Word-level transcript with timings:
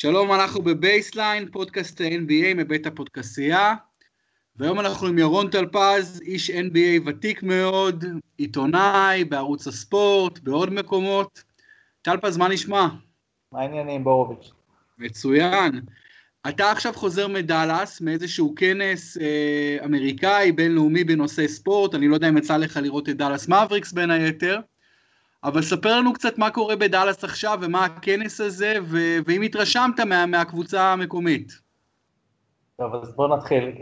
שלום, 0.00 0.32
אנחנו 0.32 0.62
בבייסליין, 0.62 1.50
פודקאסט 1.50 2.00
ה-NBA 2.00 2.54
מבית 2.56 2.86
הפודקסייה, 2.86 3.74
והיום 4.56 4.80
אנחנו 4.80 5.06
עם 5.06 5.18
ירון 5.18 5.50
טלפז, 5.50 6.20
איש 6.24 6.50
NBA 6.50 7.08
ותיק 7.08 7.42
מאוד, 7.42 8.04
עיתונאי 8.38 9.24
בערוץ 9.24 9.66
הספורט, 9.66 10.38
בעוד 10.38 10.72
מקומות. 10.72 11.44
טלפז, 12.02 12.36
מה 12.36 12.48
נשמע? 12.48 12.86
מה 13.52 13.60
העניינים, 13.60 14.04
בורוביץ'? 14.04 14.50
מצוין. 14.98 15.80
אתה 16.48 16.70
עכשיו 16.70 16.92
חוזר 16.92 17.28
מדאלאס, 17.28 18.00
מאיזשהו 18.00 18.54
כנס 18.56 19.18
אה, 19.18 19.84
אמריקאי, 19.84 20.52
בינלאומי 20.52 21.04
בנושא 21.04 21.48
ספורט, 21.48 21.94
אני 21.94 22.08
לא 22.08 22.14
יודע 22.14 22.28
אם 22.28 22.36
יצא 22.36 22.56
לך 22.56 22.76
לראות 22.82 23.08
את 23.08 23.16
דאלאס 23.16 23.48
מבריקס 23.48 23.92
בין 23.92 24.10
היתר, 24.10 24.60
אבל 25.44 25.62
ספר 25.62 25.96
לנו 25.96 26.12
קצת 26.12 26.38
מה 26.38 26.50
קורה 26.50 26.76
בדאלאס 26.76 27.24
עכשיו 27.24 27.58
ומה 27.62 27.84
הכנס 27.84 28.40
הזה, 28.40 28.74
ו- 28.82 29.18
ואם 29.26 29.42
התרשמת 29.42 30.00
מה- 30.00 30.26
מהקבוצה 30.26 30.82
המקומית. 30.82 31.52
טוב, 32.76 32.94
אז 32.94 33.12
בואו 33.16 33.36
נתחיל. 33.36 33.72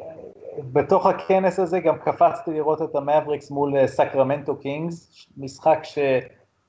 בתוך 0.73 1.07
הכנס 1.07 1.59
הזה 1.59 1.81
גם 1.81 1.99
קפצתי 1.99 2.51
לראות 2.51 2.83
את 2.83 2.95
המבריקס 2.95 3.51
מול 3.51 3.77
אה, 3.77 3.87
סקרמנטו 3.87 4.57
קינגס, 4.57 5.27
משחק 5.37 5.79
ש... 5.83 5.99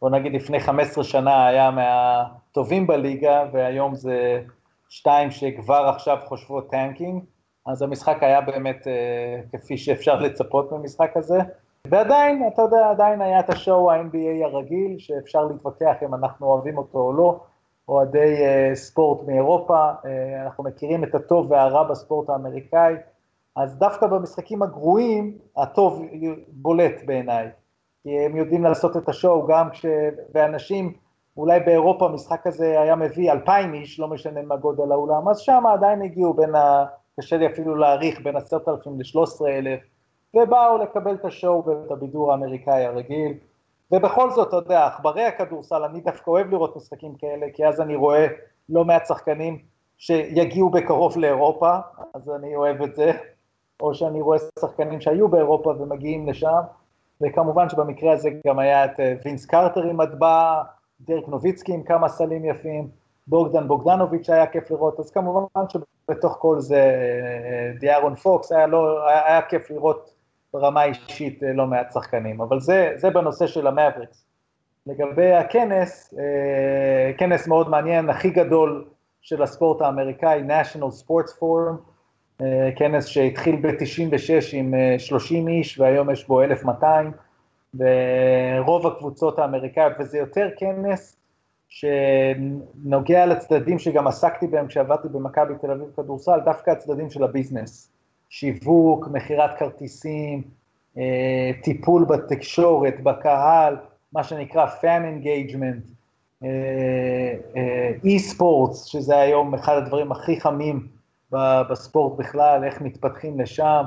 בוא 0.01 0.09
נגיד 0.09 0.33
לפני 0.33 0.59
15 0.59 1.03
שנה 1.03 1.47
היה 1.47 1.71
מהטובים 1.71 2.87
בליגה, 2.87 3.43
והיום 3.53 3.95
זה 3.95 4.41
שתיים 4.89 5.31
שכבר 5.31 5.91
עכשיו 5.95 6.17
חושבות 6.25 6.69
tanking, 6.71 7.23
אז 7.65 7.81
המשחק 7.81 8.17
היה 8.21 8.41
באמת 8.41 8.87
אה, 8.87 9.41
כפי 9.51 9.77
שאפשר 9.77 10.15
לצפות 10.19 10.71
במשחק 10.71 11.17
הזה. 11.17 11.37
ועדיין, 11.87 12.47
אתה 12.53 12.61
יודע, 12.61 12.89
עדיין 12.89 13.21
היה 13.21 13.39
את 13.39 13.49
השואו 13.49 13.91
ה-NBA 13.91 14.45
הרגיל, 14.45 14.95
שאפשר 14.99 15.45
להתווכח 15.45 15.95
אם 16.03 16.13
אנחנו 16.15 16.47
אוהבים 16.47 16.77
אותו 16.77 16.99
או 16.99 17.13
לא, 17.13 17.39
אוהדי 17.87 18.35
uh, 18.37 18.75
ספורט 18.75 19.27
מאירופה, 19.27 19.91
uh, 19.91 20.05
אנחנו 20.45 20.63
מכירים 20.63 21.03
את 21.03 21.15
הטוב 21.15 21.51
והרע 21.51 21.83
בספורט 21.83 22.29
האמריקאי, 22.29 22.95
אז 23.55 23.77
דווקא 23.77 24.07
במשחקים 24.07 24.61
הגרועים, 24.61 25.37
הטוב 25.57 26.05
בולט 26.47 27.01
בעיניי, 27.05 27.49
כי 28.03 28.25
הם 28.25 28.35
יודעים 28.35 28.63
לעשות 28.63 28.97
את 28.97 29.09
השואו 29.09 29.47
גם 29.47 29.69
כש... 29.69 29.85
ואנשים, 30.33 30.93
אולי 31.37 31.59
באירופה 31.59 32.05
המשחק 32.05 32.47
הזה 32.47 32.81
היה 32.81 32.95
מביא 32.95 33.31
אלפיים 33.31 33.73
איש, 33.73 33.99
לא 33.99 34.07
משנה 34.07 34.41
מה 34.41 34.55
גודל 34.55 34.91
האולם, 34.91 35.29
אז 35.29 35.39
שם 35.39 35.63
עדיין 35.73 36.01
הגיעו 36.01 36.33
בין 36.33 36.55
ה... 36.55 36.85
קשה 37.19 37.37
לי 37.37 37.47
אפילו 37.47 37.75
להעריך, 37.75 38.21
בין 38.21 38.35
עשרת 38.35 38.67
אלפים 38.67 38.99
לשלוש 38.99 39.29
עשרה 39.29 39.49
אלף, 39.49 39.79
ובאו 40.33 40.77
לקבל 40.77 41.15
את 41.15 41.25
השואו 41.25 41.65
ואת 41.65 41.91
הבידור 41.91 42.31
האמריקאי 42.31 42.85
הרגיל. 42.85 43.33
ובכל 43.91 44.31
זאת, 44.31 44.47
אתה 44.47 44.55
יודע, 44.55 44.85
עכברי 44.85 45.23
הכדורסל, 45.23 45.83
אני 45.83 46.01
דווקא 46.01 46.29
אוהב 46.29 46.51
לראות 46.51 46.75
משחקים 46.75 47.15
כאלה, 47.15 47.45
כי 47.53 47.67
אז 47.67 47.81
אני 47.81 47.95
רואה 47.95 48.27
לא 48.69 48.85
מעט 48.85 49.05
שחקנים 49.05 49.59
שיגיעו 49.97 50.69
בקרוב 50.69 51.17
לאירופה, 51.17 51.77
אז 52.13 52.29
אני 52.29 52.55
אוהב 52.55 52.81
את 52.81 52.95
זה, 52.95 53.11
או 53.81 53.93
שאני 53.93 54.21
רואה 54.21 54.37
שחקנים 54.59 55.01
שהיו 55.01 55.27
באירופה 55.27 55.69
ומגיעים 55.69 56.29
לשם, 56.29 56.61
וכמובן 57.21 57.69
שבמקרה 57.69 58.13
הזה 58.13 58.29
גם 58.47 58.59
היה 58.59 58.85
את 58.85 58.99
אה, 58.99 59.13
וינס 59.25 59.45
קרטר 59.45 59.83
עם 59.83 59.97
מטבע, 59.97 60.61
דרק 61.01 61.27
נוביצקי 61.27 61.73
עם 61.73 61.83
כמה 61.83 62.09
סלים 62.09 62.45
יפים, 62.45 62.87
בוגדן 63.27 63.67
בוגדנוביץ' 63.67 64.29
היה 64.29 64.47
כיף 64.47 64.71
לראות, 64.71 64.99
אז 64.99 65.11
כמובן 65.11 65.63
שבתוך 65.69 66.37
כל 66.39 66.59
זה 66.59 66.81
אה, 66.81 67.79
דיארון 67.79 68.15
פוקס, 68.15 68.51
היה, 68.51 68.67
לא, 68.67 69.07
היה, 69.07 69.27
היה 69.27 69.41
כיף 69.41 69.71
לראות 69.71 70.18
ברמה 70.53 70.83
אישית 70.83 71.43
אה, 71.43 71.53
לא 71.53 71.67
מעט 71.67 71.91
שחקנים, 71.91 72.41
אבל 72.41 72.59
זה, 72.59 72.93
זה 72.95 73.09
בנושא 73.09 73.47
של 73.47 73.67
המאבריקס. 73.67 74.25
לגבי 74.87 75.31
הכנס, 75.33 76.13
אה, 76.19 77.13
כנס 77.17 77.47
מאוד 77.47 77.69
מעניין, 77.69 78.09
הכי 78.09 78.29
גדול 78.29 78.85
של 79.21 79.43
הספורט 79.43 79.81
האמריקאי, 79.81 80.43
national 80.47 81.03
sports 81.03 81.31
forum, 81.39 81.75
אה, 82.41 82.69
כנס 82.75 83.05
שהתחיל 83.05 83.55
ב-96 83.55 84.53
עם 84.53 84.73
30 84.97 85.47
איש 85.47 85.79
והיום 85.79 86.09
יש 86.09 86.27
בו 86.27 86.41
1,200, 86.41 87.11
ורוב 87.75 88.87
הקבוצות 88.87 89.39
האמריקאיות, 89.39 89.93
וזה 89.99 90.17
יותר 90.17 90.49
כנס 90.57 91.15
שנוגע 91.69 93.25
לצדדים 93.25 93.79
שגם 93.79 94.07
עסקתי 94.07 94.47
בהם 94.47 94.67
כשעבדתי 94.67 95.07
במכבי 95.07 95.53
תל 95.61 95.71
אביב 95.71 95.87
כדורסל, 95.95 96.39
דווקא 96.45 96.71
הצדדים 96.71 97.09
של 97.09 97.23
הביזנס. 97.23 97.91
שיווק, 98.29 99.07
מכירת 99.07 99.59
כרטיסים, 99.59 100.41
אה, 100.97 101.51
טיפול 101.63 102.05
בתקשורת, 102.05 103.03
בקהל, 103.03 103.77
מה 104.13 104.23
שנקרא 104.23 104.65
fan 104.81 105.23
engagement, 105.23 105.91
אי-ספורטס, 108.03 108.83
אה, 108.85 108.89
שזה 108.91 109.17
היום 109.17 109.53
אחד 109.53 109.77
הדברים 109.77 110.11
הכי 110.11 110.41
חמים 110.41 110.87
בספורט 111.69 112.19
בכלל, 112.19 112.63
איך 112.63 112.81
מתפתחים 112.81 113.39
לשם, 113.39 113.83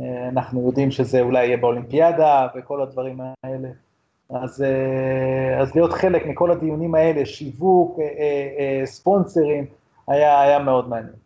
אה, 0.00 0.28
אנחנו 0.28 0.66
יודעים 0.66 0.90
שזה 0.90 1.20
אולי 1.20 1.46
יהיה 1.46 1.56
באולימפיאדה 1.56 2.46
וכל 2.56 2.82
הדברים 2.82 3.20
האלה. 3.44 3.68
אז, 4.30 4.64
אז 5.60 5.74
להיות 5.74 5.92
חלק 5.92 6.26
מכל 6.26 6.50
הדיונים 6.50 6.94
האלה, 6.94 7.26
שיווק, 7.26 7.98
ספונסרים, 8.84 9.64
היה, 10.08 10.40
היה 10.40 10.58
מאוד 10.58 10.88
מעניין. 10.88 11.25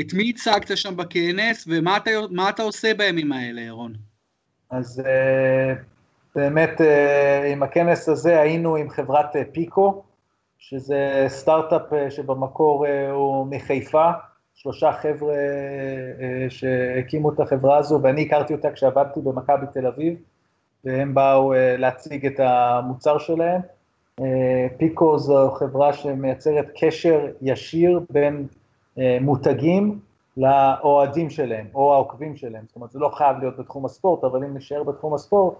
את 0.00 0.14
מי 0.14 0.30
הצגת 0.30 0.76
שם 0.76 0.96
בכנס, 0.96 1.64
ומה 1.68 1.96
אתה, 1.96 2.10
אתה 2.48 2.62
עושה 2.62 2.94
בימים 2.94 3.32
האלה, 3.32 3.60
ירון? 3.60 3.92
אז 4.70 5.02
uh, 5.04 5.78
באמת 6.34 6.80
uh, 6.80 7.46
עם 7.46 7.62
הכנס 7.62 8.08
הזה 8.08 8.40
היינו 8.40 8.76
עם 8.76 8.90
חברת 8.90 9.36
uh, 9.36 9.38
פיקו, 9.52 10.02
שזה 10.58 11.24
סטארט-אפ 11.28 12.10
שבמקור 12.10 12.86
הוא 13.12 13.46
מחיפה, 13.50 14.10
שלושה 14.54 14.92
חבר'ה 14.92 15.34
שהקימו 16.48 17.32
את 17.32 17.40
החברה 17.40 17.78
הזו, 17.78 18.00
ואני 18.02 18.22
הכרתי 18.22 18.54
אותה 18.54 18.72
כשעבדתי 18.72 19.20
במכבי 19.20 19.66
תל 19.72 19.86
אביב, 19.86 20.18
והם 20.84 21.14
באו 21.14 21.52
להציג 21.78 22.26
את 22.26 22.40
המוצר 22.40 23.18
שלהם. 23.18 23.60
פיקו 24.76 25.18
זו 25.18 25.50
חברה 25.50 25.92
שמייצרת 25.92 26.66
קשר 26.80 27.26
ישיר 27.42 28.00
בין 28.10 28.36
אה, 28.36 28.65
מותגים 29.20 30.00
לאוהדים 30.36 31.30
שלהם, 31.30 31.66
או 31.74 31.94
העוקבים 31.94 32.36
שלהם, 32.36 32.64
זאת 32.66 32.76
אומרת 32.76 32.90
זה 32.90 32.98
לא 32.98 33.08
חייב 33.08 33.38
להיות 33.38 33.56
בתחום 33.56 33.84
הספורט, 33.84 34.24
אבל 34.24 34.44
אם 34.44 34.56
נשאר 34.56 34.82
בתחום 34.82 35.14
הספורט, 35.14 35.54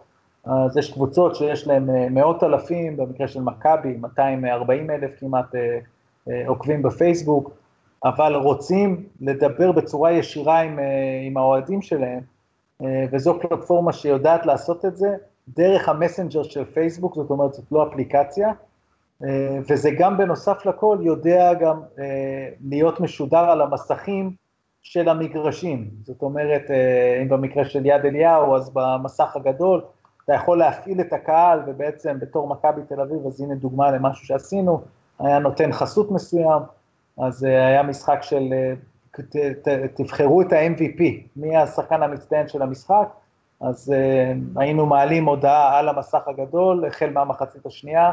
אז 0.45 0.77
יש 0.77 0.93
קבוצות 0.93 1.37
שיש 1.37 1.67
להן 1.67 1.91
אה, 1.91 2.09
מאות 2.11 2.43
אלפים, 2.43 2.97
במקרה 2.97 3.29
של 3.29 3.41
מכבי, 3.41 3.97
240 3.97 4.91
אלף 4.91 5.11
כמעט 5.21 5.55
אה, 5.55 6.43
עוקבים 6.47 6.83
בפייסבוק, 6.83 7.51
אבל 8.05 8.35
רוצים 8.35 9.05
לדבר 9.21 9.73
בצורה 9.73 10.13
ישירה 10.13 10.61
עם, 10.61 10.79
עם 11.27 11.37
האוהדים 11.37 11.83
שלהם, 11.83 12.21
וזו 13.13 13.41
פלטפורמה 13.41 13.93
שיודעת 13.93 14.47
לעשות 14.47 14.85
את 14.85 14.97
זה 14.97 15.17
דרך 15.49 15.89
המסנג'ר 15.89 16.43
של 16.43 16.65
פייסבוק, 16.65 17.15
זאת 17.15 17.31
אומרת 17.31 17.55
זאת 17.55 17.73
לא 17.73 17.89
אפליקציה, 17.89 18.49
אה, 18.49 18.53
וזה 19.69 19.91
גם 19.99 20.17
בנוסף 20.17 20.67
לכל 20.67 20.99
יודע 21.01 21.55
גם 21.55 21.81
אה, 21.99 22.49
להיות 22.69 23.01
משודר 23.01 23.51
על 23.51 23.61
המסכים 23.61 24.31
של 24.83 25.09
המגרשים, 25.09 25.91
זאת 26.03 26.23
אומרת, 26.23 26.71
אה, 26.71 27.19
אם 27.23 27.29
במקרה 27.29 27.65
של 27.65 27.87
יד 27.87 28.05
אליהו, 28.05 28.57
אז 28.57 28.71
במסך 28.75 29.37
הגדול, 29.37 29.83
אתה 30.25 30.35
יכול 30.35 30.59
להפעיל 30.59 31.01
את 31.01 31.13
הקהל, 31.13 31.61
ובעצם 31.67 32.19
בתור 32.21 32.49
מכבי 32.49 32.81
תל 32.89 33.01
אביב, 33.01 33.27
אז 33.27 33.41
הנה 33.41 33.55
דוגמה 33.55 33.91
למשהו 33.91 34.27
שעשינו, 34.27 34.81
היה 35.19 35.39
נותן 35.39 35.73
חסות 35.73 36.11
מסוים, 36.11 36.63
אז 37.19 37.43
היה 37.43 37.83
משחק 37.83 38.19
של, 38.23 38.53
תבחרו 39.95 40.43
את 40.43 40.53
ה-MVP, 40.53 41.03
מי 41.37 41.57
השחקן 41.57 42.03
המצטיין 42.03 42.49
של 42.49 42.63
המשחק, 42.63 43.09
אז 43.61 43.95
היינו 44.57 44.87
מעלים 44.87 45.25
הודעה 45.25 45.79
על 45.79 45.89
המסך 45.89 46.29
הגדול, 46.29 46.85
החל 46.85 47.11
מהמחצית 47.11 47.67
השנייה, 47.67 48.13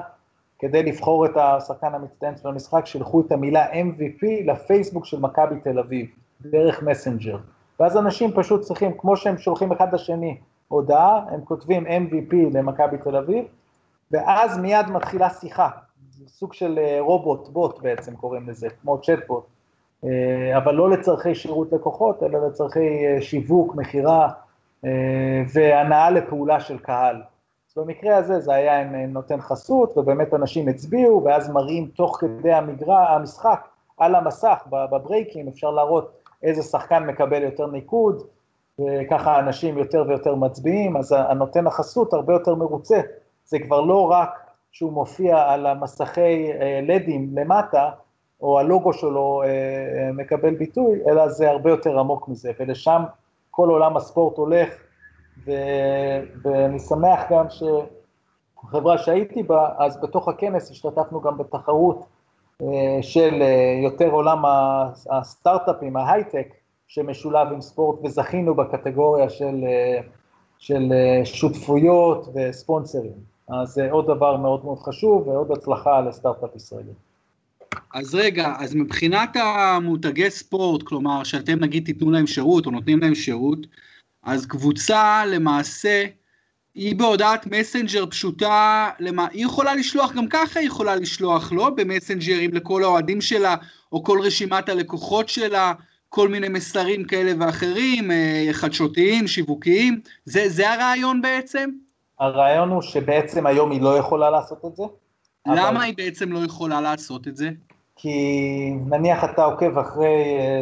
כדי 0.63 0.83
לבחור 0.83 1.25
את 1.25 1.37
השחקן 1.37 1.95
המצטיין 1.95 2.37
של 2.37 2.47
המשחק, 2.47 2.85
שלחו 2.85 3.21
את 3.21 3.31
המילה 3.31 3.71
MVP 3.71 4.25
לפייסבוק 4.45 5.05
של 5.05 5.19
מכבי 5.19 5.55
תל 5.63 5.79
אביב, 5.79 6.07
דרך 6.41 6.83
מסנג'ר. 6.83 7.37
ואז 7.79 7.97
אנשים 7.97 8.31
פשוט 8.35 8.61
צריכים, 8.61 8.91
כמו 8.97 9.17
שהם 9.17 9.37
שולחים 9.37 9.71
אחד 9.71 9.93
לשני 9.93 10.37
הודעה, 10.67 11.21
הם 11.29 11.41
כותבים 11.43 11.87
MVP 11.87 12.35
למכבי 12.53 12.97
תל 12.97 13.15
אביב, 13.15 13.45
ואז 14.11 14.57
מיד 14.57 14.85
מתחילה 14.89 15.29
שיחה, 15.29 15.69
סוג 16.27 16.53
של 16.53 16.79
אה, 16.79 16.97
רובוט, 16.99 17.49
בוט 17.49 17.79
בעצם 17.81 18.15
קוראים 18.15 18.49
לזה, 18.49 18.67
כמו 18.81 19.01
צ'טבוט, 19.01 19.45
אה, 20.03 20.57
אבל 20.57 20.75
לא 20.75 20.89
לצורכי 20.89 21.35
שירות 21.35 21.71
לקוחות, 21.71 22.23
אלא 22.23 22.47
לצורכי 22.47 23.05
אה, 23.05 23.21
שיווק, 23.21 23.75
מכירה 23.75 24.29
והנאה 25.53 26.09
לפעולה 26.09 26.59
של 26.59 26.77
קהל. 26.77 27.21
אז 27.77 27.83
במקרה 27.83 28.17
הזה 28.17 28.39
זה 28.39 28.53
היה 28.53 28.81
עם 28.81 28.95
אה, 28.95 29.05
נותן 29.05 29.41
חסות, 29.41 29.97
ובאמת 29.97 30.33
אנשים 30.33 30.67
הצביעו, 30.67 31.23
ואז 31.23 31.49
מראים 31.49 31.87
תוך 31.95 32.17
כדי 32.19 32.53
המגרע, 32.53 33.09
המשחק 33.09 33.67
על 33.97 34.15
המסך, 34.15 34.63
בברייקים, 34.69 35.47
אפשר 35.47 35.71
להראות 35.71 36.11
איזה 36.43 36.63
שחקן 36.63 37.05
מקבל 37.05 37.43
יותר 37.43 37.67
ניקוד, 37.67 38.23
וככה 38.79 39.39
אנשים 39.39 39.77
יותר 39.77 40.05
ויותר 40.07 40.35
מצביעים, 40.35 40.97
אז 40.97 41.15
הנותן 41.17 41.67
החסות 41.67 42.13
הרבה 42.13 42.33
יותר 42.33 42.55
מרוצה. 42.55 43.01
זה 43.45 43.59
כבר 43.59 43.81
לא 43.81 44.11
רק 44.11 44.51
שהוא 44.71 44.93
מופיע 44.93 45.37
על 45.37 45.65
המסכי 45.65 46.51
אה, 46.51 46.79
לדים 46.83 47.29
למטה, 47.37 47.89
או 48.41 48.59
הלוגו 48.59 48.93
שלו 48.93 49.43
מקבל 50.13 50.55
ביטוי, 50.55 50.99
אלא 51.07 51.27
זה 51.27 51.49
הרבה 51.49 51.69
יותר 51.69 51.99
עמוק 51.99 52.27
מזה, 52.27 52.51
ולשם 52.59 53.03
כל 53.51 53.69
עולם 53.69 53.97
הספורט 53.97 54.37
הולך, 54.37 54.69
ו, 55.45 55.51
ואני 56.43 56.79
שמח 56.79 57.19
גם 57.31 57.45
שחברה 57.49 58.97
שהייתי 58.97 59.43
בה, 59.43 59.69
אז 59.77 60.01
בתוך 60.01 60.27
הכנס 60.27 60.71
השתתפנו 60.71 61.21
גם 61.21 61.37
בתחרות 61.37 62.05
של 63.01 63.43
יותר 63.83 64.09
עולם 64.09 64.43
הסטארט-אפים, 65.11 65.97
ההייטק, 65.97 66.47
שמשולב 66.87 67.47
עם 67.53 67.61
ספורט, 67.61 67.99
וזכינו 68.03 68.55
בקטגוריה 68.55 69.29
של, 69.29 69.55
של 70.59 70.93
שותפויות 71.23 72.27
וספונסרים. 72.35 73.33
אז 73.49 73.69
זה 73.69 73.91
עוד 73.91 74.05
דבר 74.05 74.37
מאוד 74.37 74.65
מאוד 74.65 74.79
חשוב 74.79 75.27
ועוד 75.27 75.51
הצלחה 75.51 76.01
לסטארט-אפ 76.01 76.55
ישראלי. 76.55 76.91
אז 77.93 78.15
רגע, 78.15 78.53
אז 78.59 78.75
מבחינת 78.75 79.35
המותגי 79.35 80.29
ספורט, 80.29 80.83
כלומר 80.83 81.23
שאתם 81.23 81.59
נגיד 81.59 81.85
תיתנו 81.85 82.11
להם 82.11 82.27
שירות 82.27 82.65
או 82.65 82.71
נותנים 82.71 82.99
להם 82.99 83.15
שירות, 83.15 83.59
אז 84.23 84.45
קבוצה 84.45 85.25
למעשה 85.25 86.05
היא 86.75 86.95
בהודעת 86.95 87.47
מסנג'ר 87.47 88.05
פשוטה, 88.05 88.89
למה, 88.99 89.27
היא 89.31 89.45
יכולה 89.45 89.75
לשלוח 89.75 90.13
גם 90.13 90.27
ככה, 90.27 90.59
היא 90.59 90.67
יכולה 90.67 90.95
לשלוח 90.95 91.51
לא 91.51 91.69
במסנג'רים 91.69 92.53
לכל 92.53 92.83
האוהדים 92.83 93.21
שלה 93.21 93.55
או 93.91 94.03
כל 94.03 94.19
רשימת 94.23 94.69
הלקוחות 94.69 95.29
שלה, 95.29 95.73
כל 96.09 96.27
מיני 96.29 96.49
מסרים 96.49 97.03
כאלה 97.03 97.31
ואחרים, 97.39 98.11
אה, 98.11 98.47
חדשותיים, 98.51 99.27
שיווקיים, 99.27 99.99
זה, 100.25 100.49
זה 100.49 100.73
הרעיון 100.73 101.21
בעצם? 101.21 101.69
הרעיון 102.19 102.69
הוא 102.69 102.81
שבעצם 102.81 103.47
היום 103.47 103.71
היא 103.71 103.81
לא 103.81 103.97
יכולה 103.97 104.29
לעשות 104.29 104.65
את 104.65 104.75
זה. 104.75 104.83
למה 105.47 105.69
אבל... 105.69 105.81
היא 105.81 105.93
בעצם 105.97 106.31
לא 106.31 106.39
יכולה 106.45 106.81
לעשות 106.81 107.27
את 107.27 107.37
זה? 107.37 107.49
כי 107.95 108.71
נניח 108.85 109.23
אתה 109.23 109.43
עוקב 109.43 109.77
אחרי, 109.77 110.09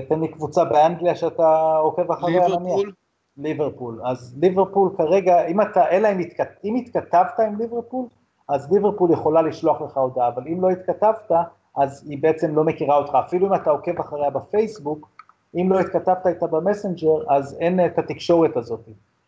תן 0.10 0.20
לי 0.20 0.28
קבוצה 0.28 0.66
באנגליה 0.66 1.16
שאתה 1.16 1.78
עוקב 1.78 2.12
אחריה, 2.12 2.40
נניח. 2.40 2.50
ליברפול? 2.50 2.92
ליברפול. 3.38 4.02
אז 4.06 4.36
ליברפול 4.42 4.90
כרגע, 4.98 5.46
אם 5.46 5.62
אתה, 5.62 5.90
אלא 5.90 6.08
אם, 6.12 6.20
התכת, 6.20 6.48
אם 6.64 6.76
התכתבת 6.76 7.40
עם 7.40 7.60
ליברפול, 7.60 8.06
אז 8.50 8.72
ליברפול 8.72 9.12
יכולה 9.12 9.42
לשלוח 9.42 9.82
לך 9.82 9.98
הודעה, 9.98 10.28
אבל 10.28 10.44
אם 10.48 10.62
לא 10.62 10.70
התכתבת, 10.70 11.32
אז 11.78 12.08
היא 12.10 12.22
בעצם 12.22 12.56
לא 12.56 12.64
מכירה 12.64 12.98
אותך. 12.98 13.16
אפילו 13.16 13.48
אם 13.48 13.54
אתה 13.54 13.70
עוקב 13.70 14.00
אחריה 14.00 14.30
בפייסבוק, 14.30 15.10
אם 15.56 15.72
לא 15.72 15.80
התכתבת 15.80 16.28
איתה 16.28 16.48
במסנג'ר, 16.48 17.24
אז 17.30 17.58
אין 17.60 17.86
את 17.86 18.00
התקשורת 18.00 18.58
הזאת. 18.58 18.82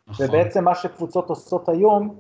נכון. 0.08 0.26
ובעצם 0.26 0.64
מה 0.64 0.76
שקבוצות 0.76 1.30
עושות 1.30 1.70
היום, 1.70 2.16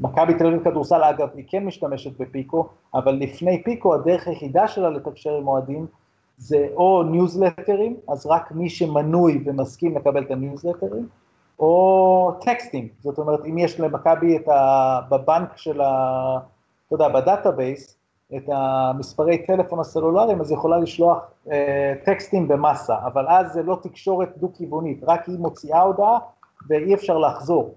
מכבי 0.00 0.34
תל 0.34 0.46
אביב 0.46 0.64
כדורסל 0.64 1.02
אגב, 1.04 1.28
היא 1.34 1.44
כן 1.48 1.64
משתמשת 1.64 2.20
בפיקו, 2.20 2.68
אבל 2.94 3.12
לפני 3.14 3.62
פיקו 3.62 3.94
הדרך 3.94 4.28
היחידה 4.28 4.68
שלה 4.68 4.90
לתקשר 4.90 5.36
עם 5.36 5.48
אוהדים 5.48 5.86
זה 6.38 6.68
או 6.76 7.02
ניוזלטרים, 7.02 7.96
אז 8.08 8.26
רק 8.26 8.52
מי 8.52 8.70
שמנוי 8.70 9.42
ומסכים 9.46 9.96
לקבל 9.96 10.22
את 10.22 10.30
הניוזלטרים, 10.30 11.08
או 11.58 12.32
טקסטים, 12.40 12.88
זאת 13.00 13.18
אומרת 13.18 13.40
אם 13.44 13.58
יש 13.58 13.80
למכבי 13.80 14.36
את 14.36 14.48
ה... 14.48 15.00
בבנק 15.10 15.56
של 15.56 15.80
ה... 15.80 16.38
אתה 16.86 16.94
יודע, 16.94 17.08
ב 17.08 17.17
database, 17.17 17.96
את 18.36 18.48
המספרי 18.48 19.46
טלפון 19.46 19.80
הסלולריים, 19.80 20.40
אז 20.40 20.50
יכולה 20.50 20.78
לשלוח 20.78 21.18
אה, 21.50 21.94
טקסטים 22.04 22.48
במסה, 22.48 22.94
אבל 23.06 23.28
אז 23.28 23.52
זה 23.52 23.62
לא 23.62 23.78
תקשורת 23.82 24.28
דו-כיוונית, 24.36 25.04
רק 25.06 25.28
היא 25.28 25.38
מוציאה 25.38 25.80
הודעה 25.80 26.18
ואי 26.68 26.94
אפשר 26.94 27.18
לחזור. 27.18 27.74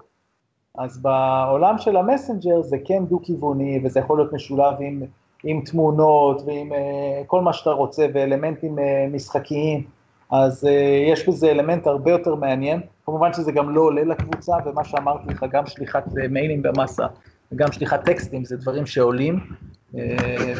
אז 0.78 1.02
בעולם 1.02 1.78
של 1.78 1.98
המסנג'ר 1.98 2.62
זה 2.62 2.78
כן 2.86 3.06
דו-כיווני, 3.06 3.82
וזה 3.84 4.00
יכול 4.00 4.18
להיות 4.18 4.34
משולב 4.34 4.74
עם, 4.80 5.04
עם 5.44 5.62
תמונות 5.62 6.42
ועם 6.46 6.74
אה, 6.74 7.22
כל 7.28 7.42
מה 7.42 7.54
שאתה 7.54 7.70
רוצה, 7.70 8.06
ואלמנטים 8.14 8.80
אה, 8.80 9.08
משחקיים, 9.12 9.84
אז 10.32 10.66
אה, 10.66 11.04
יש 11.12 11.30
בזה 11.30 11.52
אלמנט 11.52 11.88
הרבה 11.88 12.12
יותר 12.12 12.36
מעניין. 12.36 12.82
כמובן 13.06 13.34
שזה 13.34 13.52
גם 13.52 13.76
לא 13.76 13.82
עולה 13.82 14.04
לקבוצה, 14.04 14.56
ומה 14.66 14.84
שאמרתי 14.84 15.30
לך, 15.30 15.46
גם 15.52 15.66
שליחת 15.66 16.06
מיילים 16.30 16.62
במסה 16.62 17.06
וגם 17.52 17.72
שליחת 17.72 18.06
טקסטים 18.06 18.46
זה 18.46 18.58
דברים 18.58 18.86
שעולים, 18.86 19.40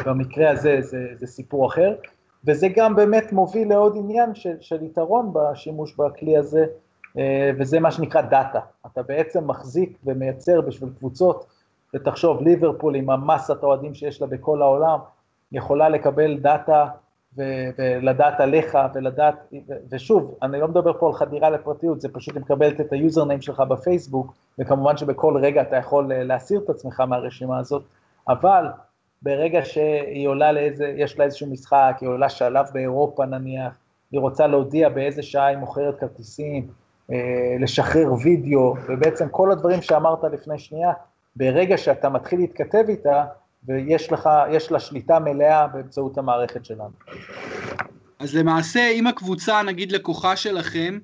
במקרה 0.06 0.50
הזה 0.50 0.76
זה, 0.80 1.06
זה 1.18 1.26
סיפור 1.26 1.66
אחר, 1.66 1.94
וזה 2.44 2.68
גם 2.76 2.96
באמת 2.96 3.32
מוביל 3.32 3.68
לעוד 3.68 3.96
עניין 3.96 4.34
של, 4.34 4.54
של 4.60 4.82
יתרון 4.82 5.32
בשימוש 5.32 5.94
בכלי 5.96 6.36
הזה, 6.36 6.64
וזה 7.58 7.80
מה 7.80 7.90
שנקרא 7.90 8.20
דאטה. 8.20 8.60
אתה 8.86 9.02
בעצם 9.02 9.46
מחזיק 9.46 9.98
ומייצר 10.04 10.60
בשביל 10.60 10.90
קבוצות, 10.98 11.46
ותחשוב, 11.94 12.42
ליברפול 12.42 12.94
עם 12.94 13.10
המסת 13.10 13.62
אוהדים 13.62 13.94
שיש 13.94 14.20
לה 14.20 14.26
בכל 14.26 14.62
העולם, 14.62 14.98
יכולה 15.52 15.88
לקבל 15.88 16.38
דאטה 16.38 16.86
ולדעת 17.36 18.40
עליך 18.40 18.78
ולדעת, 18.94 19.34
ושוב, 19.90 20.34
אני 20.42 20.60
לא 20.60 20.68
מדבר 20.68 20.92
פה 20.98 21.06
על 21.06 21.12
חדירה 21.12 21.50
לפרטיות, 21.50 22.00
זה 22.00 22.08
פשוט 22.12 22.34
היא 22.34 22.42
מקבלת 22.42 22.80
את 22.80 22.92
ה 22.92 22.97
username 22.97 23.40
שלך 23.40 23.60
בפייסבוק, 23.60 24.34
וכמובן 24.58 24.96
שבכל 24.96 25.36
רגע 25.42 25.62
אתה 25.62 25.76
יכול 25.76 26.12
אה, 26.12 26.24
להסיר 26.24 26.60
את 26.64 26.70
עצמך 26.70 27.00
מהרשימה 27.00 27.58
הזאת, 27.58 27.82
אבל 28.28 28.66
ברגע 29.22 29.60
שהיא 29.64 30.28
עולה 30.28 30.52
לאיזה, 30.52 30.94
יש 30.96 31.18
לה 31.18 31.24
איזשהו 31.24 31.46
משחק, 31.46 31.96
היא 32.00 32.08
עולה 32.08 32.28
שלב 32.28 32.66
באירופה 32.72 33.26
נניח, 33.26 33.72
היא 34.12 34.20
רוצה 34.20 34.46
להודיע 34.46 34.88
באיזה 34.88 35.22
שעה 35.22 35.46
היא 35.46 35.58
מוכרת 35.58 35.98
כרטיסים, 36.00 36.68
אה, 37.12 37.56
לשחרר 37.60 38.12
וידאו, 38.24 38.74
ובעצם 38.88 39.28
כל 39.30 39.52
הדברים 39.52 39.82
שאמרת 39.82 40.24
לפני 40.24 40.58
שנייה, 40.58 40.92
ברגע 41.36 41.78
שאתה 41.78 42.08
מתחיל 42.08 42.40
להתכתב 42.40 42.84
איתה, 42.88 43.24
ויש 43.66 44.12
לך, 44.12 44.28
יש 44.50 44.72
לה 44.72 44.80
שליטה 44.80 45.18
מלאה 45.18 45.66
באמצעות 45.66 46.18
המערכת 46.18 46.64
שלנו. 46.64 46.90
אז 48.18 48.36
למעשה, 48.36 48.88
אם 48.90 49.06
הקבוצה, 49.06 49.62
נגיד 49.62 49.92
לקוחה 49.92 50.36
שלכם, 50.36 50.98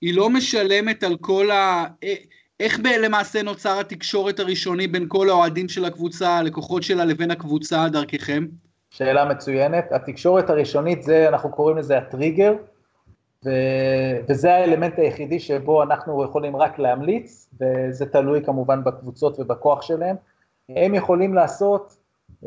היא 0.00 0.14
לא 0.14 0.30
משלמת 0.30 1.02
על 1.02 1.16
כל 1.20 1.50
ה... 1.50 1.84
אה, 2.04 2.14
איך 2.60 2.80
למעשה 3.02 3.42
נוצר 3.42 3.80
התקשורת 3.80 4.40
הראשוני 4.40 4.86
בין 4.86 5.04
כל 5.08 5.30
האוהדים 5.30 5.68
של 5.68 5.84
הקבוצה, 5.84 6.28
הלקוחות 6.28 6.82
שלה, 6.82 7.04
לבין 7.04 7.30
הקבוצה 7.30 7.88
דרככם? 7.88 8.46
שאלה 8.90 9.24
מצוינת. 9.24 9.92
התקשורת 9.92 10.50
הראשונית 10.50 11.02
זה, 11.02 11.28
אנחנו 11.28 11.50
קוראים 11.50 11.78
לזה 11.78 11.98
הטריגר, 11.98 12.52
ו... 13.44 13.50
וזה 14.28 14.54
האלמנט 14.54 14.98
היחידי 14.98 15.40
שבו 15.40 15.82
אנחנו 15.82 16.24
יכולים 16.24 16.56
רק 16.56 16.78
להמליץ, 16.78 17.50
וזה 17.60 18.06
תלוי 18.06 18.44
כמובן 18.44 18.84
בקבוצות 18.84 19.40
ובכוח 19.40 19.82
שלהם. 19.82 20.16
הם 20.68 20.94
יכולים 20.94 21.34
לעשות 21.34 21.96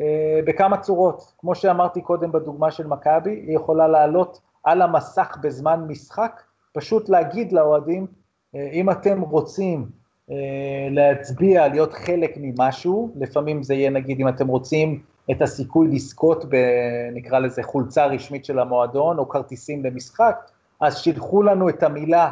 אה, 0.00 0.40
בכמה 0.46 0.76
צורות. 0.76 1.32
כמו 1.38 1.54
שאמרתי 1.54 2.00
קודם 2.00 2.32
בדוגמה 2.32 2.70
של 2.70 2.86
מכבי, 2.86 3.30
היא 3.30 3.56
יכולה 3.56 3.88
לעלות 3.88 4.40
על 4.64 4.82
המסך 4.82 5.36
בזמן 5.42 5.84
משחק, 5.88 6.42
פשוט 6.72 7.08
להגיד 7.08 7.52
לאוהדים, 7.52 8.06
אה, 8.54 8.68
אם 8.72 8.90
אתם 8.90 9.20
רוצים 9.20 9.86
אה, 10.30 10.36
להצביע, 10.90 11.68
להיות 11.68 11.92
חלק 11.92 12.34
ממשהו, 12.36 13.12
לפעמים 13.16 13.62
זה 13.62 13.74
יהיה 13.74 13.90
נגיד 13.90 14.20
אם 14.20 14.28
אתם 14.28 14.48
רוצים 14.48 15.02
את 15.30 15.42
הסיכוי 15.42 15.88
לזכות. 15.88 16.44
נקרא 17.12 17.38
לזה 17.38 17.62
חולצה 17.62 18.06
רשמית 18.06 18.44
של 18.44 18.58
המועדון 18.58 19.18
או 19.18 19.28
כרטיסים 19.28 19.84
למשחק, 19.84 20.36
אז 20.82 20.98
שילחו 20.98 21.42
לנו 21.42 21.68
את 21.68 21.82
המילה 21.82 22.30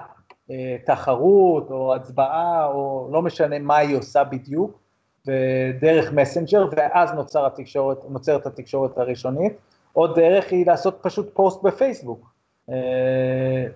תחרות 0.86 1.70
או 1.70 1.94
הצבעה 1.94 2.66
או 2.66 3.08
לא 3.12 3.22
משנה 3.22 3.58
מה 3.58 3.76
היא 3.76 3.96
עושה 3.96 4.24
בדיוק, 4.24 4.80
ודרך 5.26 6.12
מסנג'ר, 6.12 6.68
ואז 6.76 7.12
נוצר 7.12 7.46
התקשורת, 7.46 7.98
נוצרת 8.08 8.46
התקשורת 8.46 8.98
הראשונית. 8.98 9.52
עוד 9.92 10.14
דרך 10.14 10.52
היא 10.52 10.66
לעשות 10.66 10.98
פשוט 11.02 11.30
פוסט 11.34 11.62
בפייסבוק. 11.62 12.30
אה, 12.70 13.66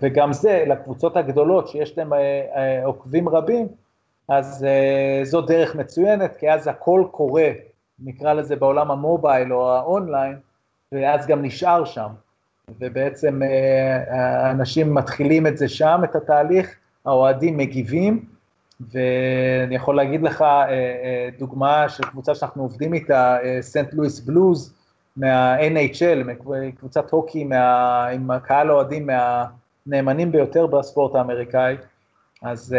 וגם 0.00 0.32
זה, 0.32 0.64
לקבוצות 0.66 1.16
הגדולות 1.16 1.68
שיש 1.68 1.98
להן 1.98 2.12
אה, 2.12 2.18
אה, 2.56 2.84
עוקבים 2.84 3.28
רבים, 3.28 3.68
אז 4.28 4.66
זו 5.22 5.40
דרך 5.40 5.74
מצוינת, 5.74 6.36
כי 6.36 6.50
אז 6.50 6.68
הכל 6.68 7.04
קורה, 7.10 7.50
נקרא 7.98 8.32
לזה 8.32 8.56
בעולם 8.56 8.90
המובייל 8.90 9.52
או 9.52 9.70
האונליין, 9.70 10.38
ואז 10.92 11.26
גם 11.26 11.42
נשאר 11.42 11.84
שם. 11.84 12.08
ובעצם 12.80 13.42
האנשים 14.10 14.94
מתחילים 14.94 15.46
את 15.46 15.58
זה 15.58 15.68
שם, 15.68 16.00
את 16.04 16.16
התהליך, 16.16 16.74
האוהדים 17.06 17.56
מגיבים, 17.56 18.24
ואני 18.80 19.74
יכול 19.74 19.96
להגיד 19.96 20.22
לך 20.22 20.42
אה, 20.42 20.68
אה, 20.68 21.28
דוגמה 21.38 21.88
של 21.88 22.02
קבוצה 22.02 22.34
שאנחנו 22.34 22.62
עובדים 22.62 22.94
איתה, 22.94 23.38
סנט 23.60 23.94
לואיס 23.94 24.20
בלוז, 24.20 24.74
מה-NHL, 25.16 26.32
קבוצת 26.78 27.10
הוקי 27.10 27.44
מה, 27.44 28.06
עם 28.06 28.30
הקהל 28.30 28.70
האוהדים 28.70 29.08
מהנאמנים 29.86 30.32
ביותר 30.32 30.66
בספורט 30.66 31.14
האמריקאי, 31.14 31.76
אז 32.42 32.76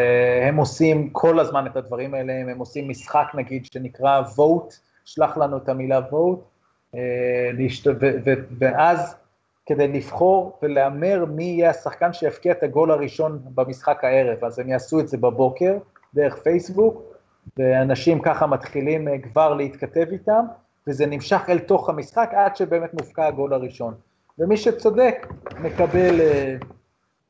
הם 0.48 0.58
עושים 0.58 1.10
כל 1.10 1.40
הזמן 1.40 1.66
את 1.68 1.76
הדברים 1.76 2.14
האלה, 2.14 2.34
הם 2.34 2.60
עושים 2.60 2.90
משחק 2.90 3.28
נגיד 3.34 3.66
שנקרא 3.66 4.22
vote, 4.22 4.74
שלח 5.06 5.38
לנו 5.38 5.58
את 5.58 5.70
המילה 5.70 6.02
vote, 6.12 6.98
ואז 8.60 9.16
כדי 9.70 9.88
לבחור 9.88 10.58
ולהמר 10.62 11.26
מי 11.26 11.44
יהיה 11.44 11.70
השחקן 11.70 12.14
שיפקיע 12.14 12.52
את 12.52 12.64
הגול 12.64 12.92
הראשון 12.92 13.40
במשחק 13.56 14.04
הערב, 14.04 14.44
אז 14.46 14.60
הם 14.60 14.70
יעשו 14.70 15.00
את 15.00 15.08
זה 15.08 15.18
בבוקר, 15.18 15.78
דרך 16.14 16.38
פייסבוק, 16.38 17.04
ואנשים 17.58 18.22
ככה 18.22 18.48
מתחילים 18.48 19.08
אה, 19.08 19.20
כבר 19.20 19.54
להתכתב 19.54 20.06
איתם, 20.12 20.46
וזה 20.88 21.06
נמשך 21.06 21.42
אל 21.50 21.60
תוך 21.60 21.90
המשחק 21.90 22.32
עד 22.34 22.56
שבאמת 22.56 22.94
מובקע 22.94 23.26
הגול 23.26 23.54
הראשון. 23.54 23.94
ומי 24.40 24.58
שצודק 24.58 25.28
מקבל 25.60 26.22
אה, 26.22 26.56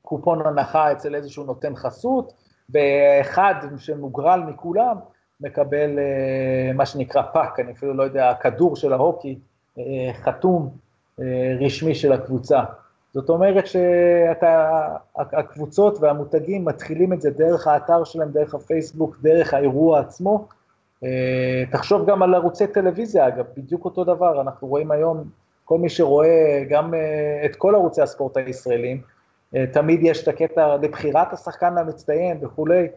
קופון 0.01 0.47
הנחה 0.47 0.91
אצל 0.91 1.15
איזשהו 1.15 1.43
נותן 1.43 1.75
חסות, 1.75 2.33
ואחד 2.69 3.55
שמוגרל 3.77 4.43
מכולם 4.47 4.95
מקבל 5.41 5.99
אה, 5.99 6.73
מה 6.73 6.85
שנקרא 6.85 7.21
puck, 7.33 7.59
אני 7.59 7.71
אפילו 7.71 7.93
לא 7.93 8.03
יודע, 8.03 8.29
הכדור 8.29 8.75
של 8.75 8.93
ההוקי, 8.93 9.39
חתום 10.13 10.69
רשמי 11.59 11.95
של 11.95 12.11
הקבוצה. 12.11 12.59
זאת 13.13 13.29
אומרת 13.29 13.63
שהקבוצות 13.67 15.97
והמותגים 16.01 16.65
מתחילים 16.65 17.13
את 17.13 17.21
זה 17.21 17.29
דרך 17.29 17.67
האתר 17.67 18.03
שלהם, 18.03 18.31
דרך 18.31 18.55
הפייסבוק, 18.55 19.17
דרך 19.21 19.53
האירוע 19.53 19.99
עצמו. 19.99 20.47
תחשוב 21.71 22.09
גם 22.09 22.23
על 22.23 22.35
ערוצי 22.35 22.67
טלוויזיה, 22.67 23.27
אגב, 23.27 23.45
בדיוק 23.57 23.85
אותו 23.85 24.03
דבר, 24.03 24.41
אנחנו 24.41 24.67
רואים 24.67 24.91
היום 24.91 25.23
כל 25.69 25.77
מי 25.77 25.89
שרואה 25.89 26.63
גם 26.69 26.93
אה, 26.93 27.45
את 27.45 27.55
כל 27.55 27.75
ערוצי 27.75 28.01
הספורט 28.01 28.37
הישראלים, 28.37 29.01
אה, 29.55 29.65
תמיד 29.73 29.99
יש 30.03 30.23
את 30.23 30.27
הקטע 30.27 30.77
לבחירת 30.77 31.33
השחקן 31.33 31.77
המצטיין 31.77 32.37
וכולי, 32.41 32.87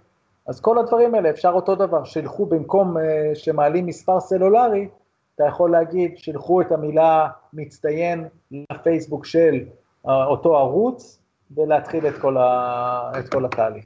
אז 0.46 0.60
כל 0.60 0.78
הדברים 0.78 1.14
האלה 1.14 1.30
אפשר 1.30 1.50
אותו 1.50 1.74
דבר, 1.74 2.04
שילכו 2.04 2.46
במקום 2.46 2.98
אה, 2.98 3.30
שמעלים 3.34 3.86
מספר 3.86 4.20
סלולרי, 4.20 4.88
אתה 5.34 5.44
יכול 5.48 5.70
להגיד, 5.70 6.18
שילכו 6.18 6.60
את 6.60 6.72
המילה 6.72 7.28
מצטיין 7.52 8.28
לפייסבוק 8.50 9.26
של 9.26 9.58
אותו 10.04 10.56
ערוץ, 10.56 11.18
ולהתחיל 11.56 12.06
את 12.06 12.14
כל, 12.20 12.36
ה... 12.36 13.12
את 13.18 13.28
כל 13.28 13.44
התהליך. 13.44 13.84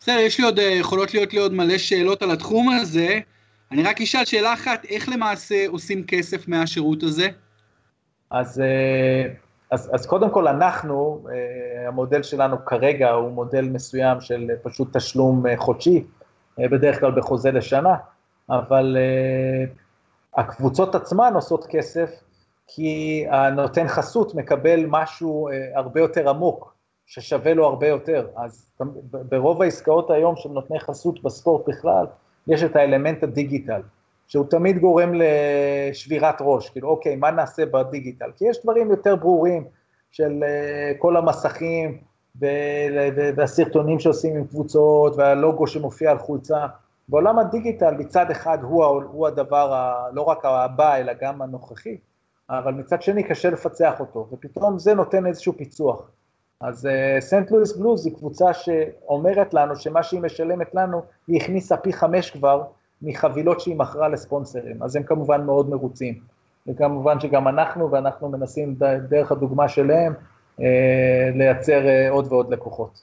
בסדר, 0.00 0.18
יש 0.18 0.38
לי 0.38 0.44
עוד, 0.44 0.58
יכולות 0.58 1.14
להיות 1.14 1.32
לי 1.32 1.38
עוד 1.38 1.52
מלא 1.52 1.78
שאלות 1.78 2.22
על 2.22 2.30
התחום 2.30 2.68
הזה. 2.68 3.18
אני 3.72 3.82
רק 3.82 4.00
אשאל 4.00 4.24
שאלה 4.24 4.52
אחת, 4.52 4.84
איך 4.84 5.08
למעשה 5.08 5.64
עושים 5.68 6.04
כסף 6.06 6.48
מהשירות 6.48 7.02
הזה? 7.02 7.28
אז, 8.30 8.60
אה, 8.60 9.32
אז, 9.70 9.90
אז 9.94 10.06
קודם 10.06 10.30
כל 10.30 10.48
אנחנו, 10.48 11.26
אה, 11.32 11.88
המודל 11.88 12.22
שלנו 12.22 12.64
כרגע 12.64 13.10
הוא 13.10 13.30
מודל 13.30 13.64
מסוים 13.64 14.20
של 14.20 14.50
פשוט 14.62 14.96
תשלום 14.96 15.46
אה, 15.46 15.56
חודשי, 15.56 16.04
בדרך 16.58 17.00
כלל 17.00 17.10
בחוזה 17.10 17.50
לשנה, 17.50 17.94
אבל 18.50 18.96
הקבוצות 20.36 20.94
עצמן 20.94 21.32
עושות 21.34 21.66
כסף 21.66 22.10
כי 22.66 23.24
הנותן 23.30 23.88
חסות 23.88 24.34
מקבל 24.34 24.84
משהו 24.88 25.48
הרבה 25.74 26.00
יותר 26.00 26.28
עמוק, 26.28 26.74
ששווה 27.06 27.54
לו 27.54 27.66
הרבה 27.66 27.88
יותר. 27.88 28.28
אז 28.36 28.70
ברוב 29.10 29.62
העסקאות 29.62 30.10
היום 30.10 30.36
של 30.36 30.48
נותני 30.48 30.80
חסות 30.80 31.22
בספורט 31.22 31.68
בכלל, 31.68 32.06
יש 32.46 32.62
את 32.62 32.76
האלמנט 32.76 33.22
הדיגיטל. 33.22 33.80
שהוא 34.30 34.46
תמיד 34.50 34.78
גורם 34.78 35.12
לשבירת 35.14 36.36
ראש, 36.40 36.70
כאילו 36.70 36.88
אוקיי, 36.88 37.16
מה 37.16 37.30
נעשה 37.30 37.66
בדיגיטל? 37.66 38.30
כי 38.36 38.44
יש 38.48 38.62
דברים 38.62 38.90
יותר 38.90 39.16
ברורים 39.16 39.64
של 40.10 40.42
uh, 40.42 40.98
כל 40.98 41.16
המסכים 41.16 41.98
והסרטונים 43.36 43.98
שעושים 43.98 44.36
עם 44.36 44.46
קבוצות 44.46 45.16
והלוגו 45.16 45.66
שמופיע 45.66 46.10
על 46.10 46.18
חולצה. 46.18 46.66
בעולם 47.10 47.38
הדיגיטל 47.38 47.94
מצד 47.94 48.30
אחד 48.30 48.58
הוא, 48.62 48.84
הוא 48.84 49.26
הדבר 49.26 49.74
ה, 49.74 50.08
לא 50.12 50.22
רק 50.22 50.44
הבא 50.44 50.96
אלא 50.96 51.12
גם 51.20 51.42
הנוכחי, 51.42 51.96
אבל 52.50 52.72
מצד 52.72 53.02
שני 53.02 53.22
קשה 53.22 53.50
לפצח 53.50 54.00
אותו, 54.00 54.28
ופתאום 54.32 54.78
זה 54.78 54.94
נותן 54.94 55.26
איזשהו 55.26 55.52
פיצוח. 55.56 56.10
אז 56.60 56.88
סנט 57.20 57.50
לואיס 57.50 57.76
בלוז 57.76 58.06
היא 58.06 58.14
קבוצה 58.14 58.54
שאומרת 58.54 59.54
לנו 59.54 59.76
שמה 59.76 60.02
שהיא 60.02 60.20
משלמת 60.20 60.74
לנו, 60.74 61.02
היא 61.28 61.40
הכניסה 61.40 61.76
פי 61.76 61.92
חמש 61.92 62.30
כבר 62.30 62.62
מחבילות 63.02 63.60
שהיא 63.60 63.76
מכרה 63.76 64.08
לספונסרים, 64.08 64.82
אז 64.82 64.96
הם 64.96 65.02
כמובן 65.02 65.44
מאוד 65.44 65.70
מרוצים. 65.70 66.18
וכמובן 66.66 67.20
שגם 67.20 67.48
אנחנו, 67.48 67.90
ואנחנו 67.90 68.28
מנסים 68.28 68.74
דרך 69.08 69.32
הדוגמה 69.32 69.68
שלהם, 69.68 70.12
אה, 70.60 71.30
לייצר 71.34 71.86
אה, 71.86 72.10
עוד 72.10 72.32
ועוד 72.32 72.52
לקוחות. 72.52 73.00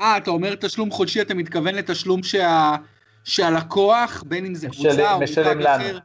אה, 0.00 0.16
אתה 0.16 0.30
אומר 0.30 0.54
תשלום 0.54 0.90
חודשי, 0.90 1.20
אתה 1.20 1.34
מתכוון 1.34 1.74
לתשלום 1.74 2.22
שה... 2.22 2.76
שהלקוח, 3.24 4.24
בין 4.26 4.46
אם 4.46 4.54
זה 4.54 4.68
קבוצה 4.68 5.14
או 5.14 5.20
משלם 5.20 5.60
לנו. 5.60 5.84
אחר, 5.84 5.98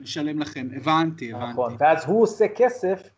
משלם 0.00 0.38
לכם, 0.38 0.68
הבנתי, 0.76 1.32
הבנתי. 1.32 1.52
נכון, 1.52 1.76
ואז 1.78 2.04
הוא 2.06 2.22
עושה 2.22 2.48
כסף, 2.56 3.10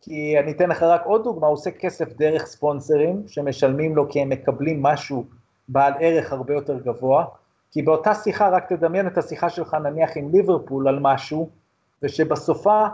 כי 0.00 0.38
אני 0.38 0.52
אתן 0.52 0.68
לך 0.68 0.82
רק 0.82 1.02
עוד 1.04 1.24
דוגמה, 1.24 1.46
הוא 1.46 1.54
עושה 1.54 1.70
כסף 1.70 2.12
דרך 2.12 2.46
ספונסרים, 2.46 3.22
שמשלמים 3.26 3.96
לו 3.96 4.08
כי 4.08 4.20
הם 4.20 4.28
מקבלים 4.28 4.82
משהו 4.82 5.24
בעל 5.68 5.92
ערך 6.00 6.32
הרבה 6.32 6.54
יותר 6.54 6.78
גבוה, 6.78 7.24
כי 7.72 7.82
באותה 7.82 8.14
שיחה, 8.14 8.48
רק 8.48 8.72
תדמיין 8.72 9.06
את 9.06 9.18
השיחה 9.18 9.50
שלך 9.50 9.74
נניח 9.74 10.10
עם 10.16 10.30
ליברפול 10.32 10.88
על 10.88 10.98
משהו, 11.00 11.50
ושבסופה 12.02 12.86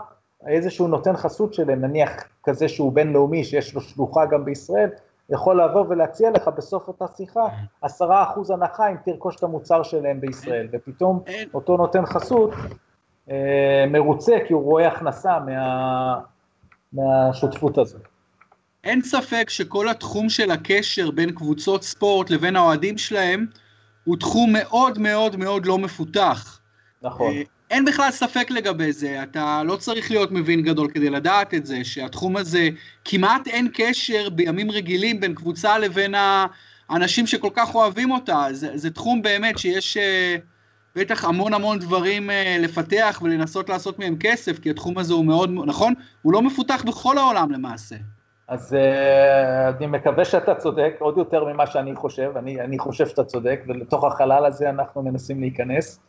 איזשהו 0.47 0.87
נותן 0.87 1.17
חסות 1.17 1.53
שלהם, 1.53 1.81
נניח 1.81 2.11
כזה 2.43 2.67
שהוא 2.67 2.93
בינלאומי, 2.93 3.43
שיש 3.43 3.73
לו 3.73 3.81
שלוחה 3.81 4.25
גם 4.25 4.45
בישראל, 4.45 4.89
יכול 5.29 5.61
לבוא 5.61 5.85
ולהציע 5.89 6.31
לך 6.31 6.47
בסוף 6.57 6.87
אותה 6.87 7.05
שיחה 7.17 7.47
עשרה 7.81 8.23
אחוז 8.23 8.51
הנחה 8.51 8.91
אם 8.91 8.95
תרכוש 9.05 9.35
את 9.35 9.43
המוצר 9.43 9.83
שלהם 9.83 10.21
בישראל, 10.21 10.67
ופתאום 10.71 11.23
אותו 11.53 11.77
נותן 11.77 12.05
חסות 12.05 12.53
אה, 13.31 13.85
מרוצה 13.87 14.35
כי 14.47 14.53
הוא 14.53 14.63
רואה 14.63 14.87
הכנסה 14.87 15.39
מה, 15.39 16.19
מהשותפות 16.93 17.77
הזו. 17.77 17.97
אין 18.83 19.01
ספק 19.01 19.49
שכל 19.49 19.89
התחום 19.89 20.29
של 20.29 20.51
הקשר 20.51 21.11
בין 21.11 21.31
קבוצות 21.31 21.83
ספורט 21.83 22.29
לבין 22.29 22.55
האוהדים 22.55 22.97
שלהם, 22.97 23.45
הוא 24.03 24.17
תחום 24.17 24.53
מאוד 24.53 24.99
מאוד 24.99 25.35
מאוד 25.35 25.65
לא 25.65 25.77
מפותח. 25.77 26.59
נכון. 27.01 27.33
אה, 27.71 27.75
אין 27.75 27.85
בכלל 27.85 28.11
ספק 28.11 28.51
לגבי 28.51 28.91
זה, 28.91 29.23
אתה 29.23 29.61
לא 29.65 29.75
צריך 29.75 30.11
להיות 30.11 30.31
מבין 30.31 30.61
גדול 30.61 30.87
כדי 30.91 31.09
לדעת 31.09 31.53
את 31.53 31.65
זה, 31.65 31.83
שהתחום 31.83 32.37
הזה, 32.37 32.69
כמעט 33.05 33.47
אין 33.47 33.67
קשר 33.73 34.29
בימים 34.29 34.71
רגילים 34.71 35.19
בין 35.19 35.35
קבוצה 35.35 35.77
לבין 35.77 36.15
האנשים 36.89 37.27
שכל 37.27 37.49
כך 37.53 37.75
אוהבים 37.75 38.11
אותה. 38.11 38.45
זה, 38.51 38.77
זה 38.77 38.89
תחום 38.89 39.21
באמת 39.21 39.57
שיש 39.57 39.97
uh, 39.97 40.41
בטח 40.95 41.25
המון 41.25 41.53
המון 41.53 41.79
דברים 41.79 42.29
uh, 42.29 42.33
לפתח 42.59 43.19
ולנסות 43.23 43.69
לעשות 43.69 43.99
מהם 43.99 44.15
כסף, 44.19 44.59
כי 44.59 44.69
התחום 44.69 44.97
הזה 44.97 45.13
הוא 45.13 45.25
מאוד, 45.25 45.51
נכון? 45.65 45.93
הוא 46.21 46.33
לא 46.33 46.41
מפותח 46.41 46.83
בכל 46.87 47.17
העולם 47.17 47.51
למעשה. 47.51 47.95
אז 48.47 48.73
uh, 48.73 49.77
אני 49.77 49.87
מקווה 49.87 50.25
שאתה 50.25 50.55
צודק, 50.55 50.95
עוד 50.99 51.17
יותר 51.17 51.45
ממה 51.45 51.67
שאני 51.67 51.95
חושב, 51.95 52.31
אני, 52.35 52.61
אני 52.61 52.79
חושב 52.79 53.07
שאתה 53.07 53.23
צודק, 53.23 53.59
ולתוך 53.67 54.03
החלל 54.03 54.45
הזה 54.45 54.69
אנחנו 54.69 55.03
מנסים 55.03 55.39
להיכנס. 55.39 55.99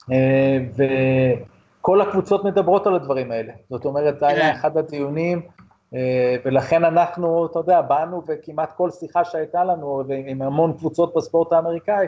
Uh, 0.00 0.12
וכל 1.80 2.00
הקבוצות 2.00 2.44
מדברות 2.44 2.86
על 2.86 2.94
הדברים 2.94 3.30
האלה. 3.30 3.52
זאת 3.70 3.84
אומרת, 3.84 4.18
זה 4.18 4.26
היה 4.26 4.52
כן. 4.52 4.58
אחד 4.58 4.76
הדיונים, 4.76 5.42
uh, 5.92 5.96
ולכן 6.44 6.84
אנחנו, 6.84 7.46
אתה 7.46 7.58
יודע, 7.58 7.80
באנו 7.80 8.22
וכמעט 8.28 8.72
כל 8.76 8.90
שיחה 8.90 9.24
שהייתה 9.24 9.64
לנו, 9.64 10.02
עם 10.26 10.42
המון 10.42 10.72
קבוצות 10.72 11.14
בספורט 11.16 11.52
האמריקאי, 11.52 12.06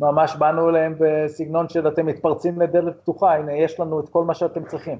ממש 0.00 0.36
באנו 0.36 0.70
אליהם 0.70 0.94
בסגנון 0.98 1.68
של 1.68 1.88
אתם 1.88 2.06
מתפרצים 2.06 2.60
לדלת 2.60 3.00
פתוחה, 3.00 3.34
הנה 3.34 3.52
יש 3.52 3.80
לנו 3.80 4.00
את 4.00 4.08
כל 4.08 4.24
מה 4.24 4.34
שאתם 4.34 4.64
צריכים. 4.64 4.98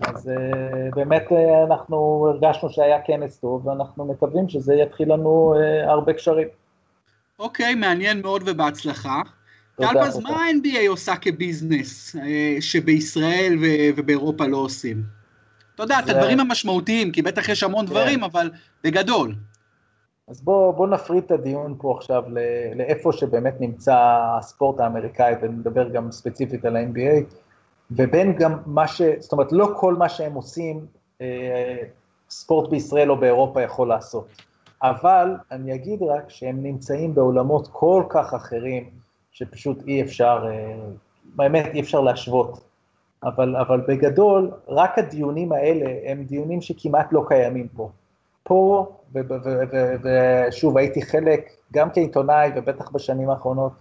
אז 0.00 0.30
uh, 0.30 0.94
באמת 0.94 1.26
uh, 1.28 1.66
אנחנו 1.66 2.26
הרגשנו 2.28 2.70
שהיה 2.70 3.02
כנס 3.02 3.38
טוב, 3.38 3.66
ואנחנו 3.66 4.04
מקווים 4.04 4.48
שזה 4.48 4.74
יתחיל 4.74 5.12
לנו 5.12 5.54
uh, 5.56 5.90
הרבה 5.90 6.12
קשרים. 6.12 6.48
אוקיי, 7.38 7.72
okay, 7.72 7.76
מעניין 7.76 8.22
מאוד 8.22 8.42
ובהצלחה. 8.46 9.22
טלפז, 9.76 10.18
מה 10.18 10.30
ה-NBA 10.30 10.88
עושה 10.88 11.16
כביזנס 11.16 12.16
שבישראל 12.60 13.58
ובאירופה 13.96 14.46
לא 14.46 14.56
עושים? 14.56 15.02
אתה 15.74 15.82
יודע. 15.82 15.98
את 15.98 16.08
הדברים 16.08 16.40
המשמעותיים, 16.40 17.12
כי 17.12 17.22
בטח 17.22 17.48
יש 17.48 17.62
המון. 17.62 17.86
דברים, 17.86 18.24
אבל 18.24 18.50
בגדול. 18.84 19.34
אז 20.28 20.40
בואו 20.40 20.72
בוא 20.72 20.86
נפריד 20.86 21.24
את 21.24 21.30
הדיון 21.30 21.74
פה 21.78 21.94
עכשיו 21.98 22.22
לאיפה 22.76 23.12
שבאמת 23.12 23.60
נמצא 23.60 23.96
הספורט 24.38 24.80
האמריקאי, 24.80 25.34
ונדבר 25.42 25.88
גם 25.88 26.12
ספציפית 26.12 26.64
על 26.64 26.76
ה-NBA. 26.76 27.34
ובין 27.90 28.36
גם 28.36 28.58
מה 28.66 28.88
ש... 28.88 29.02
זאת 29.18 29.32
אומרת, 29.32 29.52
לא 29.52 29.68
כל 29.76 29.94
מה 29.94 30.08
שהם 30.08 30.34
עושים, 30.34 30.86
אה, 31.20 31.76
ספורט 32.30 32.70
בישראל 32.70 33.10
או 33.10 33.16
באירופה 33.16 33.62
יכול 33.62 33.88
לעשות. 33.88 34.28
אבל 34.82 35.36
אני 35.50 35.74
אגיד 35.74 36.02
רק 36.02 36.30
שהם 36.30 36.62
נמצאים 36.62 37.14
בעולמות 37.14 37.68
כל 37.72 38.04
כך 38.08 38.34
אחרים, 38.34 39.01
שפשוט 39.32 39.82
אי 39.86 40.02
אפשר, 40.02 40.44
אה, 40.46 40.74
באמת 41.24 41.66
אי 41.74 41.80
אפשר 41.80 42.00
להשוות. 42.00 42.60
אבל, 43.24 43.56
אבל 43.56 43.80
בגדול, 43.88 44.50
רק 44.68 44.98
הדיונים 44.98 45.52
האלה 45.52 46.10
הם 46.10 46.24
דיונים 46.24 46.60
שכמעט 46.60 47.12
לא 47.12 47.24
קיימים 47.28 47.68
פה. 47.68 47.90
פה, 48.42 48.86
ושוב, 50.02 50.76
הייתי 50.76 51.02
חלק, 51.02 51.50
גם 51.72 51.90
כעיתונאי 51.90 52.50
ובטח 52.56 52.90
בשנים 52.90 53.30
האחרונות, 53.30 53.72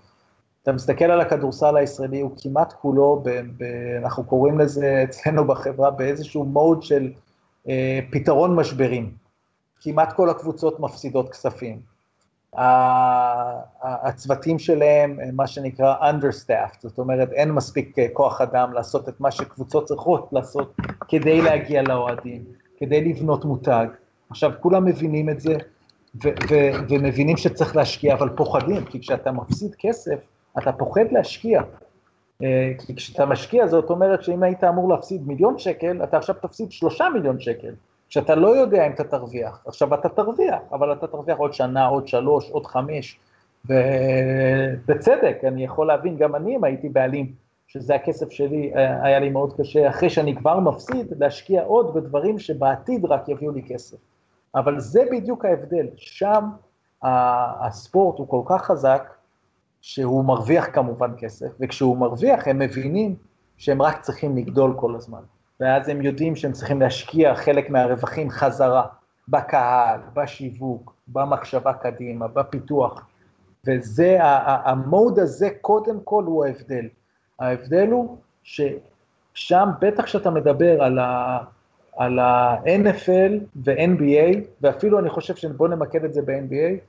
אתה 0.64 0.72
מסתכל 0.72 1.06
על 1.06 1.22
הכדורסל 1.22 1.78
הישראלי, 1.78 2.20
הוא 2.20 2.32
כמעט 2.42 2.74
כולו, 2.74 3.22
ב, 3.24 3.30
ב, 3.58 3.64
אנחנו 3.98 4.24
קוראים 4.24 4.60
לזה 4.60 5.04
אצלנו 5.04 5.48
בחברה, 5.48 5.92
באיזשהו 5.92 6.44
מוד 6.44 6.84
של 6.84 7.12
אה, 7.68 8.00
פתרון 8.12 8.56
משברים. 8.56 9.12
כמעט 9.82 10.14
כל 10.14 10.30
הקבוצות 10.30 10.80
מפסידות 10.80 11.30
כספים. 11.30 11.91
הצוותים 13.84 14.60
שלהם, 14.60 15.18
מה 15.34 15.48
שנקרא 15.48 16.12
understaffed, 16.12 16.78
זאת 16.82 16.98
אומרת 16.98 17.32
אין 17.32 17.52
מספיק 17.52 17.96
כוח 18.14 18.42
אדם 18.42 18.74
לעשות 18.74 19.10
את 19.10 19.22
מה 19.22 19.32
שקבוצות 19.32 19.86
צריכות 19.86 20.30
לעשות 20.32 20.76
כדי 21.08 21.42
להגיע 21.42 21.82
לאוהדים, 21.82 22.44
כדי 22.78 23.06
לבנות 23.06 23.46
מותג. 23.46 23.88
עכשיו 24.30 24.52
כולם 24.60 24.86
מבינים 24.86 25.30
את 25.30 25.40
זה 25.40 25.58
ו- 26.24 26.30
ו- 26.50 26.72
ומבינים 26.90 27.38
שצריך 27.38 27.76
להשקיע, 27.76 28.14
אבל 28.14 28.30
פוחדים, 28.30 28.86
כי 28.86 29.02
כשאתה 29.02 29.32
מפסיד 29.32 29.76
כסף, 29.80 30.20
אתה 30.58 30.72
פוחד 30.72 31.12
להשקיע. 31.12 31.62
אה, 32.44 32.72
כי 32.86 32.96
כשאתה 32.96 33.26
משקיע 33.26 33.68
זאת 33.68 33.90
אומרת 33.90 34.24
שאם 34.24 34.44
היית 34.44 34.64
אמור 34.64 34.90
להפסיד 34.90 35.28
מיליון 35.28 35.60
שקל, 35.60 36.04
אתה 36.04 36.18
עכשיו 36.18 36.36
תפסיד 36.42 36.72
שלושה 36.72 37.06
מיליון 37.14 37.40
שקל. 37.40 37.74
שאתה 38.12 38.36
לא 38.36 38.48
יודע 38.48 38.88
אם 38.88 38.92
אתה 38.92 39.04
תרוויח. 39.04 39.64
עכשיו 39.66 39.94
אתה 39.94 40.10
תרוויח, 40.10 40.60
אבל 40.72 40.94
אתה 40.94 41.08
תרוויח 41.08 41.38
עוד 41.38 41.54
שנה, 41.54 41.86
עוד 41.86 42.08
שלוש, 42.08 42.50
עוד 42.50 42.66
חמש, 42.66 43.20
ובצדק, 43.66 45.38
אני 45.44 45.64
יכול 45.64 45.88
להבין, 45.88 46.18
גם 46.18 46.36
אני 46.36 46.56
אם 46.56 46.64
הייתי 46.64 46.90
בעלים, 46.90 47.32
שזה 47.68 47.96
הכסף 47.96 48.32
שלי, 48.32 48.72
אה, 48.76 49.04
היה 49.06 49.20
לי 49.20 49.30
מאוד 49.30 49.54
קשה, 49.58 49.90
אחרי 49.90 50.10
שאני 50.10 50.36
כבר 50.36 50.60
מפסיד, 50.60 51.14
להשקיע 51.20 51.64
עוד 51.64 51.94
בדברים 51.94 52.40
שבעתיד 52.40 53.06
רק 53.06 53.30
יביאו 53.30 53.52
לי 53.52 53.64
כסף. 53.68 53.98
אבל 54.56 54.80
זה 54.80 55.04
בדיוק 55.12 55.46
ההבדל, 55.46 55.88
שם 55.96 56.46
הספורט 57.04 58.18
הוא 58.18 58.28
כל 58.28 58.42
כך 58.46 58.66
חזק, 58.66 59.14
שהוא 59.82 60.26
מרוויח 60.26 60.68
כמובן 60.74 61.12
כסף, 61.18 61.48
וכשהוא 61.60 61.98
מרוויח 61.98 62.48
הם 62.48 62.60
מבינים 62.60 63.16
שהם 63.58 63.82
רק 63.82 64.02
צריכים 64.02 64.38
לגדול 64.38 64.74
כל 64.78 64.96
הזמן. 64.96 65.22
ואז 65.62 65.90
הם 65.90 66.02
יודעים 66.02 66.36
שהם 66.36 66.52
צריכים 66.52 66.82
להשקיע 66.82 67.36
חלק 67.36 67.70
מהרווחים 67.70 68.30
חזרה, 68.30 68.86
בקהל, 69.28 70.00
בשיווק, 70.14 70.94
במחשבה 71.08 71.74
קדימה, 71.74 72.28
בפיתוח. 72.28 73.06
וזה, 73.68 74.18
המוד 74.46 75.20
הזה 75.20 75.50
קודם 75.62 76.00
כל 76.04 76.24
הוא 76.24 76.46
ההבדל. 76.46 76.86
ההבדל 77.40 77.88
הוא 77.92 78.18
ששם, 78.44 79.70
בטח 79.82 80.04
כשאתה 80.04 80.30
מדבר 80.30 80.84
על, 80.84 81.00
ה, 81.00 81.40
על 81.98 82.20
ה-NFL 82.20 83.62
ו-NBA, 83.66 84.38
ואפילו 84.62 85.00
אני 85.00 85.10
חושב 85.10 85.36
שבוא 85.36 85.68
נמקד 85.68 86.04
את 86.04 86.14
זה 86.14 86.22
ב-NBA, 86.22 86.80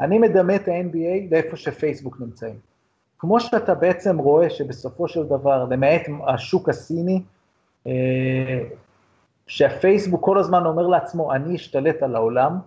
אני 0.00 0.18
מדמה 0.18 0.56
את 0.56 0.68
ה-NBA 0.68 1.30
לאיפה 1.30 1.56
שפייסבוק 1.56 2.20
נמצאים. 2.20 2.56
כמו 3.18 3.40
שאתה 3.40 3.74
בעצם 3.74 4.18
רואה 4.18 4.50
שבסופו 4.50 5.08
של 5.08 5.26
דבר, 5.26 5.64
למעט 5.64 6.02
השוק 6.26 6.68
הסיני, 6.68 7.22
שהפייסבוק 9.46 10.24
כל 10.24 10.38
הזמן 10.38 10.66
אומר 10.66 10.86
לעצמו, 10.86 11.32
אני 11.32 11.56
אשתלט 11.56 12.02
על 12.02 12.16
העולם, 12.16 12.58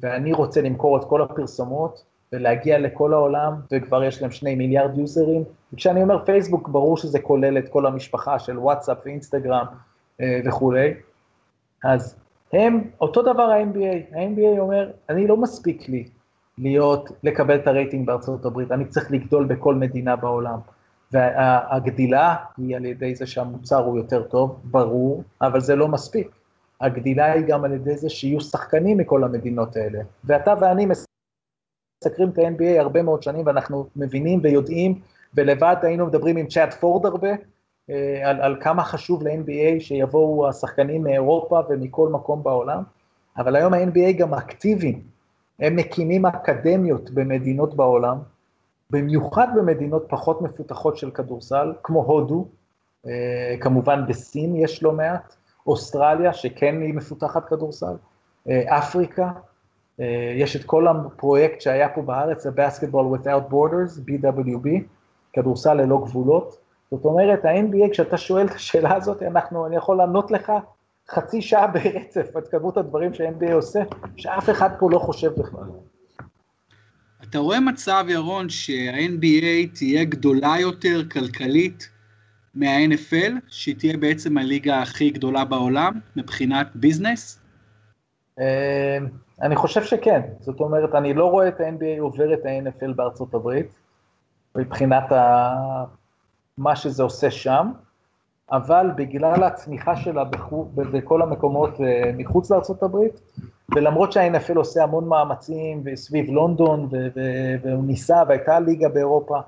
ואני 0.00 0.32
רוצה 0.32 0.60
למכור 0.60 0.96
את 0.96 1.04
כל 1.04 1.22
הפרסומות, 1.22 2.04
ולהגיע 2.32 2.78
לכל 2.78 3.12
העולם, 3.12 3.54
וכבר 3.72 4.04
יש 4.04 4.22
להם 4.22 4.30
שני 4.30 4.54
מיליארד 4.54 4.98
יוזרים. 4.98 5.44
וכשאני 5.72 6.02
אומר 6.02 6.24
פייסבוק, 6.24 6.68
ברור 6.68 6.96
שזה 6.96 7.18
כולל 7.18 7.58
את 7.58 7.68
כל 7.68 7.86
המשפחה 7.86 8.38
של 8.38 8.58
וואטסאפ 8.58 8.98
ואינסטגרם 9.04 9.66
אה, 10.20 10.40
וכולי. 10.44 10.94
אז 11.84 12.16
הם, 12.52 12.90
אותו 13.00 13.22
דבר 13.22 13.42
ה-NBA, 13.42 14.16
ה-NBA 14.16 14.58
אומר, 14.58 14.90
אני 15.08 15.26
לא 15.26 15.36
מספיק 15.36 15.88
לי 15.88 16.08
להיות, 16.58 17.10
לקבל 17.22 17.56
את 17.56 17.66
הרייטינג 17.66 18.06
בארצות 18.06 18.44
הברית, 18.44 18.72
אני 18.72 18.84
צריך 18.84 19.10
לגדול 19.10 19.44
בכל 19.44 19.74
מדינה 19.74 20.16
בעולם. 20.16 20.58
והגדילה 21.12 22.36
היא 22.56 22.76
על 22.76 22.84
ידי 22.84 23.14
זה 23.14 23.26
שהמוצר 23.26 23.84
הוא 23.84 23.98
יותר 23.98 24.22
טוב, 24.22 24.60
ברור, 24.64 25.22
אבל 25.42 25.60
זה 25.60 25.76
לא 25.76 25.88
מספיק. 25.88 26.30
הגדילה 26.80 27.32
היא 27.32 27.44
גם 27.46 27.64
על 27.64 27.72
ידי 27.72 27.96
זה 27.96 28.10
שיהיו 28.10 28.40
שחקנים 28.40 28.98
מכל 28.98 29.24
המדינות 29.24 29.76
האלה. 29.76 29.98
ואתה 30.24 30.54
ואני 30.60 30.86
מסקרים 30.86 32.28
את 32.28 32.38
ה-NBA 32.38 32.80
הרבה 32.80 33.02
מאוד 33.02 33.22
שנים, 33.22 33.46
ואנחנו 33.46 33.86
מבינים 33.96 34.40
ויודעים, 34.42 35.00
ולבד 35.34 35.76
היינו 35.82 36.06
מדברים 36.06 36.36
עם 36.36 36.46
צ'אט 36.46 36.74
פורד 36.74 37.06
הרבה, 37.06 37.30
אה, 37.90 38.30
על, 38.30 38.40
על 38.40 38.56
כמה 38.60 38.84
חשוב 38.84 39.22
ל-NBA 39.22 39.80
שיבואו 39.80 40.48
השחקנים 40.48 41.02
מאירופה 41.02 41.60
ומכל 41.68 42.08
מקום 42.08 42.42
בעולם, 42.42 42.82
אבל 43.36 43.56
היום 43.56 43.74
ה-NBA 43.74 44.12
גם 44.18 44.34
אקטיביים, 44.34 45.02
הם 45.58 45.76
מקימים 45.76 46.26
אקדמיות 46.26 47.10
במדינות 47.10 47.74
בעולם, 47.74 48.18
במיוחד 48.92 49.48
במדינות 49.56 50.04
פחות 50.08 50.42
מפותחות 50.42 50.96
של 50.96 51.10
כדורסל, 51.10 51.72
כמו 51.82 52.02
הודו, 52.02 52.48
אה, 53.06 53.56
כמובן 53.60 54.06
בסין 54.08 54.56
יש 54.56 54.82
לא 54.82 54.92
מעט, 54.92 55.34
אוסטרליה, 55.66 56.32
שכן 56.32 56.80
היא 56.80 56.94
מפותחת 56.94 57.48
כדורסל, 57.48 57.94
אה, 58.48 58.78
אפריקה, 58.78 59.30
אה, 60.00 60.32
יש 60.36 60.56
את 60.56 60.64
כל 60.64 60.86
הפרויקט 60.88 61.60
שהיה 61.60 61.88
פה 61.88 62.02
בארץ, 62.02 62.46
ה-Basketball 62.46 63.16
Without 63.16 63.52
Borders, 63.52 64.00
BWB, 64.08 64.68
כדורסל 65.32 65.74
ללא 65.74 65.98
גבולות. 66.04 66.58
זאת 66.90 67.04
אומרת, 67.04 67.44
ה-NBA, 67.44 67.90
כשאתה 67.90 68.16
שואל 68.16 68.46
את 68.46 68.54
השאלה 68.54 68.94
הזאת, 68.94 69.22
אנחנו, 69.22 69.66
אני 69.66 69.76
יכול 69.76 69.96
לענות 69.96 70.30
לך 70.30 70.52
חצי 71.10 71.42
שעה 71.42 71.66
ברצף 71.66 72.36
את 72.38 72.48
כמות 72.48 72.76
הדברים 72.76 73.14
שה-NBA 73.14 73.52
עושה, 73.52 73.82
שאף 74.16 74.50
אחד 74.50 74.70
פה 74.78 74.90
לא 74.90 74.98
חושב 74.98 75.40
בכלל. 75.40 75.91
אתה 77.32 77.40
רואה 77.40 77.60
מצב, 77.60 78.04
ירון, 78.08 78.48
שה-NBA 78.48 79.74
תהיה 79.74 80.04
גדולה 80.04 80.54
יותר 80.60 81.00
כלכלית 81.12 81.88
מה-NFL, 82.54 83.32
שהיא 83.48 83.76
תהיה 83.78 83.96
בעצם 83.96 84.38
הליגה 84.38 84.82
הכי 84.82 85.10
גדולה 85.10 85.44
בעולם 85.44 86.00
מבחינת 86.16 86.66
ביזנס? 86.74 87.40
אה, 88.38 88.98
אני 89.42 89.56
חושב 89.56 89.84
שכן. 89.84 90.20
זאת 90.40 90.60
אומרת, 90.60 90.94
אני 90.94 91.14
לא 91.14 91.30
רואה 91.30 91.48
את 91.48 91.60
ה-NBA 91.60 92.00
עובר 92.00 92.34
את 92.34 92.46
ה-NFL 92.46 92.92
בארצות 92.96 93.34
הברית, 93.34 93.78
מבחינת 94.56 95.12
ה... 95.12 95.54
מה 96.58 96.76
שזה 96.76 97.02
עושה 97.02 97.30
שם, 97.30 97.70
אבל 98.52 98.90
בגלל 98.96 99.44
הצמיחה 99.44 99.96
שלה 99.96 100.24
בכל 100.74 101.22
המקומות 101.22 101.80
אה, 101.80 102.10
מחוץ 102.16 102.50
הברית, 102.82 103.20
ולמרות 103.74 104.12
שה-NFL 104.12 104.56
עושה 104.56 104.82
המון 104.82 105.08
מאמצים 105.08 105.84
סביב 105.94 106.30
לונדון, 106.30 106.88
והוא 107.62 107.84
ניסה 107.84 108.22
והייתה 108.28 108.60
ליגה 108.60 108.88
באירופה, 108.88 109.38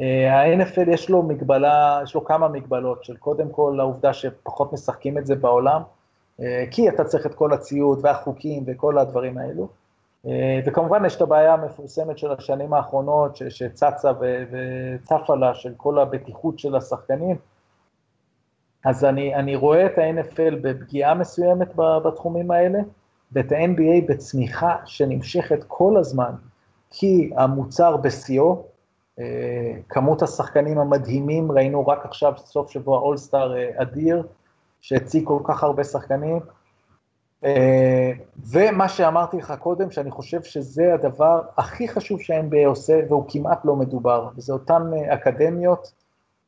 אה, 0.00 0.40
ה-NFL 0.40 0.90
יש 0.90 1.10
לו 1.10 1.22
מגבלה, 1.22 2.00
יש 2.02 2.14
לו 2.14 2.24
כמה 2.24 2.48
מגבלות, 2.48 3.04
של 3.04 3.16
קודם 3.16 3.48
כל 3.48 3.76
העובדה 3.80 4.12
שפחות 4.12 4.72
משחקים 4.72 5.18
את 5.18 5.26
זה 5.26 5.34
בעולם, 5.34 5.82
אה, 6.40 6.64
כי 6.70 6.88
אתה 6.88 7.04
צריך 7.04 7.26
את 7.26 7.34
כל 7.34 7.52
הציוד 7.52 7.98
והחוקים 8.02 8.64
וכל 8.66 8.98
הדברים 8.98 9.38
האלו. 9.38 9.68
וכמובן 10.66 11.04
יש 11.04 11.16
את 11.16 11.22
הבעיה 11.22 11.54
המפורסמת 11.54 12.18
של 12.18 12.32
השנים 12.32 12.74
האחרונות, 12.74 13.36
שצצה 13.36 14.10
וצפה 14.50 15.36
לה, 15.36 15.54
של 15.54 15.72
כל 15.76 15.98
הבטיחות 15.98 16.58
של 16.58 16.76
השחקנים. 16.76 17.36
אז 18.88 19.04
אני, 19.04 19.34
אני 19.34 19.56
רואה 19.56 19.86
את 19.86 19.98
ה-NFL 19.98 20.54
בפגיעה 20.62 21.14
מסוימת 21.14 21.68
בתחומים 21.76 22.50
האלה, 22.50 22.78
ואת 23.32 23.52
ה-NBA 23.52 24.08
בצמיחה 24.08 24.76
שנמשכת 24.84 25.64
כל 25.66 25.96
הזמן, 25.96 26.32
כי 26.90 27.30
המוצר 27.36 27.96
בשיאו, 27.96 28.64
אה, 29.18 29.74
כמות 29.88 30.22
השחקנים 30.22 30.78
המדהימים, 30.78 31.52
ראינו 31.52 31.86
רק 31.86 32.04
עכשיו 32.04 32.32
סוף 32.36 32.70
שבוע 32.70 32.98
אולסטאר 32.98 33.54
אדיר, 33.76 34.26
שהציג 34.80 35.24
כל 35.26 35.40
כך 35.44 35.64
הרבה 35.64 35.84
שחקנים, 35.84 36.40
אה, 37.44 38.12
ומה 38.50 38.88
שאמרתי 38.88 39.36
לך 39.36 39.54
קודם, 39.60 39.90
שאני 39.90 40.10
חושב 40.10 40.42
שזה 40.42 40.94
הדבר 40.94 41.40
הכי 41.56 41.88
חשוב 41.88 42.20
שה-NBA 42.20 42.66
עושה, 42.66 43.00
והוא 43.08 43.24
כמעט 43.28 43.64
לא 43.64 43.76
מדובר, 43.76 44.28
וזה 44.36 44.52
אותן 44.52 44.82
אה, 44.94 45.14
אקדמיות 45.14 45.92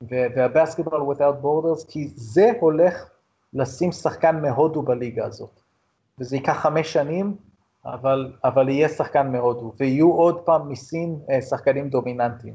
וה-Basketball 0.00 1.14
Without 1.14 1.44
Borders, 1.44 1.86
כי 1.88 2.08
זה 2.14 2.52
הולך 2.60 3.10
לשים 3.54 3.92
שחקן 3.92 4.42
מהודו 4.42 4.82
בליגה 4.82 5.24
הזאת. 5.24 5.60
וזה 6.18 6.36
ייקח 6.36 6.58
חמש 6.62 6.92
שנים, 6.92 7.36
אבל, 7.84 8.32
אבל 8.44 8.68
יהיה 8.68 8.88
שחקן 8.88 9.32
מהודו, 9.32 9.72
ויהיו 9.80 10.12
עוד 10.12 10.40
פעם 10.40 10.68
מסין 10.68 11.18
אה, 11.30 11.40
שחקנים 11.42 11.88
דומיננטיים. 11.88 12.54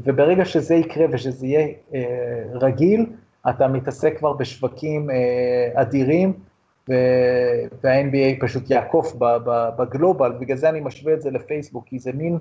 וברגע 0.00 0.44
שזה 0.44 0.74
יקרה 0.74 1.06
ושזה 1.12 1.46
יהיה 1.46 1.68
רגיל, 2.52 3.06
אתה 3.50 3.68
מתעסק 3.68 4.18
כבר 4.18 4.32
בשווקים 4.32 5.10
אדירים, 5.74 6.32
וה-NBA 6.88 8.40
פשוט 8.40 8.70
יעקוף 8.70 9.16
בגלובל, 9.78 10.32
בגלל 10.40 10.56
זה 10.56 10.68
אני 10.68 10.80
משווה 10.80 11.14
את 11.14 11.22
זה 11.22 11.30
לפייסבוק, 11.30 11.84
כי 11.86 11.98
זה 11.98 12.12
מין 12.12 12.38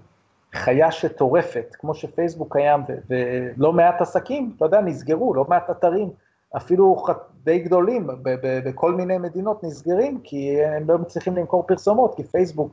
חיה 0.53 0.91
שטורפת, 0.91 1.75
כמו 1.79 1.93
שפייסבוק 1.93 2.53
קיים, 2.53 2.81
ולא 3.09 3.73
מעט 3.73 4.01
עסקים, 4.01 4.53
אתה 4.57 4.65
יודע, 4.65 4.81
נסגרו, 4.81 5.33
לא 5.33 5.45
מעט 5.49 5.69
אתרים, 5.69 6.09
אפילו 6.57 7.03
די 7.43 7.59
גדולים 7.59 8.07
בכל 8.43 8.95
מיני 8.95 9.17
מדינות 9.17 9.63
נסגרים, 9.63 10.19
כי 10.23 10.63
הם 10.65 10.89
לא 10.89 10.97
מצליחים 10.97 11.35
למכור 11.35 11.63
פרסומות, 11.67 12.15
כי 12.15 12.23
פייסבוק 12.23 12.71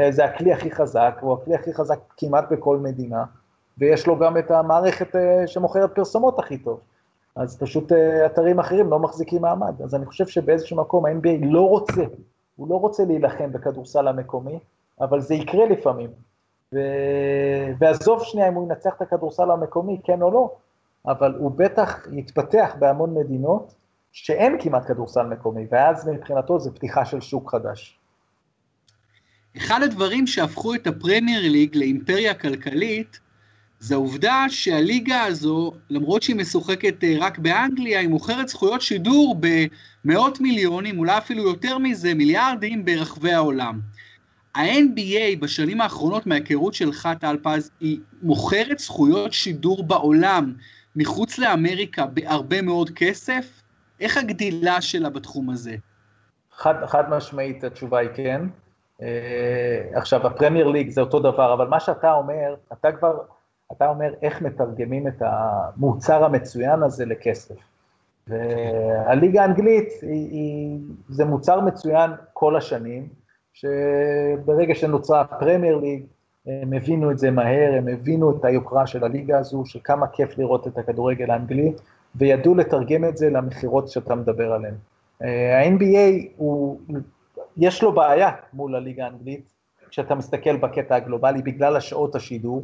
אה, 0.00 0.12
זה 0.12 0.24
הכלי 0.24 0.52
הכי 0.52 0.70
חזק, 0.70 1.18
הוא 1.20 1.32
הכלי 1.32 1.54
הכי 1.54 1.74
חזק 1.74 1.98
כמעט 2.16 2.52
בכל 2.52 2.78
מדינה, 2.78 3.24
ויש 3.78 4.06
לו 4.06 4.18
גם 4.18 4.38
את 4.38 4.50
המערכת 4.50 5.16
אה, 5.16 5.46
שמוכרת 5.46 5.94
פרסומות 5.94 6.38
הכי 6.38 6.58
טוב. 6.58 6.80
אז 7.36 7.58
פשוט 7.58 7.92
אה, 7.92 8.26
אתרים 8.26 8.58
אחרים 8.58 8.90
לא 8.90 8.98
מחזיקים 8.98 9.42
מעמד. 9.42 9.82
אז 9.82 9.94
אני 9.94 10.06
חושב 10.06 10.26
שבאיזשהו 10.26 10.76
מקום 10.76 11.06
ה-NBA 11.06 11.38
לא 11.42 11.68
רוצה, 11.68 12.02
הוא 12.56 12.68
לא 12.68 12.74
רוצה 12.74 13.04
להילחם 13.04 13.52
בכדורסל 13.52 14.08
המקומי, 14.08 14.58
אבל 15.00 15.20
זה 15.20 15.34
יקרה 15.34 15.66
לפעמים. 15.66 16.10
ו... 16.74 16.78
ועזוב 17.78 18.22
שנייה 18.24 18.48
אם 18.48 18.54
הוא 18.54 18.68
ינצח 18.68 18.94
את 18.96 19.02
הכדורסל 19.02 19.50
המקומי, 19.50 20.00
כן 20.04 20.22
או 20.22 20.30
לא, 20.30 20.54
אבל 21.06 21.34
הוא 21.38 21.50
בטח 21.50 22.06
יתפתח 22.12 22.74
בהמון 22.78 23.14
מדינות 23.14 23.74
שאין 24.12 24.56
כמעט 24.60 24.86
כדורסל 24.86 25.26
מקומי, 25.26 25.66
ואז 25.70 26.08
מבחינתו 26.08 26.60
זה 26.60 26.70
פתיחה 26.70 27.04
של 27.04 27.20
שוק 27.20 27.50
חדש. 27.50 27.98
אחד 29.56 29.82
הדברים 29.82 30.26
שהפכו 30.26 30.74
את 30.74 30.86
הפרמייר 30.86 31.52
ליג 31.52 31.76
לאימפריה 31.76 32.34
כלכלית, 32.34 33.20
זה 33.78 33.94
העובדה 33.94 34.44
שהליגה 34.48 35.22
הזו, 35.24 35.72
למרות 35.90 36.22
שהיא 36.22 36.36
משוחקת 36.36 37.04
אה, 37.04 37.14
רק 37.20 37.38
באנגליה, 37.38 38.00
היא 38.00 38.08
מוכרת 38.08 38.48
זכויות 38.48 38.82
שידור 38.82 39.36
במאות 40.04 40.40
מיליונים, 40.40 40.98
אולי 40.98 41.18
אפילו 41.18 41.42
יותר 41.42 41.78
מזה, 41.78 42.14
מיליארדים 42.14 42.84
ברחבי 42.84 43.32
העולם. 43.32 43.80
ה-NBA 44.56 45.40
בשנים 45.40 45.80
האחרונות, 45.80 46.26
מההיכרות 46.26 46.74
שלך, 46.74 47.08
טל 47.20 47.36
פז, 47.42 47.70
היא 47.80 48.00
מוכרת 48.22 48.78
זכויות 48.78 49.32
שידור 49.32 49.84
בעולם, 49.84 50.54
מחוץ 50.96 51.38
לאמריקה, 51.38 52.06
בהרבה 52.06 52.62
מאוד 52.62 52.90
כסף? 52.90 53.62
איך 54.00 54.16
הגדילה 54.16 54.80
שלה 54.80 55.10
בתחום 55.10 55.50
הזה? 55.50 55.76
חד, 56.52 56.74
חד 56.86 57.10
משמעית 57.10 57.64
התשובה 57.64 57.98
היא 57.98 58.08
כן. 58.14 58.40
Uh, 59.00 59.02
עכשיו, 59.94 60.26
הפרמייר 60.26 60.68
ליג 60.68 60.90
זה 60.90 61.00
אותו 61.00 61.20
דבר, 61.20 61.54
אבל 61.54 61.68
מה 61.68 61.80
שאתה 61.80 62.12
אומר, 62.12 62.54
אתה 62.72 62.92
כבר, 62.92 63.18
אתה 63.72 63.88
אומר 63.88 64.14
איך 64.22 64.42
מתרגמים 64.42 65.08
את 65.08 65.22
המוצר 65.22 66.24
המצוין 66.24 66.82
הזה 66.82 67.04
לכסף. 67.06 67.54
והליגה 68.26 69.42
האנגלית 69.42 69.88
היא, 70.02 70.30
היא, 70.30 70.78
זה 71.08 71.24
מוצר 71.24 71.60
מצוין 71.60 72.10
כל 72.32 72.56
השנים, 72.56 73.08
שברגע 73.56 74.74
שנוצרה 74.74 75.20
הפרמייר 75.20 75.76
ליג, 75.76 76.04
הם 76.46 76.72
הבינו 76.72 77.10
את 77.10 77.18
זה 77.18 77.30
מהר, 77.30 77.74
הם 77.78 77.88
הבינו 77.88 78.36
את 78.36 78.44
היוקרה 78.44 78.86
של 78.86 79.04
הליגה 79.04 79.38
הזו, 79.38 79.66
שכמה 79.66 80.06
כיף 80.06 80.38
לראות 80.38 80.66
את 80.66 80.78
הכדורגל 80.78 81.30
האנגלי, 81.30 81.72
וידעו 82.14 82.54
לתרגם 82.54 83.04
את 83.04 83.16
זה 83.16 83.30
למכירות 83.30 83.88
שאתה 83.88 84.14
מדבר 84.14 84.52
עליהן. 84.52 84.74
אה, 85.22 85.58
ה-NBA 85.58 86.26
הוא, 86.36 86.80
יש 87.56 87.82
לו 87.82 87.92
בעיה 87.92 88.30
מול 88.52 88.74
הליגה 88.74 89.04
האנגלית, 89.04 89.52
כשאתה 89.90 90.14
מסתכל 90.14 90.56
בקטע 90.56 90.94
הגלובלי, 90.96 91.42
בגלל 91.42 91.76
השעות 91.76 92.14
השידור, 92.14 92.62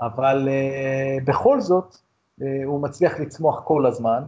אבל 0.00 0.48
uh, 0.48 1.24
בכל 1.24 1.60
זאת, 1.60 1.94
uh, 2.40 2.44
הוא 2.64 2.80
מצליח 2.80 3.20
לצמוח 3.20 3.62
כל 3.64 3.86
הזמן, 3.86 4.22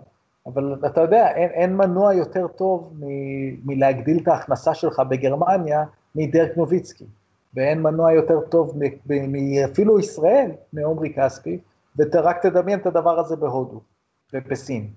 אבל 0.46 0.74
אתה 0.86 1.00
יודע, 1.00 1.28
אין, 1.28 1.50
אין 1.50 1.76
מנוע 1.76 2.14
יותר 2.14 2.46
טוב 2.48 2.92
מ, 3.00 3.06
מלהגדיל 3.64 4.18
את 4.22 4.28
ההכנסה 4.28 4.74
שלך 4.74 5.00
בגרמניה 5.08 5.84
מדרק 6.14 6.56
נוביצקי, 6.56 7.04
ואין 7.54 7.82
מנוע 7.82 8.12
יותר 8.12 8.40
טוב 8.40 8.78
מאפילו 9.06 9.98
ישראל, 9.98 10.50
מעומרי 10.72 11.12
כספי, 11.16 11.58
ורק 11.98 12.46
תדמיין 12.46 12.78
את 12.78 12.86
הדבר 12.86 13.18
הזה 13.18 13.36
בהודו 13.36 13.80
ובסין. 14.32 14.88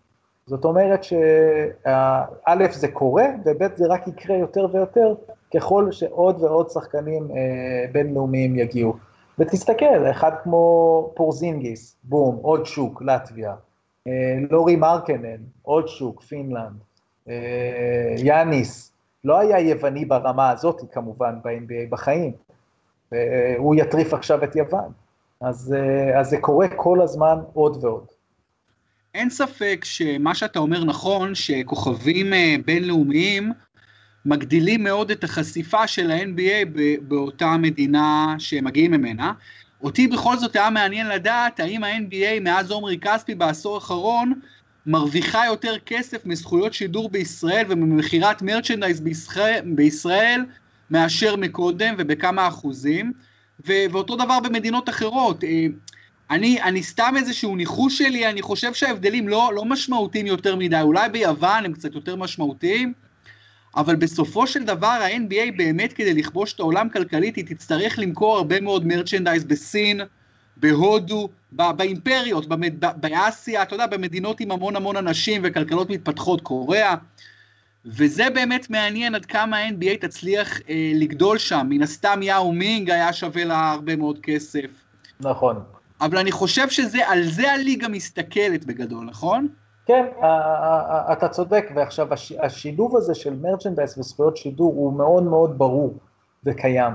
זאת 0.46 0.66
אומרת 0.66 1.04
שא' 1.04 2.72
זה 2.72 2.88
קורה, 2.88 3.26
וב' 3.46 3.76
זה 3.76 3.88
רק 3.88 4.08
יקרה 4.08 4.38
יותר 4.38 4.68
ויותר 4.72 5.14
ככל 5.56 5.92
שעוד 5.92 6.44
ועוד 6.44 6.70
שחקנים 6.70 7.28
אה, 7.32 7.86
בינלאומיים 7.92 8.56
יגיעו. 8.56 8.94
ותסתכל, 9.40 10.12
אחד 10.12 10.32
כמו 10.44 11.12
פורזינגיס, 11.16 11.96
בום, 12.04 12.40
עוד 12.42 12.66
שוק, 12.66 13.02
לטביה, 13.02 13.50
אה, 13.52 13.56
לורי 14.50 14.76
מרקנן, 14.76 15.38
עוד 15.62 15.88
שוק, 15.88 16.24
פינלנד, 16.24 16.80
אה, 17.30 18.16
יאניס, 18.18 18.92
לא 19.24 19.40
היה 19.40 19.60
יווני 19.60 20.06
ברמה 20.06 20.50
הזאת 20.50 20.82
כמובן 20.92 21.36
ב-NBA 21.44 21.90
בחיים, 21.90 22.32
הוא 23.58 23.76
יטריף 23.76 24.14
עכשיו 24.14 24.44
את 24.44 24.56
יוון, 24.56 24.92
אז, 25.42 25.76
אה, 25.78 26.20
אז 26.20 26.30
זה 26.30 26.38
קורה 26.38 26.68
כל 26.76 27.02
הזמן 27.02 27.38
עוד 27.54 27.84
ועוד. 27.84 28.06
אין 29.14 29.30
ספק 29.30 29.80
שמה 29.84 30.36
שאתה 30.36 30.60
אומר 30.60 30.84
נכון, 30.84 31.36
שכוכבים 31.36 32.34
בינלאומיים 32.66 33.52
מגדילים 34.26 34.84
מאוד 34.84 35.12
את 35.12 35.24
החשיפה 35.24 35.88
של 35.88 36.12
ה-NBA 36.12 36.80
באותה 37.02 37.58
מדינה 37.58 38.36
שהם 38.40 38.66
מגיעים 38.66 38.92
ממנה. 38.92 39.34
אותי 39.84 40.08
בכל 40.08 40.38
זאת 40.38 40.56
היה 40.56 40.70
מעניין 40.70 41.08
לדעת 41.08 41.60
האם 41.60 41.84
ה-NBA 41.84 42.40
מאז 42.42 42.72
עומרי 42.72 42.98
כספי 43.00 43.36
בעשור 43.36 43.76
האחרון 43.76 44.34
מרוויחה 44.86 45.46
יותר 45.46 45.76
כסף 45.86 46.26
מזכויות 46.26 46.74
שידור 46.74 47.10
בישראל 47.10 47.66
וממכירת 47.70 48.42
מרצ'נדייז 48.42 49.00
בישראל, 49.00 49.62
בישראל 49.66 50.46
מאשר 50.92 51.36
מקודם 51.36 51.96
ובכמה 51.98 52.48
אחוזים, 52.48 53.12
ו- 53.68 53.86
ואותו 53.92 54.16
דבר 54.16 54.40
במדינות 54.40 54.90
אחרות. 54.90 55.44
אה, 55.44 55.66
אני, 56.32 56.62
אני 56.62 56.84
סתם 56.84 57.14
איזשהו 57.18 57.56
ניחוש 57.56 57.98
שלי, 57.98 58.30
אני 58.30 58.42
חושב 58.42 58.74
שההבדלים 58.74 59.28
לא, 59.28 59.52
לא 59.56 59.66
משמעותיים 59.66 60.28
יותר 60.28 60.56
מדי, 60.56 60.82
אולי 60.82 61.10
ביוון 61.10 61.66
הם 61.66 61.74
קצת 61.74 61.96
יותר 61.96 62.16
משמעותיים, 62.16 62.94
אבל 63.78 63.96
בסופו 63.96 64.48
של 64.48 64.64
דבר 64.64 64.88
ה-NBA 64.88 65.58
באמת 65.58 65.94
כדי 65.94 66.14
לכבוש 66.14 66.54
את 66.54 66.60
העולם 66.60 66.90
כלכלית 66.90 67.36
היא 67.36 67.46
תצטרך 67.46 68.00
למכור 68.00 68.38
הרבה 68.38 68.62
מאוד 68.62 68.88
מרצ'נדייז 68.88 69.44
בסין, 69.44 70.02
בהודו, 70.58 71.30
באימפריות, 71.52 72.46
באסיה, 72.80 73.64
אתה 73.64 73.76
יודע, 73.76 73.88
במדינות 73.88 74.40
עם 74.40 74.52
המון 74.52 74.76
המון 74.76 74.98
אנשים 74.98 75.42
וכלכלות 75.44 75.90
מתפתחות, 75.90 76.42
קוריאה, 76.42 76.96
וזה 77.86 78.30
באמת 78.30 78.70
מעניין 78.70 79.16
עד 79.16 79.26
כמה 79.26 79.58
ה-NBA 79.58 79.98
תצליח 80.02 80.60
אה, 80.70 80.92
לגדול 80.96 81.38
שם, 81.38 81.68
מן 81.70 81.82
הסתם 81.82 82.20
יאו 82.24 82.52
מינג 82.52 82.92
היה 82.92 83.14
שווה 83.14 83.44
לה 83.44 83.72
הרבה 83.72 83.96
מאוד 83.96 84.20
כסף. 84.24 84.70
נכון. 85.20 85.64
אבל 86.02 86.18
אני 86.18 86.32
חושב 86.32 86.70
שעל 86.70 87.24
זה 87.24 87.52
הליגה 87.52 87.88
מסתכלת 87.88 88.66
בגדול, 88.66 89.06
נכון? 89.06 89.48
כן, 89.88 90.06
אתה 91.12 91.28
צודק, 91.30 91.66
ועכשיו 91.76 92.08
השילוב 92.40 92.98
הזה 92.98 93.16
של 93.16 93.40
מרצ'נדייס 93.42 93.98
וזכויות 93.98 94.38
שידור 94.38 94.74
הוא 94.74 94.94
מאוד 94.94 95.24
מאוד 95.24 95.58
ברור 95.58 95.94
וקיים, 96.44 96.94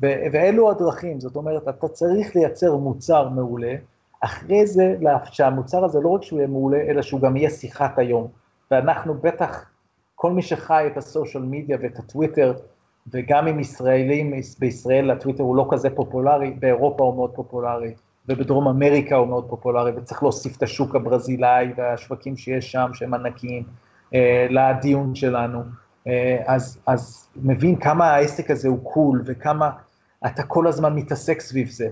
ואלו 0.00 0.70
הדרכים, 0.70 1.20
זאת 1.20 1.36
אומרת, 1.36 1.68
אתה 1.68 1.88
צריך 1.88 2.36
לייצר 2.36 2.76
מוצר 2.76 3.28
מעולה, 3.28 3.74
אחרי 4.20 4.66
זה, 4.66 4.94
שהמוצר 5.24 5.84
הזה 5.84 6.00
לא 6.00 6.08
רק 6.08 6.22
שהוא 6.22 6.38
יהיה 6.38 6.48
מעולה, 6.48 6.80
אלא 6.80 7.02
שהוא 7.02 7.20
גם 7.20 7.36
יהיה 7.36 7.50
שיחת 7.50 7.98
היום, 7.98 8.28
ואנחנו 8.70 9.14
בטח, 9.14 9.70
כל 10.14 10.32
מי 10.32 10.42
שחי 10.42 10.84
את 10.92 10.96
הסושיאל 10.96 11.42
מדיה 11.42 11.78
ואת 11.82 11.98
הטוויטר, 11.98 12.54
וגם 13.12 13.46
עם 13.46 13.60
ישראלים 13.60 14.34
בישראל 14.58 15.10
הטוויטר 15.10 15.42
הוא 15.42 15.56
לא 15.56 15.66
כזה 15.70 15.90
פופולרי, 15.90 16.50
באירופה 16.50 17.04
הוא 17.04 17.14
מאוד 17.14 17.30
פופולרי, 17.34 17.94
ובדרום 18.28 18.68
אמריקה 18.68 19.16
הוא 19.16 19.28
מאוד 19.28 19.44
פופולרי, 19.48 19.92
וצריך 19.96 20.22
להוסיף 20.22 20.56
את 20.56 20.62
השוק 20.62 20.94
הברזילאי 20.94 21.72
והשווקים 21.76 22.36
שיש 22.36 22.72
שם, 22.72 22.90
שהם 22.94 23.14
ענקיים, 23.14 23.62
אה, 24.14 24.46
לדיון 24.50 25.14
שלנו. 25.14 25.62
אה, 26.06 26.42
אז, 26.46 26.78
אז 26.86 27.28
מבין 27.36 27.76
כמה 27.76 28.10
העסק 28.10 28.50
הזה 28.50 28.68
הוא 28.68 28.92
קול, 28.92 29.22
וכמה 29.26 29.70
אתה 30.26 30.42
כל 30.42 30.66
הזמן 30.66 30.94
מתעסק 30.94 31.40
סביב 31.40 31.68
זה. 31.68 31.88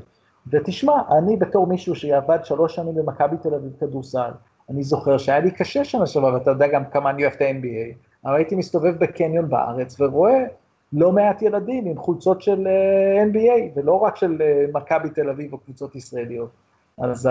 ותשמע, 0.46 0.92
אני 1.18 1.36
בתור 1.36 1.66
מישהו 1.66 1.94
שעבד 1.94 2.38
שלוש 2.44 2.74
שנים 2.74 2.94
במכבי 2.94 3.36
תל 3.42 3.54
אביב 3.54 3.72
כדורסל, 3.80 4.30
אני 4.70 4.82
זוכר 4.82 5.18
שהיה 5.18 5.40
לי 5.40 5.50
קשה 5.50 5.84
שנה 5.84 6.06
שעברה, 6.06 6.34
ואתה 6.34 6.50
יודע 6.50 6.66
גם 6.66 6.84
כמה 6.84 7.10
אני 7.10 7.22
אוהב 7.22 7.34
את 7.34 7.40
ה-NBA, 7.40 8.08
אבל 8.24 8.36
הייתי 8.36 8.54
מסתובב 8.54 8.98
בקניון 8.98 9.48
בארץ 9.48 10.00
ורואה 10.00 10.44
לא 10.92 11.12
מעט 11.12 11.42
ילדים 11.42 11.86
עם 11.86 11.96
חולצות 11.96 12.42
של 12.42 12.66
אה, 12.66 13.24
NBA, 13.24 13.78
ולא 13.78 13.94
רק 13.94 14.16
של 14.16 14.36
אה, 14.40 14.64
מכבי 14.74 15.10
תל 15.10 15.30
אביב 15.30 15.52
או 15.52 15.58
קבוצות 15.58 15.96
ישראליות. 15.96 16.50
אז, 16.98 17.28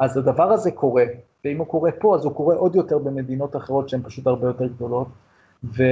אז 0.00 0.16
הדבר 0.16 0.52
הזה 0.52 0.70
קורה, 0.70 1.04
ואם 1.44 1.58
הוא 1.58 1.66
קורה 1.66 1.90
פה, 1.92 2.14
אז 2.16 2.24
הוא 2.24 2.32
קורה 2.32 2.56
עוד 2.56 2.76
יותר 2.76 2.98
במדינות 2.98 3.56
אחרות 3.56 3.88
שהן 3.88 4.00
פשוט 4.02 4.26
הרבה 4.26 4.46
יותר 4.46 4.66
גדולות. 4.66 5.08
ו, 5.64 5.82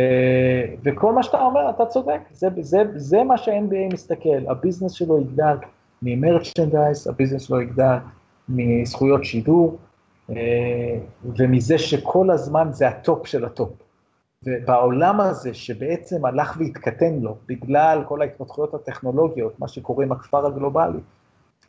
וכל 0.85 1.13
מה 1.13 1.23
שאתה 1.23 1.43
אומר, 1.43 1.71
אתה 1.71 1.87
צודק, 1.87 2.21
זה, 2.33 2.49
זה, 2.61 2.83
זה 2.95 3.25
מה 3.25 3.39
שה-NBA 3.39 3.93
מסתכל, 3.93 4.49
הביזנס 4.49 4.93
שלו 4.93 5.21
יגדל 5.21 5.57
מ 6.03 6.11
merchandise, 6.11 7.07
הביזנס 7.07 7.43
שלו 7.43 7.61
יגדל 7.61 7.97
מזכויות 8.49 9.25
שידור, 9.25 9.79
אה, 10.31 10.99
ומזה 11.25 11.79
שכל 11.79 12.31
הזמן 12.31 12.69
זה 12.71 12.89
הטופ 12.89 13.27
של 13.27 13.45
הטופ. 13.45 13.71
ובעולם 14.45 15.21
הזה 15.21 15.55
שבעצם 15.55 16.25
הלך 16.25 16.57
והתקטן 16.59 17.15
לו 17.15 17.37
בגלל 17.49 18.05
כל 18.09 18.23
ההתפתחויות 18.23 18.75
הטכנולוגיות, 18.75 19.61
מה 19.61 19.69
שקורה 19.69 20.05
עם 20.05 20.13
הכפר 20.13 20.47
הגלובלי, 20.47 20.99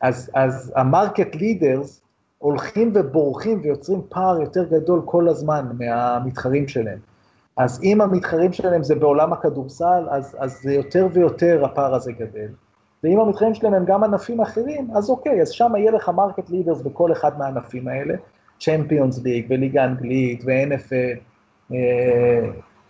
אז, 0.01 0.31
אז 0.34 0.73
ה 0.76 0.84
market 0.84 1.36
leaders 1.36 2.02
הולכים 2.38 2.91
ובורחים 2.95 3.60
ויוצרים 3.63 4.01
פער 4.10 4.41
יותר 4.41 4.63
גדול 4.63 5.01
כל 5.05 5.27
הזמן 5.29 5.65
מהמתחרים 5.79 6.67
שלהם. 6.67 6.99
אז 7.57 7.84
אם 7.84 8.01
המתחרים 8.01 8.53
שלהם 8.53 8.84
זה 8.84 8.95
בעולם 8.95 9.34
הכדורסל, 9.34 10.07
אז, 10.10 10.38
אז 10.39 10.60
זה 10.62 10.73
יותר 10.73 11.07
ויותר 11.13 11.65
הפער 11.65 11.95
הזה 11.95 12.12
גדל. 12.12 12.47
ואם 13.03 13.19
המתחרים 13.19 13.53
שלהם 13.53 13.73
הם 13.73 13.86
גם 13.86 14.03
ענפים 14.03 14.41
אחרים, 14.41 14.88
אז 14.95 15.10
אוקיי, 15.10 15.41
אז 15.41 15.49
שם 15.49 15.71
יהיה 15.77 15.91
לך 15.91 16.10
market 16.10 16.50
leaders 16.50 16.82
בכל 16.81 17.12
אחד 17.12 17.39
מהענפים 17.39 17.88
האלה, 17.88 18.13
צ'מפיונס 18.60 19.23
ליג 19.23 19.45
וליגה 19.49 19.86
אנגלית 19.86 20.43
ו-NFL, 20.45 21.31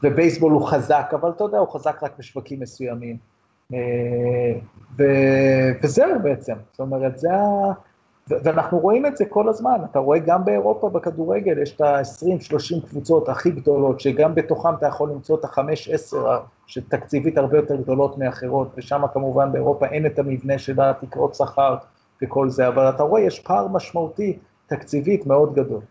ובייסבול 0.03 0.51
הוא 0.51 0.67
חזק, 0.67 1.11
אבל 1.21 1.29
אתה 1.29 1.43
יודע, 1.43 1.57
הוא 1.57 1.67
חזק 1.67 2.03
רק 2.03 2.11
בשווקים 2.19 2.59
מסוימים. 2.59 3.17
ו, 4.97 5.03
וזהו 5.83 6.19
בעצם, 6.23 6.55
זאת 6.71 6.79
אומרת, 6.79 7.17
זה 7.17 7.33
ה... 7.33 7.71
ואנחנו 8.27 8.79
רואים 8.79 9.05
את 9.05 9.17
זה 9.17 9.25
כל 9.25 9.49
הזמן, 9.49 9.77
אתה 9.91 9.99
רואה 9.99 10.19
גם 10.19 10.45
באירופה 10.45 10.89
בכדורגל, 10.89 11.61
יש 11.61 11.75
את 11.75 11.81
ה-20-30 11.81 12.89
קבוצות 12.89 13.29
הכי 13.29 13.51
גדולות, 13.51 13.99
שגם 13.99 14.35
בתוכם 14.35 14.75
אתה 14.75 14.87
יכול 14.87 15.09
למצוא 15.09 15.37
את 15.39 15.45
ה-5-10, 15.45 16.15
שתקציבית 16.67 17.37
הרבה 17.37 17.57
יותר 17.57 17.75
גדולות 17.75 18.17
מאחרות, 18.17 18.67
ושם 18.77 19.01
כמובן 19.13 19.51
באירופה 19.51 19.85
אין 19.85 20.05
את 20.05 20.19
המבנה 20.19 20.57
של 20.57 20.81
התקרות 20.81 21.35
שכר 21.35 21.75
וכל 22.23 22.49
זה, 22.49 22.67
אבל 22.67 22.89
אתה 22.89 23.03
רואה, 23.03 23.21
יש 23.21 23.39
פער 23.39 23.67
משמעותי 23.67 24.37
תקציבית 24.67 25.27
מאוד 25.27 25.55
גדול. 25.55 25.81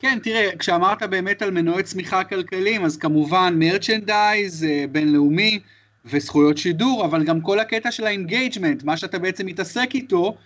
כן, 0.00 0.18
תראה, 0.22 0.56
כשאמרת 0.58 1.02
באמת 1.02 1.42
על 1.42 1.50
מנועי 1.50 1.82
צמיחה 1.82 2.24
כלכליים, 2.24 2.84
אז 2.84 2.96
כמובן 2.96 3.54
מרצ'נדייז 3.58 4.64
אה, 4.64 4.84
בינלאומי 4.92 5.58
וזכויות 6.04 6.58
שידור, 6.58 7.04
אבל 7.04 7.24
גם 7.24 7.40
כל 7.40 7.58
הקטע 7.58 7.90
של 7.90 8.06
ה 8.06 8.12
engagement, 8.12 8.82
מה 8.84 8.96
שאתה 8.96 9.18
בעצם 9.18 9.46
מתעסק 9.46 9.94
איתו, 9.94 10.36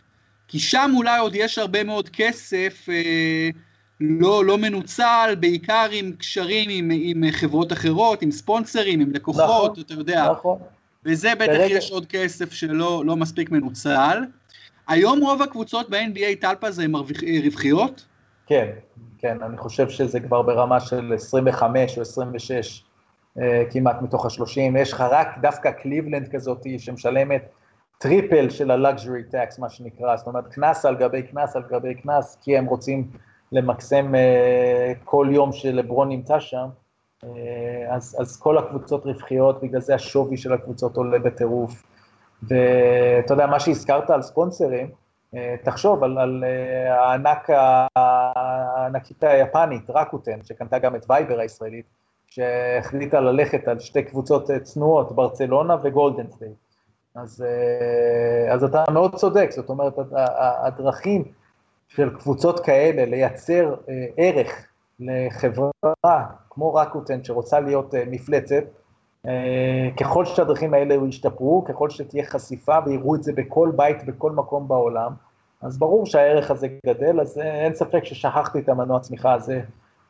כי 0.49 0.59
שם 0.59 0.91
אולי 0.95 1.19
עוד 1.19 1.35
יש 1.35 1.59
הרבה 1.59 1.85
מאוד 1.85 2.09
כסף 2.09 2.87
אה, 2.89 3.49
לא, 4.01 4.45
לא 4.45 4.59
מנוצל, 4.59 5.35
בעיקר 5.41 5.89
עם 5.93 6.13
קשרים 6.19 6.71
עם, 6.71 6.91
עם 6.93 7.31
חברות 7.31 7.73
אחרות, 7.73 8.23
עם 8.23 8.31
ספונסרים, 8.31 9.01
עם 9.01 9.11
לקוחות, 9.13 9.71
נכון, 9.71 9.85
אתה 9.85 9.95
יודע. 9.95 10.33
נכון. 10.33 10.59
וזה 11.05 11.35
בטח 11.35 11.47
ברגע. 11.47 11.75
יש 11.75 11.91
עוד 11.91 12.07
כסף 12.07 12.53
שלא 12.53 13.03
לא 13.07 13.17
מספיק 13.17 13.51
מנוצל. 13.51 14.19
היום 14.89 15.21
רוב 15.21 15.43
הקבוצות 15.43 15.91
ב-NBA 15.91 16.41
טלפז 16.41 16.79
הן 16.79 16.93
רווחיות? 17.45 18.05
כן, 18.47 18.71
כן, 19.19 19.43
אני 19.43 19.57
חושב 19.57 19.89
שזה 19.89 20.21
כבר 20.21 20.43
ברמה 20.43 20.81
של 20.81 21.13
25 21.15 21.97
או 21.97 22.03
26 22.03 22.85
אה, 23.39 23.63
כמעט 23.71 24.03
מתוך 24.03 24.27
ה-30. 24.27 24.79
יש 24.79 24.93
לך 24.93 25.05
רק 25.11 25.39
דווקא 25.41 25.71
קליבלנד 25.71 26.29
כזאת 26.29 26.67
שמשלמת 26.79 27.49
triple 27.99 28.51
של 28.51 28.71
ה 28.71 28.79
luxury 28.79 29.25
tax, 29.25 29.59
מה 29.59 29.69
שנקרא, 29.69 30.17
זאת 30.17 30.27
אומרת, 30.27 30.49
קנס 30.49 30.85
על 30.85 30.97
גבי 30.97 31.23
קנס 31.23 31.57
על 31.57 31.63
גבי 31.71 31.95
קנס, 31.95 32.39
כי 32.41 32.59
הם 32.59 32.67
רוצים 32.67 33.11
למקסם 33.53 34.15
uh, 34.15 34.99
כל 35.05 35.29
יום 35.31 35.53
שלברון 35.53 36.09
נמצא 36.09 36.41
שם, 36.41 36.67
uh, 37.23 37.27
אז, 37.91 38.17
אז 38.21 38.37
כל 38.37 38.59
הקבוצות 38.59 39.07
רווחיות, 39.07 39.63
בגלל 39.63 39.81
זה 39.81 39.95
השווי 39.95 40.37
של 40.37 40.53
הקבוצות 40.53 40.97
עולה 40.97 41.19
בטירוף. 41.19 41.83
ואתה 42.43 43.35
יודע, 43.35 43.47
מה 43.47 43.61
שהזכרת 43.61 44.11
על 44.11 44.23
ספונסרים, 44.23 44.91
תחשוב 45.63 46.05
על, 46.05 46.19
על 46.19 46.45
uh, 46.45 46.93
הענק, 46.93 47.51
הענקית 47.97 49.25
היפנית, 49.25 49.91
רקוטן, 49.91 50.43
שקנתה 50.43 50.79
גם 50.79 50.97
את 50.97 51.07
וייבר 51.09 51.39
הישראלית, 51.39 51.87
שהחליטה 52.27 53.21
ללכת 53.21 53.69
על 53.69 53.79
שתי 53.81 54.03
קבוצות 54.03 54.51
צנועות, 54.63 55.13
ברצלונה 55.13 55.77
וגולדן 55.83 56.31
סטייט. 56.31 56.53
אז, 57.15 57.45
אה, 57.47 58.55
אז 58.55 58.65
אתה 58.65 58.85
מאוד 58.93 59.15
צודק, 59.15 59.51
זאת 59.51 59.69
אומרת, 59.69 59.95
הדרכים 60.65 61.25
של 61.89 62.11
קבוצות 62.19 62.61
כאלה 62.61 63.05
לייצר 63.05 63.75
אה, 63.89 64.07
ערך 64.17 64.67
לחברה 65.01 66.25
כמו 66.51 66.75
רקוטן 66.75 67.25
שרוצה 67.25 67.61
להיות 67.61 67.95
אה, 67.95 68.05
מפלצת, 68.07 68.65
ככל 70.01 70.25
שהדרכים 70.25 70.75
האלה 70.75 70.95
ישתפרו, 71.09 71.65
ככל 71.65 71.91
שתהיה 71.91 72.25
חשיפה 72.25 72.79
ויראו 72.87 73.15
את 73.15 73.23
זה 73.23 73.33
בכל 73.33 73.73
בית, 73.77 74.07
בכל 74.07 74.31
מקום 74.33 74.69
בעולם, 74.69 75.13
אז 75.63 75.79
ברור 75.79 76.07
שהערך 76.07 76.51
הזה 76.51 76.69
גדל, 76.87 77.21
אז 77.21 77.39
אין 77.39 77.75
ספק 77.75 78.05
ששכחתי 78.05 78.59
את 78.59 78.69
המנוע 78.69 79.01
צמיחה 79.01 79.33
הזה 79.33 79.61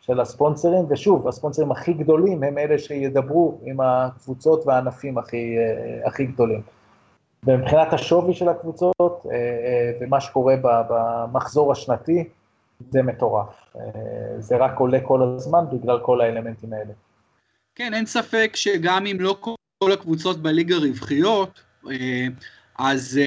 של 0.01 0.21
הספונסרים, 0.21 0.85
ושוב, 0.89 1.29
הספונסרים 1.29 1.73
הכי 1.73 1.93
גדולים 1.93 2.43
הם 2.43 2.59
אלה 2.59 2.79
שידברו 2.79 3.59
עם 3.63 3.81
הקבוצות 3.81 4.67
והענפים 4.67 5.19
הכי, 5.19 5.57
הכי 6.05 6.27
גדולים. 6.27 6.63
ומבחינת 7.47 7.93
השווי 7.93 8.35
של 8.35 8.49
הקבוצות 8.49 9.27
אה, 9.31 9.31
אה, 9.33 9.93
ומה 10.01 10.21
שקורה 10.21 10.55
במחזור 10.63 11.73
השנתי, 11.73 12.29
זה 12.91 13.03
מטורף. 13.03 13.77
אה, 13.77 13.83
זה 14.39 14.57
רק 14.57 14.79
עולה 14.79 15.01
כל 15.01 15.23
הזמן 15.23 15.65
בגלל 15.73 16.01
כל 16.01 16.21
האלמנטים 16.21 16.73
האלה. 16.73 16.93
כן, 17.75 17.95
אין 17.95 18.07
ספק 18.07 18.53
שגם 18.55 19.07
אם 19.07 19.17
לא 19.21 19.39
כל 19.79 19.93
הקבוצות 19.93 20.43
בליגה 20.43 20.77
רווחיות, 20.77 21.63
אז, 22.79 23.21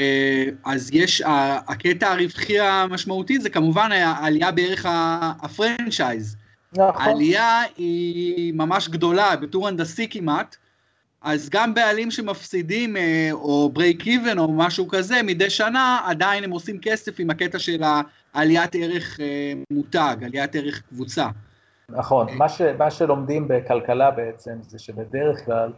אז 0.66 0.90
יש, 0.94 1.22
הקטע 1.68 2.12
הרווחי 2.12 2.60
המשמעותי 2.60 3.40
זה 3.40 3.50
כמובן 3.50 3.92
העלייה 3.92 4.52
בערך 4.52 4.86
ה 5.42 5.50
franchise. 5.50 6.36
נכון. 6.74 7.02
העלייה 7.02 7.62
היא 7.78 8.54
ממש 8.54 8.90
גדולה, 8.90 9.36
בטור 9.36 9.68
הנדסי 9.68 10.08
כמעט, 10.10 10.56
אז 11.22 11.50
גם 11.50 11.74
בעלים 11.74 12.12
שמפסידים 12.12 12.98
אה, 12.98 13.30
או 13.32 13.70
break 13.74 14.08
even 14.08 14.38
או 14.38 14.54
משהו 14.54 14.88
כזה 14.88 15.24
מדי 15.24 15.50
שנה, 15.50 16.00
עדיין 16.06 16.44
הם 16.44 16.52
עושים 16.52 16.80
כסף 16.82 17.20
עם 17.20 17.30
הקטע 17.30 17.60
של 17.60 17.84
העליית 18.34 18.76
ערך 18.76 19.20
אה, 19.20 19.54
מותג, 19.72 20.18
עליית 20.26 20.56
ערך 20.56 20.82
קבוצה. 20.90 21.28
נכון, 21.92 22.28
מה, 22.38 22.50
ש, 22.50 22.62
מה 22.62 22.92
שלומדים 22.92 23.48
בכלכלה 23.48 24.12
בעצם 24.12 24.58
זה 24.62 24.80
שבדרך 24.80 25.46
כלל 25.46 25.72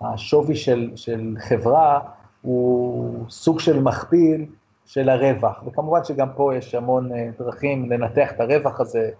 השווי 0.00 0.56
של, 0.56 0.90
של 0.96 1.34
חברה 1.48 2.00
הוא 2.42 3.24
סוג 3.28 3.60
של 3.60 3.80
מכפיל 3.80 4.46
של 4.86 5.08
הרווח, 5.08 5.62
וכמובן 5.66 6.04
שגם 6.04 6.28
פה 6.36 6.56
יש 6.56 6.74
המון 6.74 7.12
אה, 7.12 7.28
דרכים 7.38 7.92
לנתח 7.92 8.32
את 8.32 8.40
הרווח 8.40 8.80
הזה, 8.80 9.10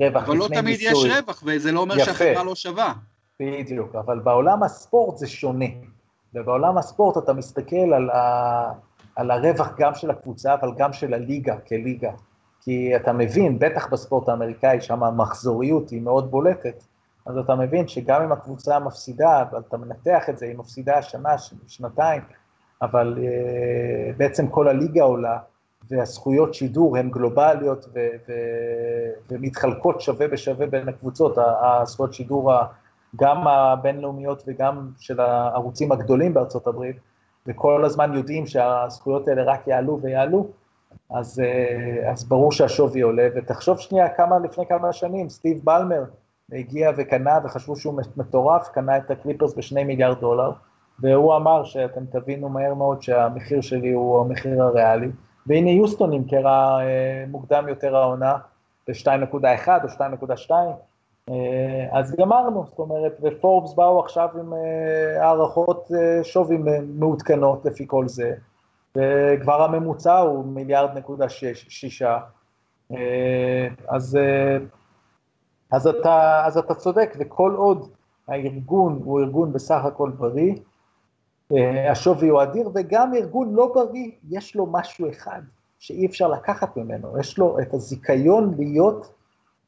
רווח 0.00 0.22
לפני 0.22 0.34
מיסוי. 0.34 0.46
אבל 0.46 0.56
לא 0.56 0.60
תמיד 0.60 0.78
יש 0.80 1.04
רווח, 1.18 1.42
וזה 1.46 1.72
לא 1.72 1.80
אומר 1.80 1.96
יפה. 1.96 2.04
שהחברה 2.04 2.44
לא 2.44 2.54
שווה. 2.54 2.92
בדיוק, 3.40 3.94
אבל 3.94 4.18
בעולם 4.18 4.62
הספורט 4.62 5.16
זה 5.16 5.26
שונה. 5.26 5.66
ובעולם 6.34 6.78
הספורט 6.78 7.16
אתה 7.18 7.32
מסתכל 7.32 7.94
על, 7.94 8.10
ה, 8.10 8.72
על 9.16 9.30
הרווח 9.30 9.68
גם 9.78 9.94
של 9.94 10.10
הקבוצה, 10.10 10.54
אבל 10.54 10.70
גם 10.78 10.92
של 10.92 11.14
הליגה 11.14 11.56
כליגה. 11.58 12.12
כי 12.60 12.96
אתה 12.96 13.12
מבין, 13.12 13.58
בטח 13.58 13.86
בספורט 13.92 14.28
האמריקאי, 14.28 14.80
שם 14.80 15.02
המחזוריות 15.02 15.90
היא 15.90 16.02
מאוד 16.02 16.30
בולטת, 16.30 16.84
אז 17.26 17.38
אתה 17.38 17.54
מבין 17.54 17.88
שגם 17.88 18.22
אם 18.22 18.32
הקבוצה 18.32 18.78
מפסידה, 18.78 19.44
ואתה 19.52 19.76
מנתח 19.76 20.28
את 20.30 20.38
זה, 20.38 20.46
היא 20.46 20.58
מפסידה 20.58 21.02
שנה, 21.02 21.38
שנתיים, 21.66 22.22
אבל 22.82 23.18
uh, 23.18 24.16
בעצם 24.16 24.48
כל 24.48 24.68
הליגה 24.68 25.02
עולה, 25.02 25.38
והזכויות 25.90 26.54
שידור 26.54 26.96
הן 26.96 27.10
גלובליות 27.10 27.86
ו- 27.94 28.08
ו- 28.28 29.12
ומתחלקות 29.30 30.00
שווה 30.00 30.28
בשווה 30.28 30.66
בין 30.66 30.88
הקבוצות, 30.88 31.38
הזכויות 31.62 32.14
שידור 32.14 32.52
גם 33.16 33.48
הבינלאומיות 33.48 34.42
וגם 34.46 34.90
של 34.98 35.20
הערוצים 35.20 35.92
הגדולים 35.92 36.34
בארצות 36.34 36.66
הברית, 36.66 36.96
וכל 37.46 37.84
הזמן 37.84 38.14
יודעים 38.14 38.46
שהזכויות 38.46 39.28
האלה 39.28 39.42
רק 39.42 39.66
יעלו 39.66 39.98
ויעלו, 40.02 40.48
אז, 41.10 41.40
אה, 41.40 42.10
אז 42.10 42.24
ברור 42.24 42.52
שהשווי 42.52 43.00
עולה, 43.00 43.28
ותחשוב 43.34 43.78
שנייה 43.78 44.08
כמה, 44.08 44.38
לפני 44.38 44.66
כמה 44.66 44.92
שנים, 44.92 45.28
סטיב 45.28 45.60
בלמר 45.64 46.04
הגיע 46.52 46.90
וקנה, 46.96 47.38
וחשבו 47.44 47.76
שהוא 47.76 47.94
מטורף, 48.16 48.68
קנה 48.68 48.96
את 48.96 49.10
הקליפרס 49.10 49.54
בשני 49.54 49.84
מיליארד 49.84 50.20
דולר, 50.20 50.52
והוא 51.00 51.36
אמר 51.36 51.64
שאתם 51.64 52.04
תבינו 52.06 52.48
מהר 52.48 52.74
מאוד 52.74 53.02
שהמחיר 53.02 53.60
שלי 53.60 53.92
הוא 53.92 54.20
המחיר 54.20 54.62
הריאלי, 54.62 55.08
והנה 55.46 55.70
יוסטון 55.70 56.10
נמכרה 56.10 56.82
אה, 56.82 57.24
מוקדם 57.28 57.68
יותר 57.68 57.96
העונה 57.96 58.36
ב-2.1 58.88 59.68
או 59.68 59.88
2.2, 59.88 60.50
אה, 61.30 61.88
אז 61.92 62.14
גמרנו, 62.16 62.64
זאת 62.66 62.78
אומרת, 62.78 63.18
ופורבס 63.22 63.74
באו 63.74 64.00
עכשיו 64.00 64.28
עם 64.40 64.52
הערכות 65.20 65.88
שווי 66.22 66.58
מעודכנות 66.98 67.64
לפי 67.64 67.84
כל 67.86 68.08
זה, 68.08 68.34
וכבר 68.96 69.62
הממוצע 69.62 70.18
הוא 70.18 70.44
מיליארד 70.44 70.98
נקודה 70.98 71.28
שישה, 71.28 72.18
אז, 73.88 74.18
אז, 75.70 75.86
אתה, 75.86 76.46
אז 76.46 76.58
אתה 76.58 76.74
צודק, 76.74 77.16
וכל 77.18 77.54
עוד 77.56 77.90
הארגון 78.28 79.00
הוא 79.04 79.20
ארגון 79.20 79.52
בסך 79.52 79.84
הכל 79.84 80.10
בריא, 80.10 80.54
השווי 81.90 82.28
הוא 82.28 82.42
אדיר, 82.42 82.70
וגם 82.74 83.14
ארגון 83.14 83.54
לא 83.54 83.72
בריא, 83.74 84.10
יש 84.30 84.56
לו 84.56 84.66
משהו 84.66 85.10
אחד 85.10 85.40
שאי 85.78 86.06
אפשר 86.06 86.28
לקחת 86.28 86.76
ממנו, 86.76 87.18
יש 87.18 87.38
לו 87.38 87.60
את 87.60 87.74
הזיכיון 87.74 88.54
להיות 88.58 89.12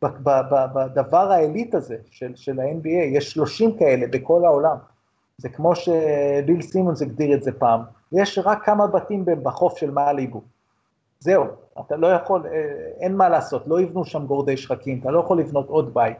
בדבר 0.03 1.33
העילית 1.33 1.75
הזה 1.75 1.97
של, 2.11 2.33
של 2.37 2.61
ה-NBA, 2.61 3.17
יש 3.17 3.33
30 3.33 3.79
כאלה 3.79 4.07
בכל 4.07 4.45
העולם. 4.45 4.77
זה 5.39 5.49
כמו 5.49 5.73
שביל 5.77 6.63
סימונס 6.63 7.03
הגדיר 7.03 7.35
את 7.35 7.43
זה 7.43 7.53
פעם, 7.53 7.81
יש 8.13 8.39
רק 8.45 8.65
כמה 8.65 8.87
בתים 8.87 9.25
בחוף 9.43 9.79
של 9.79 9.91
מאליבו. 9.91 10.43
זהו, 11.21 11.45
אתה 11.81 11.97
לא 11.97 12.07
יכול, 12.07 12.47
אה, 12.47 12.51
אין 13.01 13.17
מה 13.17 13.29
לעשות, 13.29 13.67
לא 13.67 13.81
יבנו 13.81 14.05
שם 14.05 14.27
גורדי 14.27 14.57
שחקים, 14.57 15.01
אתה 15.01 15.11
לא 15.11 15.21
יכול 15.21 15.39
לבנות 15.39 15.69
עוד 15.69 15.95
בית. 15.95 16.19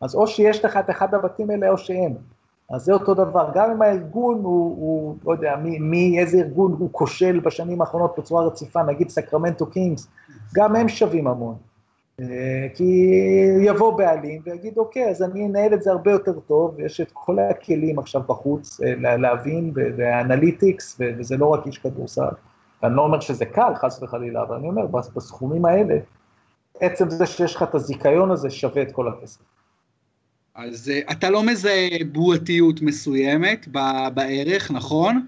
אז 0.00 0.14
או 0.14 0.26
שיש 0.26 0.64
לך 0.64 0.76
את 0.76 0.90
אחד 0.90 1.14
הבתים 1.14 1.50
האלה 1.50 1.68
או 1.68 1.78
שאין. 1.78 2.16
אז 2.70 2.82
זה 2.82 2.92
אותו 2.92 3.14
דבר, 3.14 3.50
גם 3.54 3.70
אם 3.70 3.82
הארגון 3.82 4.38
הוא, 4.42 4.76
הוא 4.76 5.16
לא 5.24 5.32
יודע, 5.32 5.56
מי, 5.56 5.78
מי, 5.78 6.18
איזה 6.18 6.38
ארגון 6.38 6.76
הוא 6.78 6.88
כושל 6.92 7.40
בשנים 7.40 7.80
האחרונות 7.80 8.14
בצורה 8.18 8.46
רציפה, 8.46 8.82
נגיד 8.82 9.08
סקרמנטו 9.08 9.66
קינגס, 9.66 10.06
גם 10.54 10.76
הם 10.76 10.88
שווים 10.88 11.26
המון. 11.26 11.54
אה, 12.30 12.66
כי 12.74 13.10
יבוא 13.62 13.98
בעלים 13.98 14.42
ויגיד, 14.44 14.78
אוקיי, 14.78 15.10
אז 15.10 15.22
אני 15.22 15.46
אנהל 15.46 15.74
את 15.74 15.82
זה 15.82 15.90
הרבה 15.90 16.12
יותר 16.12 16.40
טוב, 16.40 16.74
ויש 16.76 17.00
את 17.00 17.10
כל 17.12 17.38
הכלים 17.38 17.98
עכשיו 17.98 18.22
בחוץ 18.28 18.80
אה, 18.80 19.16
להבין, 19.16 19.72
ו 19.74 19.86
analytics, 19.86 21.00
וזה 21.00 21.36
לא 21.36 21.46
רק 21.46 21.66
איש 21.66 21.78
כדורסל. 21.78 22.22
אני 22.82 22.96
לא 22.96 23.02
אומר 23.02 23.20
שזה 23.20 23.44
קל, 23.44 23.72
חס 23.74 24.02
וחלילה, 24.02 24.42
אבל 24.42 24.56
אני 24.56 24.68
אומר, 24.68 24.86
בסכומים 24.86 25.64
האלה, 25.64 25.94
עצם 26.80 27.10
זה 27.10 27.26
שיש 27.26 27.56
לך 27.56 27.62
את 27.62 27.74
הזיכיון 27.74 28.30
הזה 28.30 28.50
שווה 28.50 28.82
את 28.82 28.92
כל 28.92 29.08
הכסף. 29.08 29.40
אז 30.54 30.90
אה, 30.94 31.12
אתה 31.12 31.30
לא 31.30 31.42
מזהה 31.42 31.88
בועתיות 32.12 32.82
מסוימת 32.82 33.68
בערך, 34.14 34.70
נכון? 34.70 35.26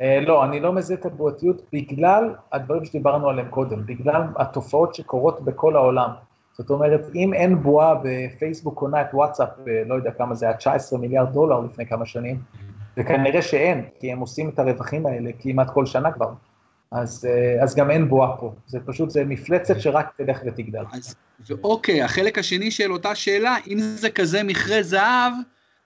אה, 0.00 0.20
לא, 0.20 0.44
אני 0.44 0.60
לא 0.60 0.72
מזהה 0.72 0.96
את 0.96 1.06
הבועתיות 1.06 1.62
בגלל 1.72 2.34
הדברים 2.52 2.84
שדיברנו 2.84 3.28
עליהם 3.28 3.48
קודם, 3.48 3.86
בגלל 3.86 4.22
התופעות 4.36 4.94
שקורות 4.94 5.44
בכל 5.44 5.76
העולם. 5.76 6.10
זאת 6.52 6.70
אומרת, 6.70 7.00
אם 7.14 7.34
אין 7.34 7.62
בועה 7.62 7.94
בפייסבוק 8.02 8.78
קונה 8.78 9.00
את 9.00 9.06
וואטסאפ, 9.12 9.48
אה, 9.68 9.82
לא 9.86 9.94
יודע 9.94 10.10
כמה 10.10 10.34
זה 10.34 10.46
היה, 10.46 10.56
19 10.56 10.98
מיליארד 10.98 11.32
דולר 11.32 11.60
לפני 11.60 11.86
כמה 11.86 12.06
שנים, 12.06 12.40
וכנראה 12.96 13.42
שאין, 13.42 13.84
כי 14.00 14.12
הם 14.12 14.18
עושים 14.18 14.48
את 14.48 14.58
הרווחים 14.58 15.06
האלה 15.06 15.30
כמעט 15.38 15.70
כל 15.70 15.86
שנה 15.86 16.12
כבר. 16.12 16.32
אז, 16.90 17.28
אה, 17.30 17.62
אז 17.62 17.74
גם 17.74 17.90
אין 17.90 18.08
בועה 18.08 18.36
פה, 18.36 18.52
זה 18.66 18.78
פשוט, 18.86 19.10
זה 19.10 19.24
מפלצת 19.24 19.80
שרק 19.80 20.06
תלך 20.16 20.40
ותגדל. 20.46 20.84
אז, 20.92 21.14
ואוקיי, 21.46 22.02
החלק 22.02 22.38
השני 22.38 22.70
של 22.70 22.92
אותה 22.92 23.14
שאלה, 23.14 23.56
אם 23.68 23.78
זה 23.80 24.10
כזה 24.10 24.42
מכרה 24.42 24.82
זהב, 24.82 25.32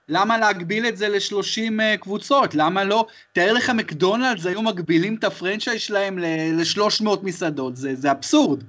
למה 0.08 0.38
להגביל 0.38 0.86
את 0.86 0.96
זה 0.96 1.08
ל-30 1.08 1.80
אה, 1.80 1.96
קבוצות? 1.96 2.54
למה 2.54 2.84
לא? 2.84 3.06
תאר 3.32 3.52
לך 3.52 3.70
מקדונלדס 3.70 4.46
היו 4.46 4.62
מגבילים 4.62 5.14
את 5.14 5.24
הפרנצ'ייז 5.24 5.80
שלהם 5.80 6.18
ל-300 6.18 7.08
מסעדות, 7.22 7.76
זה, 7.76 7.94
זה 7.94 8.10
אבסורד. 8.10 8.64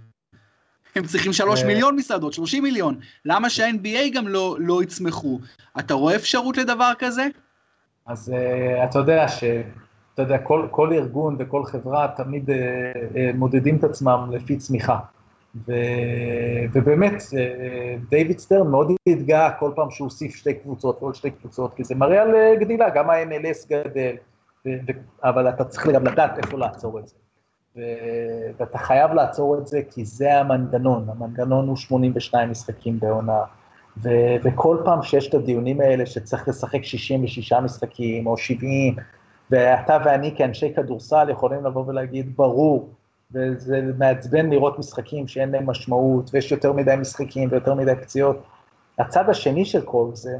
הם 0.96 1.06
צריכים 1.06 1.34
3 1.34 1.62
אה. 1.62 1.68
מיליון 1.68 1.96
מסעדות, 1.96 2.34
30 2.34 2.64
מיליון. 2.64 3.00
למה 3.26 3.50
שה-NBA 3.50 4.14
גם 4.14 4.28
לא, 4.28 4.58
לא 4.60 4.84
יצמחו? 4.84 5.40
אתה 5.80 5.94
רואה 5.94 6.16
אפשרות 6.16 6.58
לדבר 6.58 6.92
כזה? 7.00 7.28
אז 8.06 8.30
uh, 8.30 8.90
אתה 8.90 9.00
יודע 9.00 9.28
ש... 9.28 9.44
אתה 10.14 10.22
יודע, 10.22 10.38
כל, 10.38 10.68
כל 10.72 10.94
ארגון 10.94 11.36
וכל 11.40 11.66
חברה 11.66 12.08
תמיד 12.18 12.50
uh, 12.50 12.54
uh, 12.54 13.18
מודדים 13.34 13.78
את 13.78 13.84
עצמם 13.84 14.30
לפי 14.32 14.58
צמיחה. 14.58 15.00
ו, 15.68 15.74
ובאמת, 16.74 17.24
דיוויד 18.10 18.40
סטרן 18.40 18.68
מאוד 18.68 18.92
התגאה 19.08 19.52
כל 19.52 19.72
פעם 19.76 19.92
שהוא 19.92 20.06
הוסיף 20.06 20.36
שתי 20.36 20.54
קבוצות 20.54 21.04
ועוד 21.04 21.16
שתי 21.16 21.32
קבוצות, 21.32 21.74
כי 21.74 21.84
זה 21.84 21.96
מראה 21.96 22.22
על 22.22 22.56
גדילה, 22.60 22.90
גם 22.90 23.10
ה-MLS 23.10 23.70
גדל, 23.70 24.16
ו, 24.66 24.70
ו, 24.88 24.92
אבל 25.24 25.50
אתה 25.50 25.64
צריך 25.64 25.88
גם 25.88 26.08
לדעת 26.08 26.38
איפה 26.38 26.58
לעצור 26.58 27.00
את 27.00 27.08
זה. 27.08 27.16
ו, 27.76 27.82
ואתה 28.58 28.78
חייב 28.78 29.12
לעצור 29.12 29.58
את 29.58 29.68
זה 29.68 29.82
כי 29.92 30.06
זה 30.06 30.40
המנגנון, 30.40 31.06
המנגנון 31.10 31.68
הוא 31.68 31.76
82 31.76 32.50
משחקים 32.50 33.00
בעונה. 33.00 33.42
ו, 34.04 34.10
וכל 34.44 34.78
פעם 34.86 35.04
שיש 35.04 35.30
את 35.30 35.34
הדיונים 35.34 35.82
האלה 35.82 36.06
שצריך 36.06 36.48
לשחק 36.48 36.84
66 36.84 37.54
משחקים 37.54 38.28
או 38.28 38.38
70, 38.38 38.96
ואתה 39.52 39.98
ואני 40.06 40.34
כאנשי 40.38 40.74
כדורסל 40.74 41.30
יכולים 41.30 41.66
לבוא 41.66 41.84
ולהגיד, 41.88 42.38
ברור, 42.38 42.90
וזה 43.32 43.82
מעצבן 43.98 44.50
לראות 44.50 44.80
משחקים 44.80 45.28
שאין 45.28 45.52
להם 45.52 45.70
משמעות, 45.70 46.30
ויש 46.34 46.52
יותר 46.52 46.74
מדי 46.74 46.96
משחקים 46.98 47.50
ויותר 47.52 47.74
מדי 47.74 47.96
פציעות. 48.02 48.44
הצד 49.00 49.30
השני 49.30 49.66
של 49.66 49.82
כל 49.82 50.08
זה, 50.14 50.38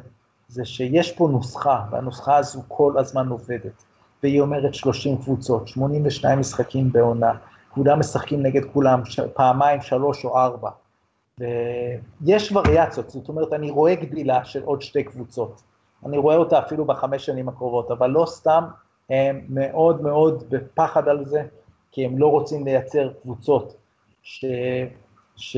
זה 0.48 0.66
שיש 0.66 1.12
פה 1.12 1.28
נוסחה, 1.32 1.86
והנוסחה 1.92 2.38
הזו 2.38 2.62
כל 2.68 2.98
הזמן 2.98 3.28
עובדת. 3.28 3.84
והיא 4.24 4.42
אומרת 4.42 4.74
30 4.74 5.18
קבוצות, 5.18 5.68
82 5.68 6.40
משחקים 6.40 6.92
בעונה, 6.92 7.34
כולם 7.70 8.00
משחקים 8.00 8.44
נגד 8.44 8.66
כולם, 8.74 9.02
פעמיים, 9.34 9.82
שלוש 9.82 10.26
או 10.26 10.38
ארבע. 10.38 10.70
ויש 11.40 12.52
וריאציות, 12.52 13.10
זאת 13.10 13.30
אומרת, 13.30 13.54
אני 13.54 13.72
רואה 13.72 13.96
גדילה 13.96 14.46
של 14.46 14.64
עוד 14.64 14.82
שתי 14.82 15.04
קבוצות. 15.04 15.62
אני 16.06 16.18
רואה 16.18 16.36
אותה 16.36 16.60
אפילו 16.60 16.86
בחמש 16.86 17.26
שנים 17.26 17.50
הקרובות, 17.50 17.92
אבל 17.92 18.10
לא 18.10 18.26
סתם, 18.28 18.64
הם 19.10 19.42
מאוד 19.50 20.02
מאוד 20.02 20.44
בפחד 20.50 21.08
על 21.08 21.26
זה, 21.26 21.44
כי 21.96 22.06
הם 22.06 22.18
לא 22.18 22.28
רוצים 22.28 22.66
לייצר 22.66 23.12
קבוצות 23.22 23.76
שא', 24.24 25.58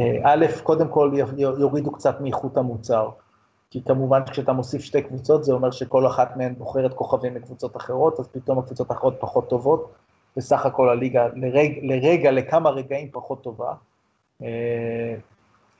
אה, 0.00 0.62
קודם 0.62 0.88
כל 0.88 1.12
יורידו 1.36 1.92
קצת 1.92 2.20
מאיכות 2.20 2.56
המוצר. 2.56 3.10
כי 3.70 3.82
כמובן 3.82 4.20
כשאתה 4.30 4.52
מוסיף 4.52 4.82
שתי 4.82 5.02
קבוצות 5.02 5.44
זה 5.44 5.52
אומר 5.52 5.70
שכל 5.70 6.06
אחת 6.06 6.36
מהן 6.36 6.54
בוחרת 6.54 6.94
כוכבים 6.94 7.34
מקבוצות 7.34 7.76
אחרות, 7.76 8.20
אז 8.20 8.28
פתאום 8.28 8.58
הקבוצות 8.58 8.90
האחרות 8.90 9.16
פחות 9.20 9.48
טובות, 9.48 9.92
בסך 10.36 10.66
הכל 10.66 10.88
הליגה 10.88 11.28
לרג, 11.34 11.78
לרגע, 11.82 12.30
לכמה 12.30 12.70
רגעים 12.70 13.08
פחות 13.12 13.42
טובה. 13.42 13.74
אה, 14.42 15.14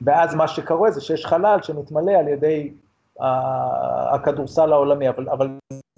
ואז 0.01 0.35
מה 0.35 0.47
שקורה 0.47 0.91
זה 0.91 1.01
שיש 1.01 1.25
חלל 1.25 1.59
שמתמלא 1.61 2.11
על 2.11 2.27
ידי 2.27 2.71
הכדורסל 4.13 4.73
העולמי, 4.73 5.09
אבל, 5.09 5.29
אבל 5.29 5.49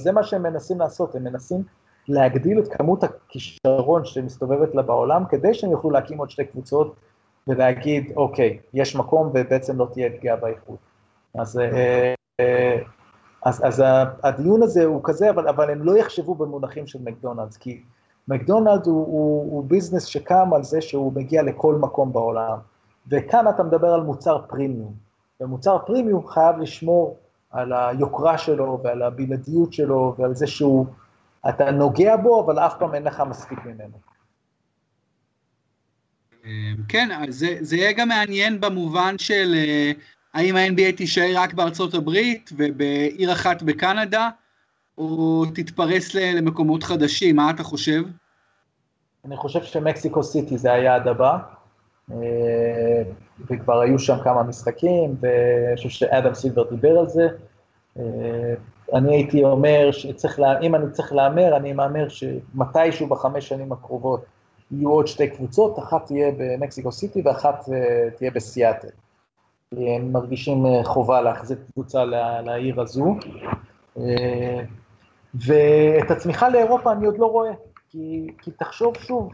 זה 0.01 0.11
מה 0.11 0.23
שהם 0.23 0.43
מנסים 0.43 0.79
לעשות, 0.79 1.15
הם 1.15 1.23
מנסים 1.23 1.63
להגדיל 2.09 2.59
את 2.59 2.67
כמות 2.67 3.03
הכישרון 3.03 4.05
שמסתובבת 4.05 4.75
לה 4.75 4.81
בעולם, 4.81 5.23
כדי 5.29 5.53
שהם 5.53 5.71
יוכלו 5.71 5.91
להקים 5.91 6.17
עוד 6.17 6.29
שתי 6.29 6.45
קבוצות 6.45 6.95
ולהגיד, 7.47 8.13
אוקיי, 8.15 8.59
יש 8.73 8.95
מקום 8.95 9.27
ובעצם 9.27 9.77
לא 9.77 9.87
תהיה 9.93 10.09
פגיעה 10.17 10.35
באיכות. 10.35 10.77
אז, 11.35 11.59
אה, 11.59 12.13
אה, 12.39 12.77
אז, 13.45 13.61
אז 13.65 13.83
הדיון 14.23 14.63
הזה 14.63 14.85
הוא 14.85 15.01
כזה, 15.03 15.29
אבל, 15.29 15.47
אבל 15.47 15.69
הם 15.69 15.83
לא 15.83 15.97
יחשבו 15.97 16.35
במונחים 16.35 16.87
של 16.87 16.99
מקדונלדס, 17.03 17.57
כי 17.57 17.81
מקדונלדס 18.27 18.87
הוא, 18.87 19.05
הוא, 19.05 19.51
הוא 19.51 19.63
ביזנס 19.63 20.05
שקם 20.05 20.53
על 20.53 20.63
זה 20.63 20.81
שהוא 20.81 21.13
מגיע 21.13 21.43
לכל 21.43 21.75
מקום 21.75 22.13
בעולם, 22.13 22.57
וכאן 23.11 23.47
אתה 23.47 23.63
מדבר 23.63 23.93
על 23.93 24.01
מוצר 24.01 24.41
פרימיום, 24.47 24.93
ומוצר 25.41 25.77
פרימיום 25.85 26.27
חייב 26.27 26.57
לשמור 26.57 27.17
על 27.51 27.73
היוקרה 27.73 28.37
שלו 28.37 28.79
ועל 28.83 29.01
הבלעדיות 29.01 29.73
שלו 29.73 30.15
ועל 30.17 30.35
זה 30.35 30.47
שהוא 30.47 30.85
אתה 31.49 31.71
נוגע 31.71 32.15
בו, 32.17 32.45
אבל 32.45 32.59
אף 32.59 32.73
פעם 32.79 32.95
אין 32.95 33.03
לך 33.03 33.23
מספיק 33.29 33.59
ממנו. 33.65 33.99
אמ, 36.45 36.75
כן, 36.87 37.31
זה, 37.31 37.57
זה 37.61 37.75
יהיה 37.75 37.91
גם 37.91 38.07
מעניין 38.07 38.61
במובן 38.61 39.17
של 39.17 39.53
אה, 39.55 39.91
האם 40.33 40.55
ה-NBA 40.55 40.97
תישאר 40.97 41.31
רק 41.35 41.53
בארצות 41.53 41.93
הברית 41.93 42.49
ובעיר 42.57 43.31
אחת 43.31 43.63
בקנדה, 43.63 44.29
או 44.97 45.43
תתפרס 45.55 46.13
למקומות 46.15 46.83
חדשים, 46.83 47.35
מה 47.35 47.49
אתה 47.49 47.63
חושב? 47.63 48.03
אני 49.25 49.37
חושב 49.37 49.63
שמקסיקו 49.63 50.23
סיטי 50.23 50.57
זה 50.57 50.73
היעד 50.73 51.07
הבא, 51.07 51.37
אה, 52.11 52.17
וכבר 53.49 53.79
היו 53.79 53.99
שם 53.99 54.17
כמה 54.23 54.43
משחקים, 54.43 55.15
ואני 55.19 55.75
חושב 55.75 55.89
שאדם 55.89 56.33
סילבר 56.33 56.69
דיבר 56.69 56.99
על 56.99 57.09
זה. 57.09 57.27
אני 58.93 59.15
הייתי 59.15 59.43
אומר 59.43 59.91
שצריך, 59.91 60.39
לה, 60.39 60.59
אם 60.59 60.75
אני 60.75 60.91
צריך 60.91 61.13
להמר, 61.13 61.55
אני 61.57 61.73
מהמר 61.73 62.07
שמתישהו 62.09 63.07
בחמש 63.07 63.47
שנים 63.47 63.71
הקרובות 63.71 64.25
יהיו 64.71 64.89
עוד 64.89 65.07
שתי 65.07 65.29
קבוצות, 65.29 65.79
אחת 65.79 66.05
תהיה 66.05 66.31
במקסיקו 66.37 66.91
סיטי 66.91 67.21
ואחת 67.25 67.69
אה, 67.73 68.09
תהיה 68.17 68.31
בסיאטל. 68.31 68.87
הם 69.71 70.11
מרגישים 70.11 70.65
אה, 70.65 70.83
חובה 70.83 71.21
להחזיר 71.21 71.57
קבוצה 71.73 72.05
לעיר 72.45 72.81
הזו. 72.81 73.15
אה, 73.97 74.61
ואת 75.33 76.11
הצמיחה 76.11 76.49
לאירופה 76.49 76.91
אני 76.91 77.05
עוד 77.05 77.17
לא 77.17 77.25
רואה, 77.25 77.51
כי, 77.89 78.27
כי 78.41 78.51
תחשוב 78.51 78.97
שוב, 78.97 79.31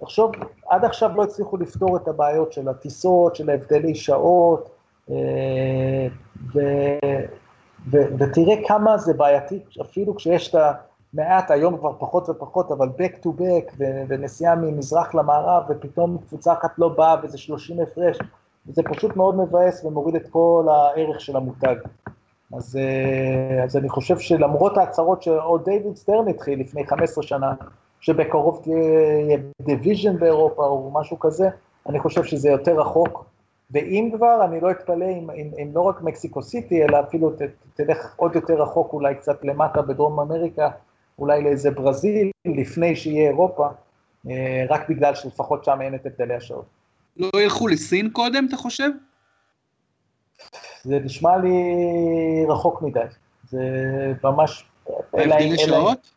תחשוב, 0.00 0.32
עד 0.68 0.84
עכשיו 0.84 1.16
לא 1.16 1.22
הצליחו 1.22 1.56
לפתור 1.56 1.96
את 1.96 2.08
הבעיות 2.08 2.52
של 2.52 2.68
הטיסות, 2.68 3.36
של 3.36 3.50
ההבדלי 3.50 3.94
שעות, 3.94 4.70
ו... 6.54 6.60
ו- 7.90 8.18
ותראה 8.18 8.54
כמה 8.66 8.98
זה 8.98 9.14
בעייתי, 9.14 9.60
אפילו 9.80 10.14
כשיש 10.14 10.54
את 10.54 10.60
המעט, 11.14 11.50
היום 11.50 11.78
כבר 11.78 11.92
פחות 11.98 12.28
ופחות, 12.28 12.72
אבל 12.72 12.88
back 12.88 13.24
to 13.24 13.28
back, 13.28 13.74
ו- 13.78 14.02
ונסיעה 14.08 14.54
ממזרח 14.54 15.14
למערב, 15.14 15.62
ופתאום 15.68 16.18
קבוצה 16.28 16.52
אחת 16.52 16.78
לא 16.78 16.88
באה 16.88 17.16
וזה 17.22 17.38
30 17.38 17.80
הפרש, 17.80 18.18
וזה 18.66 18.82
פשוט 18.82 19.16
מאוד 19.16 19.36
מבאס 19.36 19.84
ומוריד 19.84 20.14
את 20.14 20.28
כל 20.28 20.66
הערך 20.70 21.20
של 21.20 21.36
המותג. 21.36 21.76
אז, 22.56 22.76
אה, 22.76 23.64
אז 23.64 23.76
אני 23.76 23.88
חושב 23.88 24.18
שלמרות 24.18 24.78
ההצהרות 24.78 25.22
שעוד 25.22 25.64
דיוויד 25.64 25.96
סטרן 25.96 26.28
התחיל 26.28 26.60
לפני 26.60 26.86
15 26.86 27.24
שנה, 27.24 27.52
שבקרוב 28.00 28.60
תהיה 28.62 29.38
division 29.62 30.18
באירופה 30.18 30.66
או 30.66 30.90
משהו 30.94 31.18
כזה, 31.18 31.48
אני 31.88 32.00
חושב 32.00 32.24
שזה 32.24 32.48
יותר 32.48 32.80
רחוק, 32.80 33.24
ואם 33.74 34.10
כבר, 34.16 34.44
אני 34.44 34.60
לא 34.60 34.70
אתפלא 34.70 35.04
אם, 35.04 35.30
אם, 35.30 35.50
אם 35.62 35.70
לא 35.74 35.80
רק 35.80 36.02
מקסיקו 36.02 36.42
סיטי, 36.42 36.84
אלא 36.84 37.00
אפילו 37.00 37.30
ת, 37.30 37.42
תלך 37.74 38.14
עוד 38.16 38.34
יותר 38.34 38.62
רחוק, 38.62 38.92
אולי 38.92 39.14
קצת 39.14 39.44
למטה 39.44 39.82
בדרום 39.82 40.20
אמריקה, 40.20 40.70
אולי 41.18 41.42
לאיזה 41.42 41.70
ברזיל, 41.70 42.30
לפני 42.44 42.96
שיהיה 42.96 43.30
אירופה, 43.30 43.68
אה, 44.30 44.64
רק 44.68 44.88
בגלל 44.88 45.14
שלפחות 45.14 45.64
שם 45.64 45.80
אין 45.80 45.94
את 45.94 46.06
הבדלי 46.06 46.34
השעות. 46.34 46.64
לא 47.16 47.30
ילכו 47.42 47.68
לסין 47.68 48.10
קודם, 48.10 48.46
אתה 48.48 48.56
חושב? 48.56 48.90
זה 50.82 50.98
נשמע 50.98 51.36
לי 51.36 51.50
רחוק 52.48 52.82
מדי. 52.82 53.00
זה 53.48 53.60
ממש... 54.24 54.64
הבדלי 55.12 55.58
שעות? 55.58 56.10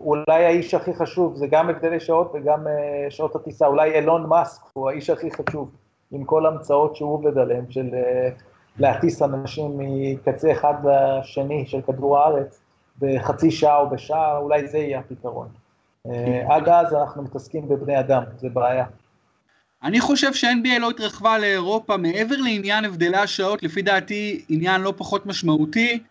אולי 0.00 0.44
האיש 0.44 0.74
הכי 0.74 0.94
חשוב, 0.94 1.36
זה 1.36 1.46
גם 1.46 1.68
הבדלי 1.68 2.00
שעות 2.00 2.30
וגם 2.34 2.66
uh, 2.66 3.10
שעות 3.10 3.36
הטיסה, 3.36 3.66
אולי 3.66 3.94
אילון 3.94 4.26
מאסק 4.28 4.60
הוא 4.72 4.90
האיש 4.90 5.10
הכי 5.10 5.30
חשוב, 5.30 5.70
עם 6.12 6.24
כל 6.24 6.46
ההמצאות 6.46 6.96
שהוא 6.96 7.14
עובד 7.14 7.38
עליהן, 7.38 7.64
של 7.70 7.86
uh, 7.90 8.42
להטיס 8.78 9.22
אנשים 9.22 9.70
מקצה 9.78 10.52
אחד 10.52 10.74
לשני 10.84 11.66
של 11.66 11.80
כדור 11.86 12.18
הארץ 12.18 12.60
בחצי 12.98 13.50
שעה 13.50 13.76
או 13.76 13.90
בשעה, 13.90 14.36
אולי 14.36 14.68
זה 14.68 14.78
יהיה 14.78 14.98
הפתרון. 14.98 15.48
Uh, 16.06 16.10
עד 16.48 16.68
אז 16.68 16.94
אנחנו 16.94 17.22
מתעסקים 17.22 17.68
בבני 17.68 18.00
אדם, 18.00 18.22
זה 18.38 18.48
בעיה. 18.48 18.84
אני 19.82 20.00
חושב 20.00 20.34
שה-NBA 20.34 20.78
לא 20.78 20.90
התרחבה 20.90 21.38
לאירופה 21.38 21.96
מעבר 21.96 22.36
לעניין 22.36 22.84
הבדלי 22.84 23.16
השעות, 23.16 23.62
לפי 23.62 23.82
דעתי 23.82 24.44
עניין 24.48 24.80
לא 24.80 24.94
פחות 24.96 25.26
משמעותי, 25.26 26.02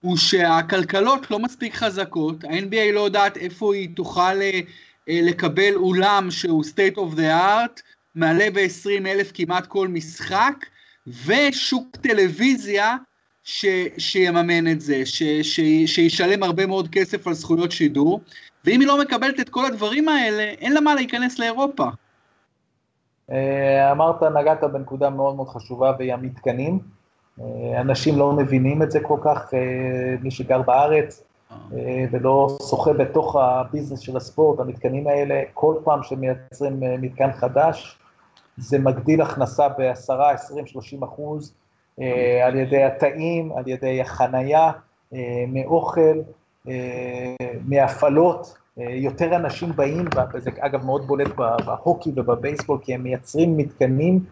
הוא 0.00 0.16
שהכלכלות 0.16 1.30
לא 1.30 1.38
מספיק 1.38 1.74
חזקות, 1.74 2.44
ה-NBA 2.44 2.92
לא 2.92 3.00
יודעת 3.00 3.36
איפה 3.36 3.74
היא 3.74 3.88
תוכל 3.96 4.42
אה, 4.42 4.60
לקבל 5.08 5.74
אולם 5.74 6.30
שהוא 6.30 6.64
state 6.64 6.96
of 6.96 7.16
the 7.16 7.30
art, 7.30 7.82
מעלה 8.14 8.48
ב-20 8.54 9.06
אלף 9.06 9.30
כמעט 9.34 9.66
כל 9.66 9.88
משחק, 9.88 10.54
ושוק 11.26 11.96
טלוויזיה 11.96 12.96
ש, 13.44 13.66
שיממן 13.98 14.72
את 14.72 14.80
זה, 14.80 15.06
ש, 15.06 15.22
ש, 15.22 15.60
שישלם 15.86 16.42
הרבה 16.42 16.66
מאוד 16.66 16.88
כסף 16.88 17.26
על 17.26 17.34
זכויות 17.34 17.72
שידור, 17.72 18.20
ואם 18.64 18.80
היא 18.80 18.88
לא 18.88 19.00
מקבלת 19.00 19.40
את 19.40 19.48
כל 19.48 19.64
הדברים 19.64 20.08
האלה, 20.08 20.42
אין 20.42 20.72
לה 20.72 20.80
מה 20.80 20.94
להיכנס 20.94 21.38
לאירופה. 21.38 21.84
אה, 23.30 23.92
אמרת, 23.92 24.22
נגעת 24.22 24.64
בנקודה 24.64 25.10
מאוד 25.10 25.36
מאוד 25.36 25.48
חשובה, 25.48 25.92
והיא 25.98 26.14
המתקנים. 26.14 26.78
אה, 27.40 27.80
אנשים 27.80 28.18
לא 28.18 28.32
מבינים 28.32 28.82
את 28.82 28.90
זה 28.90 29.00
כל 29.00 29.18
כך, 29.24 29.54
אה, 29.54 30.16
מי 30.22 30.30
שגר 30.30 30.62
בארץ, 30.62 31.24
ולא 32.12 32.56
שוחה 32.70 32.92
בתוך 32.92 33.36
הביזנס 33.36 34.00
של 34.00 34.16
הספורט, 34.16 34.60
המתקנים 34.60 35.06
האלה, 35.06 35.42
כל 35.54 35.74
פעם 35.84 36.02
שמייצרים 36.02 36.80
מתקן 36.80 37.32
חדש, 37.32 37.98
זה 38.56 38.78
מגדיל 38.78 39.22
הכנסה 39.22 39.68
ב-10, 39.68 40.12
20, 40.12 40.66
30 40.66 41.02
אחוז, 41.02 41.54
על 42.44 42.56
ידי 42.56 42.82
התאים, 42.82 43.52
על 43.52 43.68
ידי 43.68 44.00
החנייה, 44.00 44.72
מאוכל, 45.48 46.20
מהפעלות, 47.64 48.58
יותר 48.76 49.36
אנשים 49.36 49.72
באים, 49.76 50.04
וזה 50.34 50.50
אגב 50.58 50.84
מאוד 50.84 51.06
בולט 51.06 51.28
בהוקי 51.66 52.12
ובבייסבול, 52.16 52.78
כי 52.82 52.94
הם 52.94 53.02
מייצרים 53.02 53.56
מתקנים 53.56 54.24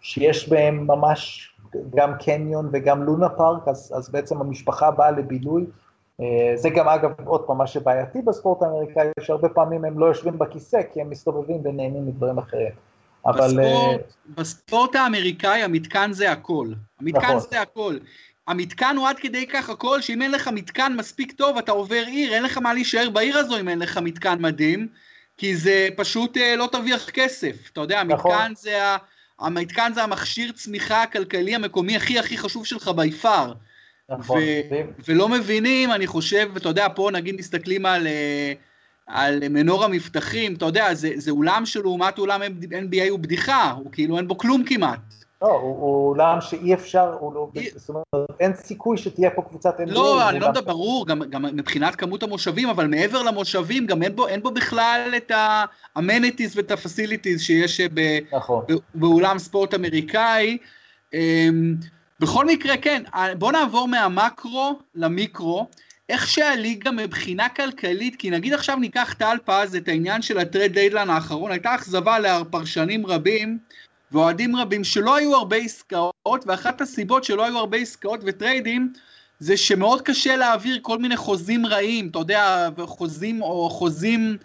שיש 0.00 0.48
בהם 0.48 0.86
ממש 0.86 1.50
גם 1.94 2.12
קניון 2.18 2.68
וגם 2.72 3.02
לונה 3.02 3.28
פארק, 3.28 3.68
אז, 3.68 3.92
אז 3.96 4.10
בעצם 4.10 4.40
המשפחה 4.40 4.90
באה 4.90 5.10
לבילוי. 5.10 5.66
אה, 6.20 6.52
זה 6.54 6.70
גם 6.70 6.88
אגב, 6.88 7.10
עוד 7.24 7.46
פעם, 7.46 7.58
מה 7.58 7.66
שבעייתי 7.66 8.22
בספורט 8.22 8.62
האמריקאי, 8.62 9.08
שהרבה 9.20 9.48
פעמים 9.48 9.84
הם 9.84 9.98
לא 9.98 10.06
יושבים 10.06 10.38
בכיסא, 10.38 10.80
כי 10.92 11.00
הם 11.00 11.10
מסתובבים 11.10 11.60
ונהנים 11.64 12.06
מדברים 12.06 12.38
אחרים. 12.38 12.72
אבל... 13.26 13.46
בספורט, 13.46 14.00
uh... 14.00 14.40
בספורט 14.40 14.96
האמריקאי 14.96 15.62
המתקן 15.62 16.12
זה 16.12 16.32
הכל. 16.32 16.68
המתקן 17.00 17.20
נכון. 17.20 17.50
זה 17.50 17.60
הכל. 17.60 17.98
המתקן 18.48 18.96
הוא 18.96 19.08
עד 19.08 19.18
כדי 19.18 19.46
כך 19.46 19.70
הכל, 19.70 20.00
שאם 20.00 20.22
אין 20.22 20.30
לך 20.30 20.48
מתקן 20.48 20.94
מספיק 20.96 21.32
טוב, 21.32 21.58
אתה 21.58 21.72
עובר 21.72 22.04
עיר, 22.06 22.34
אין 22.34 22.42
לך 22.42 22.58
מה 22.58 22.74
להישאר 22.74 23.10
בעיר 23.10 23.38
הזו 23.38 23.60
אם 23.60 23.68
אין 23.68 23.78
לך 23.78 23.98
מתקן 23.98 24.38
מדהים, 24.40 24.88
כי 25.36 25.56
זה 25.56 25.88
פשוט 25.96 26.36
אה, 26.36 26.56
לא 26.56 26.68
תרוויח 26.72 27.10
כסף. 27.10 27.70
אתה 27.72 27.80
יודע, 27.80 28.02
נכון. 28.04 28.32
המתקן 28.32 28.52
זה, 28.56 28.84
ה... 28.84 28.96
המתקן 29.40 29.92
זה 29.94 30.02
המכשיר 30.02 30.52
צמיחה 30.52 31.02
הכלכלי 31.02 31.54
המקומי 31.54 31.96
הכי 31.96 32.18
הכי 32.18 32.38
חשוב 32.38 32.66
שלך 32.66 32.88
בי 32.88 33.10
פאר. 33.10 33.52
נכון. 34.08 34.38
ו- 34.38 34.80
ולא 35.08 35.28
מבינים, 35.28 35.92
אני 35.92 36.06
חושב, 36.06 36.50
אתה 36.56 36.68
יודע, 36.68 36.86
פה 36.94 37.10
נגיד 37.12 37.34
מסתכלים 37.34 37.86
על, 37.86 38.06
אה, 38.06 38.52
על 39.08 39.48
מנור 39.50 39.84
המבטחים, 39.84 40.54
אתה 40.54 40.64
יודע, 40.64 40.94
זה, 40.94 41.10
זה 41.16 41.30
אולם 41.30 41.66
שלעומת 41.66 42.18
אולם 42.18 42.42
NBA 42.42 43.10
הוא 43.10 43.18
בדיחה, 43.18 43.70
הוא 43.70 43.92
כאילו 43.92 44.16
אין 44.16 44.28
בו 44.28 44.38
כלום 44.38 44.64
כמעט. 44.64 44.98
לא, 45.42 45.48
הוא 45.48 46.08
עולם 46.08 46.40
שאי 46.40 46.74
אפשר, 46.74 47.10
לא, 47.20 47.50
זאת 47.76 47.88
אומרת, 47.88 48.30
אין 48.40 48.54
סיכוי 48.54 48.98
שתהיה 48.98 49.30
פה 49.30 49.42
קבוצת 49.42 49.80
NBA. 49.80 49.90
לא, 49.90 50.28
אני 50.28 50.40
לא 50.40 50.46
יודע, 50.46 50.60
ברור, 50.60 51.06
גם, 51.06 51.22
גם 51.30 51.42
מבחינת 51.42 51.94
כמות 51.96 52.22
המושבים, 52.22 52.68
אבל 52.68 52.86
מעבר 52.86 53.22
למושבים, 53.22 53.86
גם 53.86 54.02
אין 54.02 54.16
בו, 54.16 54.28
אין 54.28 54.42
בו 54.42 54.50
בכלל 54.50 55.12
את 55.16 55.30
ה-amenities 55.30 56.52
ואת 56.54 56.70
ה-facilities 56.70 57.38
שיש 57.38 57.80
ב, 57.80 58.18
נכון. 58.32 58.64
באולם 58.94 59.38
ספורט 59.38 59.74
אמריקאי. 59.74 60.58
אמ, 61.14 61.74
בכל 62.20 62.46
מקרה, 62.46 62.76
כן, 62.76 63.02
בוא 63.38 63.52
נעבור 63.52 63.88
מהמקרו 63.88 64.78
למיקרו. 64.94 65.66
איך 66.08 66.28
שהליגה 66.28 66.90
מבחינה 66.90 67.48
כלכלית, 67.48 68.16
כי 68.16 68.30
נגיד 68.30 68.52
עכשיו 68.52 68.76
ניקח 68.76 69.14
טל 69.18 69.36
פז 69.44 69.76
את 69.76 69.88
העניין 69.88 70.22
של 70.22 70.38
הטרד 70.38 70.72
דיידלן 70.72 71.10
האחרון, 71.10 71.50
הייתה 71.50 71.74
אכזבה 71.74 72.18
לפרשנים 72.18 73.06
רבים, 73.06 73.58
ואוהדים 74.12 74.56
רבים 74.56 74.84
שלא 74.84 75.16
היו 75.16 75.36
הרבה 75.36 75.56
עסקאות, 75.56 76.44
ואחת 76.46 76.80
הסיבות 76.80 77.24
שלא 77.24 77.44
היו 77.44 77.58
הרבה 77.58 77.76
עסקאות 77.76 78.20
וטריידים, 78.24 78.92
זה 79.40 79.56
שמאוד 79.56 80.02
קשה 80.02 80.36
להעביר 80.36 80.78
כל 80.82 80.98
מיני 80.98 81.16
חוזים 81.16 81.66
רעים, 81.66 82.08
אתה 82.08 82.18
יודע, 82.18 82.68
חוזים 82.84 83.42
או 83.42 83.70
חוזים 83.70 84.36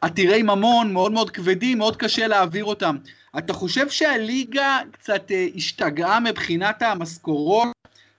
עתירי 0.00 0.42
ממון, 0.42 0.92
מאוד 0.92 1.12
מאוד 1.12 1.30
כבדים, 1.30 1.78
מאוד 1.78 1.96
קשה 1.96 2.26
להעביר 2.26 2.64
אותם. 2.64 2.96
אתה 3.38 3.52
חושב 3.52 3.88
שהליגה 3.88 4.78
קצת 4.92 5.30
אה, 5.30 5.46
השתגעה 5.54 6.20
מבחינת 6.20 6.82
המשכורות, 6.82 7.68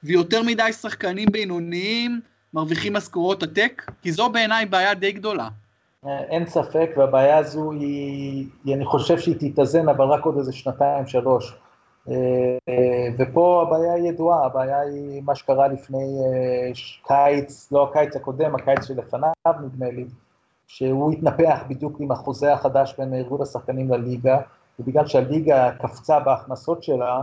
ויותר 0.04 0.43
מדי 0.43 0.74
שחקנים 0.74 1.32
בינוניים 1.32 2.22
מרוויחים 2.56 2.93
משכורות 2.93 3.43
עתק? 3.43 3.91
כי 4.01 4.12
זו 4.12 4.30
בעיניי 4.30 4.66
בעיה 4.66 4.93
די 4.93 5.12
גדולה. 5.12 5.49
אין 6.06 6.47
ספק, 6.47 6.89
והבעיה 6.97 7.38
הזו 7.38 7.72
היא, 7.72 8.47
אני 8.68 8.86
חושב 8.86 9.20
שהיא 9.20 9.36
תתאזן, 9.39 9.89
אבל 9.89 10.06
רק 10.06 10.26
עוד 10.26 10.38
איזה 10.38 10.53
שנתיים, 10.53 11.08
שלוש. 11.08 11.56
אה, 12.10 12.58
ופה 13.18 13.66
הבעיה 13.68 13.93
היא 13.93 14.10
ידועה, 14.10 14.45
הבעיה 14.45 14.80
היא 14.80 15.22
מה 15.26 15.36
שקרה 15.36 15.68
לפני 15.68 15.97
אה, 15.97 16.72
קיץ, 17.08 17.72
לא 17.72 17.89
הקיץ 17.89 18.16
הקודם, 18.16 18.56
הקיץ 18.56 18.86
שלפניו 18.86 19.32
נדמה 19.64 19.89
לי, 19.89 20.06
שהוא 20.68 21.14
התנפח 21.14 21.60
בדיוק 21.70 21.99
עם 21.99 22.12
החוזה 22.12 22.53
החדש 22.53 22.95
בין 22.97 23.14
ארגון 23.14 23.41
השחקנים 23.41 23.89
לליגה, 23.89 24.38
ובגלל 24.80 25.08
שהליגה 25.08 25.72
קפצה 25.82 26.20
בהכנסות 26.20 26.84
שלה, 26.84 27.22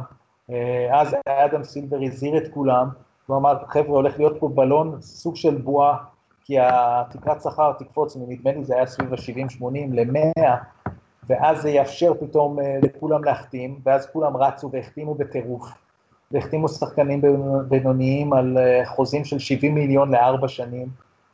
אה, 0.51 1.01
אז 1.01 1.17
אדם 1.27 1.65
סילבר 1.65 1.99
הזהיר 2.03 2.37
את 2.37 2.49
כולם, 2.55 2.89
הוא 3.27 3.37
אמר, 3.37 3.55
חבר'ה, 3.69 3.97
הולך 3.97 4.19
להיות 4.19 4.37
פה 4.41 4.49
בלון, 4.49 4.99
סוג 5.01 5.37
של 5.37 5.55
בועה, 5.55 5.97
כי 6.45 6.57
התקרת 6.61 7.43
שכר 7.43 7.73
תקפוץ, 7.73 8.17
נדמה 8.17 8.53
לי 8.53 8.65
זה 8.65 8.75
היה 8.75 8.87
סביב 8.87 9.15
ה-70-80 9.15 9.65
ל-100, 9.91 10.41
ואז 11.29 11.63
זה 11.63 11.71
יאפשר 11.71 12.13
פתאום 12.21 12.61
אה, 12.61 12.79
לכולם 12.83 13.25
להחתים, 13.25 13.81
ואז 13.85 14.07
כולם 14.07 14.37
רצו 14.37 14.71
והחתימו 14.73 15.15
בטירוף, 15.15 15.69
והחתימו 16.33 16.69
שחקנים 16.69 17.23
בינוניים 17.69 18.33
על 18.33 18.59
אה, 18.59 18.87
חוזים 18.87 19.25
של 19.25 19.39
70 19.39 19.75
מיליון 19.75 20.11
לארבע 20.11 20.49
שנים, 20.49 20.89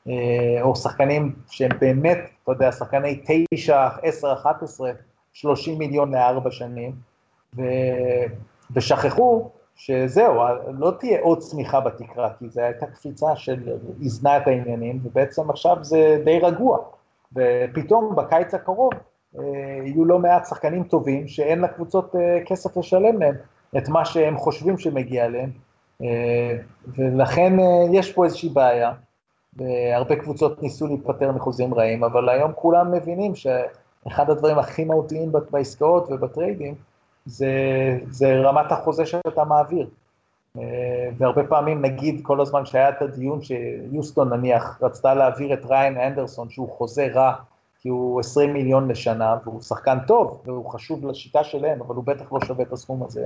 אה, 0.08 0.62
או 0.62 0.76
שחקנים 0.76 1.34
שהם 1.50 1.70
באמת, 1.80 2.18
אתה 2.42 2.52
יודע, 2.52 2.72
שחקני 2.72 3.22
9, 3.54 3.88
10, 4.02 4.32
11, 4.32 4.90
30 5.32 5.78
מיליון 5.78 6.14
לארבע 6.14 6.50
שנים, 6.50 6.92
ו... 7.56 7.62
ושכחו 8.74 9.50
שזהו, 9.78 10.34
לא 10.78 10.92
תהיה 11.00 11.20
עוד 11.20 11.38
צמיחה 11.38 11.80
בתקרה, 11.80 12.30
כי 12.38 12.48
זו 12.48 12.60
הייתה 12.60 12.86
קפיצה 12.86 13.36
של 13.36 13.76
את 14.36 14.46
העניינים, 14.46 15.00
ובעצם 15.04 15.50
עכשיו 15.50 15.76
זה 15.80 16.22
די 16.24 16.38
רגוע. 16.38 16.78
ופתאום 17.32 18.14
בקיץ 18.16 18.54
הקרוב 18.54 18.92
אה, 19.38 19.44
יהיו 19.84 20.04
לא 20.04 20.18
מעט 20.18 20.46
שחקנים 20.46 20.84
טובים 20.84 21.28
שאין 21.28 21.60
לקבוצות 21.60 22.16
אה, 22.16 22.38
כסף 22.46 22.76
לשלם 22.76 23.22
להם 23.22 23.34
את 23.78 23.88
מה 23.88 24.04
שהם 24.04 24.36
חושבים 24.36 24.78
שמגיע 24.78 25.28
להם, 25.28 25.50
אה, 26.02 26.56
ולכן 26.86 27.52
יש 27.92 28.12
פה 28.12 28.24
איזושהי 28.24 28.48
בעיה. 28.48 28.92
והרבה 29.56 30.16
קבוצות 30.16 30.62
ניסו 30.62 30.86
להיפטר 30.86 31.32
מחוזים 31.32 31.74
רעים, 31.74 32.04
אבל 32.04 32.28
היום 32.28 32.52
כולם 32.54 32.92
מבינים 32.92 33.32
שאחד 33.34 34.30
הדברים 34.30 34.58
הכי 34.58 34.84
מהותיים 34.84 35.32
בעסקאות 35.50 36.06
ובטריידים 36.10 36.74
זה, 37.28 37.52
זה 38.10 38.40
רמת 38.40 38.72
החוזה 38.72 39.06
שאתה 39.06 39.44
מעביר. 39.44 39.88
אה, 40.58 40.62
והרבה 41.18 41.44
פעמים, 41.44 41.82
נגיד, 41.82 42.20
כל 42.22 42.40
הזמן 42.40 42.66
שהיה 42.66 42.88
את 42.88 43.02
הדיון 43.02 43.40
שיוסטון 43.42 44.32
נניח 44.32 44.78
רצתה 44.82 45.14
להעביר 45.14 45.52
את 45.54 45.64
ריין 45.64 46.00
אנדרסון, 46.00 46.50
שהוא 46.50 46.68
חוזה 46.70 47.08
רע, 47.14 47.34
כי 47.80 47.88
הוא 47.88 48.20
20 48.20 48.52
מיליון 48.52 48.88
לשנה, 48.90 49.36
והוא 49.44 49.60
שחקן 49.60 49.98
טוב, 50.06 50.42
והוא 50.44 50.70
חשוב 50.70 51.06
לשיטה 51.06 51.44
שלהם, 51.44 51.80
אבל 51.80 51.94
הוא 51.94 52.04
בטח 52.04 52.32
לא 52.32 52.40
שווה 52.44 52.64
את 52.64 52.72
הסכום 52.72 53.02
הזה. 53.02 53.24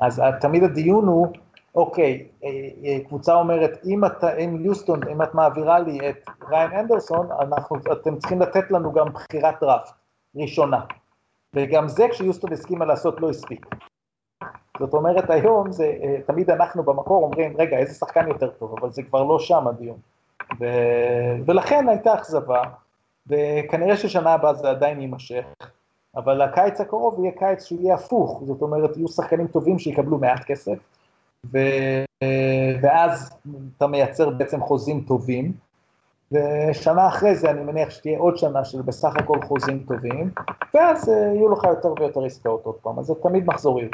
אז 0.00 0.22
תמיד 0.40 0.62
הדיון 0.62 1.06
הוא, 1.06 1.26
אוקיי, 1.74 2.26
אה, 2.44 2.48
אה, 2.84 2.98
קבוצה 3.08 3.34
אומרת, 3.34 3.78
אם, 3.84 4.04
את, 4.04 4.24
אם 4.24 4.64
יוסטון, 4.64 5.08
אם 5.08 5.22
את 5.22 5.34
מעבירה 5.34 5.78
לי 5.78 6.10
את 6.10 6.16
ריין 6.48 6.72
אנדרסון, 6.72 7.28
אנחנו, 7.40 7.76
אתם 7.92 8.18
צריכים 8.18 8.40
לתת 8.40 8.70
לנו 8.70 8.92
גם 8.92 9.06
בחירת 9.12 9.54
דראפט 9.60 9.92
ראשונה. 10.36 10.80
וגם 11.56 11.88
זה 11.88 12.06
כשיוסטון 12.10 12.52
הסכימה 12.52 12.84
לעשות 12.84 13.20
לא 13.20 13.30
הספיק. 13.30 13.66
זאת 14.78 14.94
אומרת 14.94 15.30
היום 15.30 15.72
זה, 15.72 15.84
אה, 16.02 16.16
תמיד 16.26 16.50
אנחנו 16.50 16.82
במקור 16.82 17.24
אומרים, 17.24 17.56
רגע, 17.58 17.78
איזה 17.78 17.94
שחקן 17.94 18.28
יותר 18.28 18.50
טוב, 18.50 18.74
אבל 18.80 18.90
זה 18.90 19.02
כבר 19.02 19.24
לא 19.24 19.38
שם 19.38 19.66
הדיון. 19.66 19.98
ו... 20.60 20.64
ולכן 21.46 21.88
הייתה 21.88 22.14
אכזבה, 22.14 22.62
וכנראה 23.26 23.96
ששנה 23.96 24.32
הבאה 24.32 24.54
זה 24.54 24.70
עדיין 24.70 25.00
יימשך, 25.00 25.44
אבל 26.16 26.42
הקיץ 26.42 26.80
הקרוב 26.80 27.20
יהיה 27.20 27.32
קיץ 27.38 27.64
שיהיה 27.64 27.94
הפוך, 27.94 28.42
זאת 28.46 28.62
אומרת, 28.62 28.96
יהיו 28.96 29.08
שחקנים 29.08 29.46
טובים 29.46 29.78
שיקבלו 29.78 30.18
מעט 30.18 30.44
כסף, 30.44 30.78
ו... 31.52 31.58
ואז 32.82 33.36
אתה 33.76 33.86
מייצר 33.86 34.30
בעצם 34.30 34.60
חוזים 34.60 35.04
טובים, 35.08 35.52
ושנה 36.32 37.08
אחרי 37.08 37.34
זה 37.34 37.50
אני 37.50 37.60
מניח 37.60 37.90
שתהיה 37.90 38.18
עוד 38.18 38.36
שנה 38.36 38.64
של 38.64 38.82
בסך 38.82 39.16
הכל 39.16 39.38
חוזים 39.42 39.84
טובים, 39.88 40.30
ואז 40.74 41.08
אה, 41.08 41.14
יהיו 41.14 41.52
לך 41.52 41.64
יותר 41.64 41.92
ויותר 42.00 42.24
עסקאות 42.24 42.60
עוד 42.64 42.74
פעם, 42.74 42.98
אז 42.98 43.04
זה 43.04 43.14
תמיד 43.22 43.46
מחזוריות. 43.46 43.92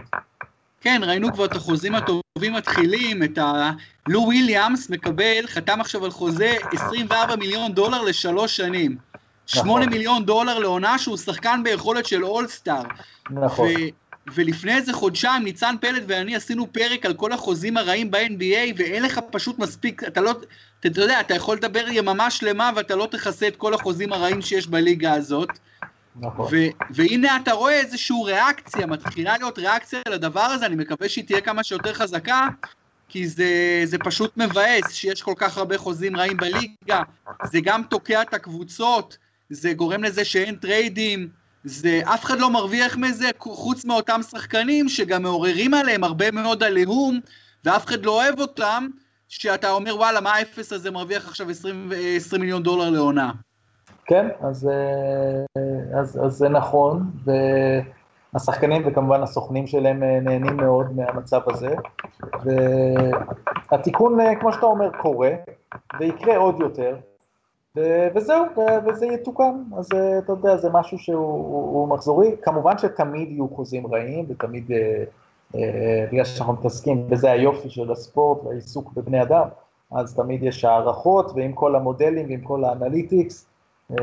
כן, 0.81 1.01
ראינו 1.05 1.33
כבר 1.33 1.45
את 1.45 1.57
החוזים 1.57 1.95
הטובים 1.95 2.53
מתחילים, 2.53 3.23
את 3.23 3.39
ה... 3.39 3.71
לו 4.09 4.21
וויליאמס 4.21 4.91
מקבל, 4.91 5.47
חתם 5.47 5.81
עכשיו 5.81 6.05
על 6.05 6.11
חוזה 6.11 6.55
24 6.73 7.37
מיליון 7.37 7.73
דולר 7.73 8.03
לשלוש 8.03 8.57
שנים. 8.57 8.97
נכון. 9.49 9.63
8 9.65 9.87
מיליון 9.87 10.25
דולר 10.25 10.59
לעונה 10.59 10.99
שהוא 10.99 11.17
שחקן 11.17 11.61
ביכולת 11.65 12.07
של 12.07 12.25
אולסטאר. 12.25 12.83
נכון. 13.31 13.69
ולפני 14.35 14.77
איזה 14.77 14.93
חודשיים 14.93 15.45
ניצן 15.45 15.75
פלד 15.81 16.03
ואני 16.07 16.37
עשינו 16.37 16.73
פרק 16.73 17.07
על 17.07 17.15
כל 17.15 17.33
החוזים 17.33 17.77
הרעים 17.77 18.11
ב-NBA 18.11 18.75
ואין 18.77 19.03
לך 19.03 19.21
פשוט 19.31 19.59
מספיק, 19.59 20.05
אתה 20.05 20.21
לא, 20.21 20.33
אתה, 20.87 21.01
יודע, 21.01 21.21
אתה 21.21 21.35
יכול 21.35 21.57
לדבר 21.57 21.85
יממה 21.89 22.31
שלמה 22.31 22.71
ואתה 22.77 22.97
לא 22.97 23.09
תכסה 23.11 23.49
את 23.49 23.57
כל 23.57 23.75
החוזים 23.75 24.13
הרעים 24.13 24.43
שיש 24.43 24.67
בליגה 24.67 25.13
הזאת. 25.13 25.49
נכון. 26.21 26.53
והנה 26.91 27.37
אתה 27.37 27.53
רואה 27.53 27.73
איזושהי 27.73 28.17
ריאקציה, 28.25 28.87
מתחילה 28.87 29.37
להיות 29.39 29.59
ריאקציה 29.59 30.01
לדבר 30.09 30.41
הזה, 30.41 30.67
אני 30.67 30.77
מקווה 30.77 31.09
שהיא 31.09 31.25
תהיה 31.25 31.41
כמה 31.41 31.65
שיותר 31.65 31.95
חזקה, 31.95 32.49
כי 33.09 33.29
זה, 33.29 33.81
זה 33.85 33.99
פשוט 33.99 34.37
מבאס 34.37 34.93
שיש 34.93 35.23
כל 35.23 35.35
כך 35.37 35.59
הרבה 35.59 35.79
חוזים 35.79 36.17
רעים 36.17 36.37
בליגה, 36.37 37.03
זה 37.45 37.59
גם 37.63 37.83
תוקע 37.83 38.23
את 38.23 38.35
הקבוצות, 38.35 39.19
זה 39.51 39.73
גורם 39.73 40.05
לזה 40.05 40.25
שאין 40.25 40.57
טריידים, 40.57 41.29
זה, 41.65 42.01
אף 42.05 42.25
אחד 42.25 42.39
לא 42.39 42.51
מרוויח 42.51 42.97
מזה 42.97 43.31
חוץ 43.39 43.85
מאותם 43.85 44.21
שחקנים 44.31 44.89
שגם 44.89 45.23
מעוררים 45.23 45.75
עליהם 45.75 46.05
הרבה 46.05 46.31
מאוד 46.31 46.63
עליהום, 46.63 47.21
ואף 47.65 47.87
אחד 47.87 48.05
לא 48.05 48.11
אוהב 48.11 48.41
אותם, 48.41 48.87
שאתה 49.41 49.71
אומר 49.71 49.97
וואלה 49.97 50.21
מה 50.21 50.35
האפס 50.35 50.73
הזה 50.73 50.91
מרוויח 50.91 51.29
עכשיו 51.29 51.51
20, 51.51 51.93
20 52.17 52.41
מיליון 52.43 52.63
דולר 52.63 52.91
לעונה. 52.91 53.33
כן, 54.05 54.29
אז, 54.41 54.69
אה, 54.69 56.01
אז, 56.01 56.21
אז 56.25 56.33
זה 56.33 56.49
נכון, 56.49 57.11
והשחקנים 58.35 58.83
וכמובן 58.87 59.23
הסוכנים 59.23 59.67
שלהם 59.67 60.03
אה, 60.03 60.21
נהנים 60.21 60.57
מאוד 60.57 60.97
מהמצב 60.97 61.41
הזה, 61.47 61.75
והתיקון, 63.71 64.21
אה, 64.21 64.35
כמו 64.41 64.53
שאתה 64.53 64.67
אומר, 64.67 64.91
קורה, 64.91 65.31
ויקרה 66.01 66.37
עוד 66.37 66.61
יותר, 66.61 66.97
וזהו, 68.15 68.45
וזה 68.87 69.07
יתוקן, 69.07 69.63
אז 69.79 69.89
אתה 70.19 70.33
יודע, 70.33 70.57
זה 70.57 70.69
משהו 70.73 70.99
שהוא 70.99 71.89
מחזורי, 71.89 72.37
כמובן 72.43 72.79
שתמיד 72.79 73.31
יהיו 73.31 73.49
חוזים 73.49 73.87
רעים, 73.87 74.27
ותמיד, 74.29 74.71
בגלל 76.13 76.25
שאנחנו 76.25 76.53
מתעסקים, 76.53 77.07
וזה 77.11 77.31
היופי 77.31 77.71
של 77.71 77.93
הספורט 77.93 78.45
והעיסוק 78.45 78.93
בבני 78.93 79.23
אדם, 79.23 79.49
אז 79.93 80.15
תמיד 80.15 80.43
יש 80.43 80.65
הערכות, 80.65 81.33
ועם 81.37 81.53
כל 81.53 81.77
המודלים 81.77 82.27
ועם 82.29 82.41
כל 82.41 82.65
האנליטיקס, 82.65 83.47
אה, 83.91 83.97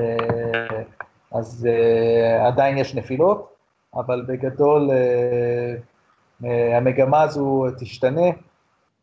אז 1.32 1.68
אה, 1.70 2.48
עדיין 2.48 2.78
יש 2.78 2.96
נפילות, 2.96 3.54
אבל 3.96 4.26
בגדול 4.28 4.90
אה, 4.92 6.78
המגמה 6.78 7.22
הזו 7.22 7.66
תשתנה, 7.80 8.30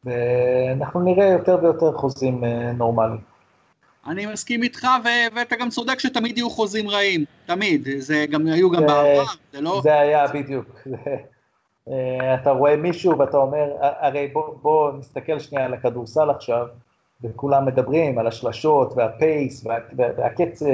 ואנחנו 0.05 1.01
נראה 1.01 1.27
יותר 1.27 1.59
ויותר 1.63 1.93
חוזים 1.93 2.45
נורמליים. 2.75 3.21
אני 4.07 4.27
מסכים 4.27 4.63
איתך, 4.63 4.87
ו- 5.05 5.35
ואתה 5.37 5.57
גם 5.57 5.69
צודק 5.69 5.99
שתמיד 5.99 6.39
יהיו 6.39 6.51
חוזים 6.51 6.89
רעים, 6.89 7.25
תמיד, 7.47 7.89
זה 7.99 8.25
גם 8.31 8.47
היו 8.47 8.71
גם 8.71 8.87
בעבר, 8.87 9.25
זה 9.53 9.61
לא... 9.61 9.81
זה 9.83 10.01
היה, 10.01 10.27
בדיוק. 10.29 10.67
אתה 12.35 12.51
רואה 12.51 12.77
מישהו 12.77 13.19
ואתה 13.19 13.37
אומר, 13.37 13.73
הרי 13.81 14.29
בוא, 14.29 14.55
בוא 14.63 14.93
נסתכל 14.99 15.39
שנייה 15.39 15.65
על 15.65 15.75
הכדורסל 15.75 16.31
עכשיו, 16.31 16.67
וכולם 17.25 17.67
מדברים 17.67 18.19
על 18.19 18.27
השלשות 18.27 18.93
והפייס 18.97 19.67
וה, 19.67 19.77
והקצב 19.97 20.67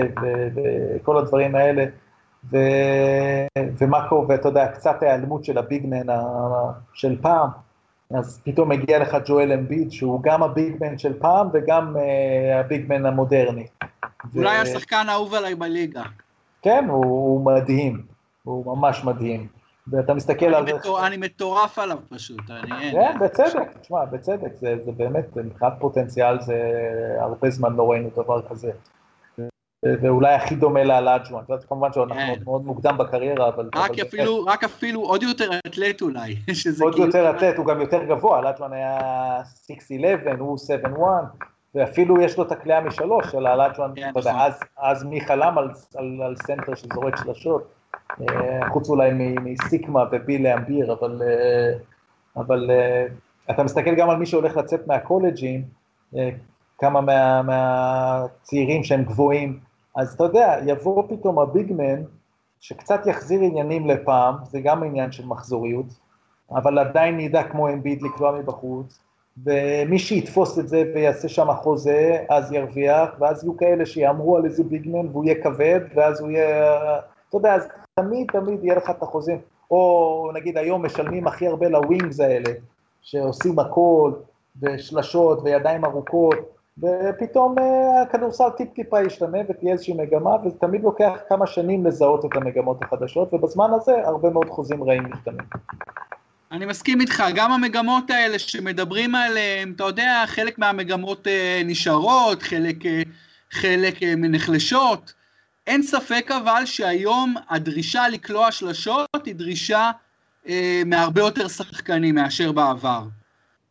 וכל 0.54 1.18
הדברים 1.18 1.54
האלה, 1.54 1.84
ו, 2.50 2.58
ומה 3.58 4.08
קורה, 4.08 4.26
ואתה 4.28 4.48
יודע, 4.48 4.68
קצת 4.68 5.02
ההיעלמות 5.02 5.44
של 5.44 5.58
הביגמן 5.58 6.06
של 6.94 7.22
פעם, 7.22 7.48
אז 8.10 8.40
פתאום 8.44 8.68
מגיע 8.68 8.98
לך 8.98 9.16
ג'ואל 9.26 9.52
אמביד, 9.52 9.92
שהוא 9.92 10.20
גם 10.22 10.42
הביגמן 10.42 10.98
של 10.98 11.18
פעם 11.18 11.48
וגם 11.52 11.96
uh, 11.96 12.00
הביגמן 12.60 13.06
המודרני. 13.06 13.66
אולי 14.36 14.58
ו... 14.58 14.62
השחקן 14.62 15.06
האהוב 15.08 15.34
עליי 15.34 15.54
בליגה. 15.54 16.02
כן, 16.62 16.86
הוא, 16.88 17.04
הוא 17.04 17.44
מדהים, 17.44 18.02
הוא 18.44 18.76
ממש 18.76 19.04
מדהים. 19.04 19.46
ואתה 19.88 20.14
מסתכל 20.14 20.54
על 20.54 20.66
זה... 20.66 20.72
אני 21.06 21.16
מטורף 21.16 21.78
עליו 21.78 21.98
פשוט, 22.08 22.50
אני... 22.50 22.92
כן, 22.92 23.18
בצדק, 23.20 23.78
תשמע, 23.80 24.04
בצדק, 24.04 24.54
זה, 24.54 24.76
באמת, 24.96 25.36
מבחינת 25.36 25.72
פוטנציאל 25.78 26.40
זה 26.40 26.56
הרבה 27.20 27.50
זמן 27.50 27.76
לא 27.76 27.90
ראינו 27.90 28.10
דבר 28.16 28.42
כזה. 28.48 28.70
ואולי 30.02 30.34
הכי 30.34 30.54
דומה 30.54 30.84
לאלאג'ואן, 30.84 31.44
כמובן 31.68 31.92
שאנחנו 31.92 32.34
כן. 32.34 32.40
מאוד 32.44 32.64
מוקדם 32.64 32.98
בקריירה, 32.98 33.48
אבל... 33.48 33.70
רק 33.74 33.98
אפילו, 33.98 34.44
רק 34.44 34.64
אפילו 34.64 35.00
עוד 35.00 35.22
יותר 35.22 35.50
אתלט 35.66 36.02
אולי, 36.02 36.36
עוד 36.80 36.94
כאילו- 36.94 37.06
יותר 37.06 37.30
אתלט, 37.30 37.56
הוא 37.56 37.66
גם 37.66 37.80
יותר 37.80 38.04
גבוה, 38.04 38.38
אלאג'ואן 38.38 38.72
היה 38.72 39.40
6-11, 40.30 40.38
הוא 40.38 40.58
7-1, 40.84 41.00
ואפילו 41.74 42.20
יש 42.20 42.38
לו 42.38 42.44
את 42.44 42.52
הקליעה 42.52 42.80
משלוש 42.80 43.26
של 43.32 43.46
אלאג'ואן, 43.46 43.90
כן, 43.96 44.10
נכון. 44.16 44.32
אז 44.78 45.04
מי 45.04 45.20
חלם 45.20 45.58
על 46.22 46.36
סנטר 46.36 46.74
שזורק 46.74 47.16
שלשות? 47.16 47.68
אה, 48.20 48.70
חוץ 48.70 48.88
אולי 48.88 49.10
מסיקמה 49.42 50.04
וביל 50.12 50.54
לאימביר, 50.54 50.92
אבל, 50.92 51.22
אה, 51.22 51.78
אבל 52.36 52.70
אה, 52.70 53.06
אתה 53.50 53.62
מסתכל 53.62 53.94
גם 53.94 54.10
על 54.10 54.16
מי 54.16 54.26
שהולך 54.26 54.56
לצאת 54.56 54.86
מהקולג'ים, 54.86 55.62
כמה 56.78 57.00
מה, 57.00 57.42
מהצעירים 57.42 58.84
שהם 58.84 59.04
גבוהים, 59.04 59.58
אז 59.96 60.14
אתה 60.14 60.24
יודע, 60.24 60.56
יבוא 60.66 61.02
פתאום 61.08 61.38
ה 61.38 61.46
big 61.46 61.70
man, 61.70 62.02
שקצת 62.60 63.06
יחזיר 63.06 63.40
עניינים 63.40 63.88
לפעם, 63.88 64.34
זה 64.44 64.60
גם 64.60 64.82
עניין 64.82 65.12
של 65.12 65.26
מחזוריות, 65.26 65.86
אבל 66.50 66.78
עדיין 66.78 67.20
ידע 67.20 67.42
כמו 67.42 67.68
אמביד 67.68 68.02
לקלוע 68.02 68.38
מבחוץ, 68.38 68.98
ומי 69.44 69.98
שיתפוס 69.98 70.58
את 70.58 70.68
זה 70.68 70.84
ויעשה 70.94 71.28
שם 71.28 71.52
חוזה, 71.54 72.24
אז 72.28 72.52
ירוויח, 72.52 73.10
ואז 73.18 73.44
יהיו 73.44 73.56
כאלה 73.56 73.86
שיאמרו 73.86 74.36
על 74.36 74.44
איזה 74.44 74.64
ביגמן 74.64 75.08
והוא 75.08 75.24
יהיה 75.24 75.42
כבד, 75.42 75.80
ואז 75.94 76.20
הוא 76.20 76.30
יהיה, 76.30 76.98
אתה 77.28 77.36
יודע, 77.36 77.54
אז 77.54 77.68
תמיד 78.00 78.26
תמיד 78.32 78.64
יהיה 78.64 78.76
לך 78.76 78.90
את 78.90 79.02
החוזים, 79.02 79.38
או 79.70 80.30
נגיד 80.34 80.58
היום 80.58 80.86
משלמים 80.86 81.26
הכי 81.26 81.46
הרבה 81.46 81.68
לווינגס 81.68 82.20
האלה, 82.20 82.50
שעושים 83.02 83.58
הכל, 83.58 84.12
ושלשות 84.62 85.38
וידיים 85.44 85.84
ארוכות, 85.84 86.36
ופתאום 86.78 87.58
אה, 87.58 88.02
הכדורסל 88.02 88.50
טיפ-טיפה 88.56 89.02
ישתנה 89.02 89.38
ותהיה 89.48 89.72
איזושהי 89.72 89.94
מגמה, 89.94 90.36
וזה 90.44 90.58
תמיד 90.58 90.82
לוקח 90.82 91.12
כמה 91.28 91.46
שנים 91.46 91.86
לזהות 91.86 92.24
את 92.24 92.30
המגמות 92.36 92.82
החדשות, 92.82 93.34
ובזמן 93.34 93.70
הזה 93.74 93.92
הרבה 94.06 94.30
מאוד 94.30 94.48
חוזים 94.48 94.84
רעים 94.84 95.04
משתנים. 95.12 95.46
אני 96.52 96.66
מסכים 96.66 97.00
איתך, 97.00 97.22
גם 97.34 97.52
המגמות 97.52 98.10
האלה 98.10 98.38
שמדברים 98.38 99.14
עליהן, 99.14 99.72
אתה 99.76 99.84
יודע, 99.84 100.24
חלק 100.26 100.58
מהמגמות 100.58 101.26
אה, 101.26 101.62
נשארות, 101.64 102.42
חלק, 102.42 102.86
אה, 102.86 103.02
חלק 103.50 104.02
נחלשות, 104.02 105.12
אין 105.66 105.82
ספק 105.82 106.30
אבל 106.30 106.62
שהיום 106.64 107.34
הדרישה 107.50 108.08
לקלוע 108.08 108.52
שלשות 108.52 109.26
היא 109.26 109.34
דרישה 109.34 109.90
אה, 110.48 110.82
מהרבה 110.86 111.20
יותר 111.20 111.48
שחקנים 111.48 112.14
מאשר 112.14 112.52
בעבר. 112.52 113.02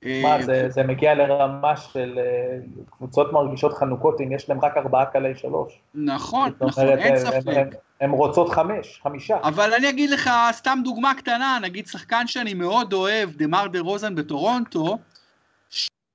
מה, 0.05 0.35
אה, 0.35 0.43
זה, 0.43 0.69
זה 0.69 0.83
מגיע 0.83 1.15
לרמה 1.15 1.77
של 1.77 2.19
אה, 2.19 2.57
קבוצות 2.89 3.33
מרגישות 3.33 3.73
חנוכות 3.73 4.21
אם 4.21 4.31
יש 4.31 4.49
להם 4.49 4.59
רק 4.61 4.77
ארבעה 4.77 5.05
קלי 5.05 5.35
שלוש. 5.35 5.79
נכון, 5.95 6.51
נכון, 6.61 6.83
אומרת, 6.83 6.99
אין 6.99 7.17
ספק. 7.17 7.65
הן 8.01 8.09
רוצות 8.09 8.49
חמש, 8.49 8.99
חמישה. 9.03 9.37
אבל 9.43 9.73
אני 9.73 9.89
אגיד 9.89 10.09
לך, 10.09 10.29
סתם 10.51 10.79
דוגמה 10.83 11.13
קטנה, 11.13 11.57
נגיד 11.61 11.87
שחקן 11.87 12.27
שאני 12.27 12.53
מאוד 12.53 12.93
אוהב, 12.93 13.29
דמאר 13.35 13.67
דרוזן 13.67 14.15
בטורונטו, 14.15 14.97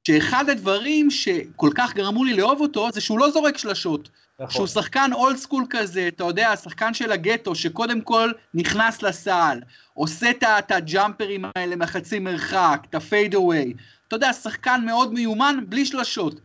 שאחד 0.09 0.51
הדברים 0.51 1.11
שכל 1.11 1.71
כך 1.75 1.95
גרמו 1.95 2.25
לי 2.25 2.35
לאהוב 2.35 2.61
אותו, 2.61 2.89
זה 2.93 3.01
שהוא 3.01 3.19
לא 3.19 3.31
זורק 3.31 3.59
שלשות. 3.59 4.09
נכון. 4.41 4.51
שהוא 4.51 4.67
שחקן 4.67 5.11
old 5.13 5.37
school 5.37 5.65
כזה, 5.71 6.09
אתה 6.09 6.25
יודע, 6.25 6.57
שחקן 6.57 6.95
של 6.95 7.13
הגטו, 7.13 7.55
שקודם 7.55 8.01
כל 8.01 8.33
נכנס 8.55 9.03
לסל, 9.03 9.59
עושה 9.95 10.31
את 10.31 10.71
הג'אמפרים 10.71 11.45
האלה 11.57 11.77
מחצי 11.77 12.19
מרחק, 12.19 12.87
את 12.91 12.95
ה 12.95 13.03
fade 13.03 13.35
away. 13.35 13.75
אתה 14.09 14.17
יודע, 14.17 14.33
שחקן 14.33 14.83
מאוד 14.87 15.13
מיומן, 15.13 15.59
בלי 15.69 15.87
שלשות. 15.87 16.41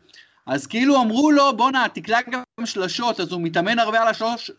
אז 0.46 0.68
כאילו 0.68 1.02
אמרו 1.02 1.32
לו, 1.32 1.58
בואנה, 1.58 1.86
תקלע 1.94 2.20
גם 2.32 2.66
שלשות, 2.66 3.20
אז 3.20 3.32
הוא 3.32 3.42
מתאמן 3.42 3.80
הרבה 3.80 4.02
על 4.02 4.08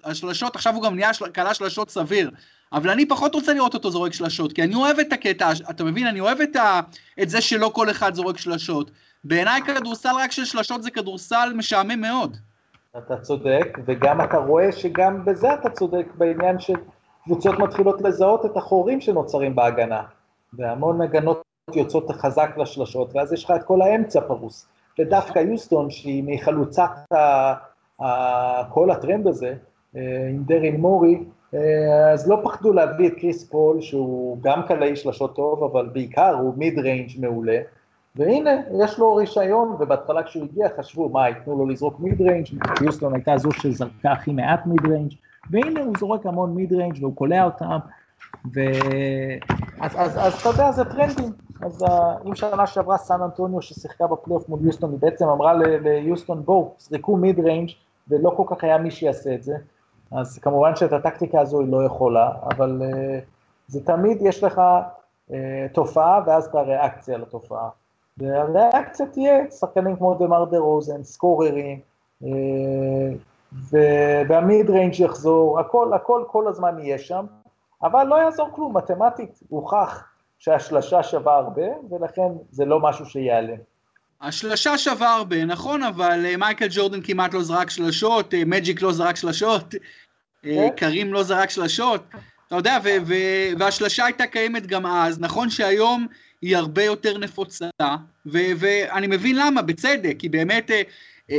השלשות, 0.05 0.57
עכשיו 0.57 0.75
הוא 0.75 0.83
גם 0.83 0.95
נהיה 0.95 1.11
קלה 1.33 1.55
שלשות 1.55 1.91
סביר. 1.91 2.31
אבל 2.75 2.91
אני 2.91 3.09
פחות 3.09 3.35
רוצה 3.35 3.55
לראות 3.55 3.75
אותו 3.75 3.91
זורק 3.91 4.13
שלשות, 4.13 4.53
כי 4.53 4.63
אני 4.63 4.75
אוהב 4.75 4.99
את 4.99 5.13
הקטע, 5.13 5.51
אתה 5.71 5.85
מבין? 5.85 6.07
אני 6.07 6.21
אוהב 6.21 6.41
את, 6.41 6.57
ה, 6.57 6.81
את 7.23 7.29
זה 7.29 7.41
שלא 7.41 7.71
כל 7.75 7.91
אחד 7.91 8.15
זורק 8.15 8.37
שלשות. 8.37 8.91
בעיניי 9.25 9.61
כדורסל 9.63 10.15
רק 10.19 10.33
של 10.33 10.45
שלשות 10.45 10.83
זה 10.83 10.91
כדורסל 10.91 11.53
משעמם 11.57 12.01
מאוד. 12.01 12.37
אתה 12.99 13.17
צודק, 13.17 13.79
וגם 13.87 14.21
אתה 14.21 14.37
רואה 14.37 14.73
שגם 14.73 15.25
בזה 15.25 15.55
אתה 15.55 15.71
צודק 15.71 16.07
בעניין 16.15 16.57
שקבוצות 16.59 17.59
מתחילות 17.59 18.03
לזהות 18.03 18.45
את 18.47 18.57
החורים 18.57 19.01
שנוצרים 19.01 19.55
בהגנה, 19.55 20.03
והמון 20.53 21.03
הגנות 21.03 21.43
יוצאות 21.75 22.11
חזק 22.11 22.51
לשלשות, 22.57 23.11
ואז 23.15 23.33
יש 23.33 23.45
לך 23.45 23.51
את 23.57 23.63
כל 23.63 23.83
האמצע 23.83 24.21
פרוס. 24.21 24.67
ודווקא 24.99 25.39
יוסטון, 25.39 25.91
שהיא 25.91 26.25
מחלוצות 26.27 26.91
כל 28.71 28.91
הטרנד 28.91 29.27
הזה, 29.27 29.55
אה, 29.97 30.29
עם 30.31 30.43
דריל 30.45 30.81
מורי, 30.81 31.25
אז 32.13 32.29
לא 32.29 32.41
פחדו 32.45 32.73
להביא 32.73 33.09
את 33.09 33.15
קריס 33.15 33.49
פול, 33.49 33.81
שהוא 33.81 34.39
גם 34.43 34.63
קלעי 34.69 34.97
שלשות 34.97 35.37
טוב, 35.37 35.65
אבל 35.65 35.89
בעיקר 35.93 36.35
הוא 36.35 36.55
mid 36.57 36.79
range 36.79 37.11
מעולה, 37.21 37.59
והנה, 38.17 38.51
יש 38.83 38.99
לו 38.99 39.15
רישיון, 39.15 39.77
ובהתחלה 39.81 40.23
כשהוא 40.23 40.45
הגיע 40.45 40.69
חשבו, 40.79 41.09
מה, 41.09 41.29
ייתנו 41.29 41.59
לו 41.59 41.67
לזרוק 41.67 42.01
mid 42.01 42.21
range, 42.21 42.47
יוסטון 42.83 43.15
הייתה 43.15 43.37
זו 43.37 43.53
שזרקה 43.53 44.13
הכי 44.13 44.33
מעט 44.33 44.67
mid 44.67 44.87
range, 44.87 45.13
והנה 45.51 45.81
הוא 45.81 45.95
זורק 45.99 46.27
המון 46.27 46.55
mid 46.55 46.73
range 46.73 46.97
והוא 47.01 47.17
קולע 47.17 47.45
אותם, 47.45 47.79
ו... 48.55 48.61
אז, 49.81 49.93
אז, 49.97 50.19
אז 50.19 50.41
אתה 50.41 50.49
יודע, 50.49 50.73
זה 50.73 50.85
טרנדים. 50.85 51.33
אז 51.61 51.83
uh, 51.83 52.29
אם 52.29 52.35
שנה 52.35 52.67
שעברה 52.67 52.99
סן 52.99 53.23
אנטוניו 53.23 53.63
ששיחקה 53.63 54.07
בפלייאוף 54.07 54.49
מול 54.49 54.59
יוסטון, 54.63 54.91
היא 54.91 54.99
בעצם 54.99 55.29
אמרה 55.29 55.55
ליוסטון, 55.55 56.43
בואו, 56.45 56.75
זרקו 56.79 57.17
mid 57.17 57.41
range 57.41 57.71
ולא 58.09 58.31
כל 58.37 58.43
כך 58.47 58.65
היה 58.65 58.79
מי 58.79 58.91
שיעשה 58.91 59.35
את 59.35 59.43
זה. 59.43 59.55
אז 60.11 60.39
כמובן 60.39 60.77
שאת 60.77 60.93
הטקטיקה 60.93 61.41
הזו 61.41 61.61
היא 61.61 61.73
לא 61.73 61.85
יכולה, 61.85 62.31
אבל 62.43 62.83
uh, 62.83 63.23
זה 63.67 63.85
תמיד 63.85 64.19
יש 64.23 64.45
לך 64.45 64.61
uh, 65.31 65.35
תופעה 65.73 66.21
ואז 66.27 66.47
את 66.47 66.55
הריאקציה 66.55 67.19
לתופעה. 67.19 67.69
והריאקציה 68.19 69.07
תהיה 69.07 69.51
שחקנים 69.51 69.97
כמו 69.97 70.15
דמאר 70.15 70.45
דרוזן, 70.45 71.03
סקוררים, 71.03 71.81
uh, 72.23 72.27
וה 74.29 74.46
mid 74.46 74.71
range 74.71 75.01
יחזור, 75.01 75.61
הכל, 75.61 75.93
הכל 75.93 76.25
כל 76.27 76.49
הזמן 76.49 76.79
יהיה 76.79 76.99
שם, 76.99 77.27
אבל 77.83 78.05
לא 78.05 78.15
יעזור 78.15 78.49
כלום, 78.53 78.77
מתמטית 78.77 79.41
הוכח 79.49 80.05
שהשלשה 80.39 81.03
שווה 81.03 81.37
הרבה, 81.37 81.67
ולכן 81.91 82.33
זה 82.51 82.65
לא 82.65 82.81
משהו 82.81 83.07
שיעלה. 83.07 83.55
השלשה 84.21 84.79
שווה 84.79 85.15
הרבה, 85.15 85.45
נכון, 85.45 85.83
אבל 85.83 86.27
אה, 86.27 86.37
מייקל 86.37 86.67
ג'ורדן 86.71 87.01
כמעט 87.01 87.35
לא 87.35 87.43
זרק 87.43 87.71
שלשות, 87.71 88.35
אה, 88.35 88.43
מג'יק 88.47 88.83
לא 88.83 88.93
זרק 88.93 89.17
שלשות, 89.17 89.75
אה, 90.45 90.69
כן. 90.71 90.77
כרים 90.77 91.13
לא 91.13 91.23
זרק 91.23 91.51
שלשות, 91.51 92.05
אתה 92.47 92.57
יודע, 92.57 92.79
והשלשה 93.59 94.05
הייתה 94.05 94.27
קיימת 94.27 94.67
גם 94.67 94.87
אז, 94.87 95.21
נכון 95.21 95.51
שהיום 95.51 96.07
היא 96.43 96.57
הרבה 96.57 96.85
יותר 96.85 97.19
נפוצה, 97.19 97.69
ואני 98.27 99.07
מבין 99.07 99.37
למה, 99.37 99.63
בצדק, 99.63 100.17
כי 100.19 100.29
באמת 100.29 100.71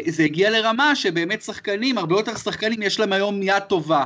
זה 0.07 0.23
הגיע 0.23 0.49
לרמה 0.49 0.95
שבאמת 0.95 1.41
שחקנים, 1.41 1.97
הרבה 1.97 2.15
יותר 2.15 2.35
שחקנים 2.35 2.81
יש 2.81 2.99
להם 2.99 3.13
היום 3.13 3.43
יד 3.43 3.59
טובה. 3.59 4.03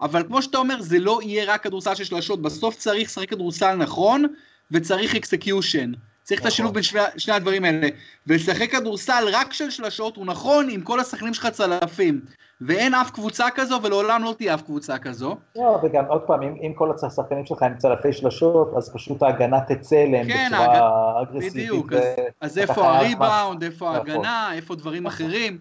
אבל 0.00 0.22
כמו 0.26 0.42
שאתה 0.42 0.58
אומר, 0.58 0.80
זה 0.80 0.98
לא 0.98 1.20
יהיה 1.22 1.44
רק 1.54 1.62
כדורסל 1.62 1.94
של 1.94 2.04
שלשות, 2.04 2.42
בסוף 2.42 2.76
צריך 2.76 3.08
לשחק 3.08 3.30
כדורסל 3.30 3.74
נכון, 3.74 4.24
וצריך 4.70 5.14
execution. 5.14 5.92
צריך 6.22 6.40
את 6.40 6.46
השילוב 6.46 6.74
בין 6.74 6.82
שני, 6.82 7.00
שני 7.16 7.34
הדברים 7.34 7.64
האלה. 7.64 7.88
ולשחק 8.26 8.70
כדורסל 8.70 9.24
רק 9.32 9.52
של 9.52 9.70
שלשות 9.70 10.16
הוא 10.16 10.26
נכון 10.26 10.70
אם 10.70 10.80
כל 10.80 11.00
השחקנים 11.00 11.34
שלך 11.34 11.46
צלפים. 11.46 12.20
ואין 12.66 12.94
אף 12.94 13.10
קבוצה 13.10 13.46
כזו, 13.54 13.80
ולעולם 13.82 14.24
לא 14.24 14.34
תהיה 14.38 14.54
אף 14.54 14.62
קבוצה 14.62 14.98
כזו. 14.98 15.36
לא, 15.56 15.78
וגם 15.82 16.04
עוד 16.04 16.20
פעם, 16.20 16.42
אם, 16.42 16.54
אם 16.62 16.72
כל 16.74 16.92
השחקנים 17.02 17.46
שלך 17.46 17.62
הם 17.62 17.74
צלפי 17.78 18.12
שלשות, 18.12 18.72
אז 18.76 18.92
פשוט 18.94 19.22
ההגנה 19.22 19.60
תצא 19.60 19.96
אליהם 19.96 20.26
כן, 20.26 20.50
בצורה 20.52 20.66
ההג... 20.66 21.28
אגרסיבית. 21.28 21.52
בדיוק, 21.52 21.86
ו... 21.92 21.96
אז, 21.96 22.12
אז 22.40 22.58
איפה 22.58 22.88
הריבאונד, 22.88 23.62
איפה 23.62 23.84
נכון. 23.84 23.96
ההגנה, 23.96 24.54
איפה 24.54 24.74
דברים 24.74 25.06
נכון. 25.06 25.26
אחרים. 25.26 25.58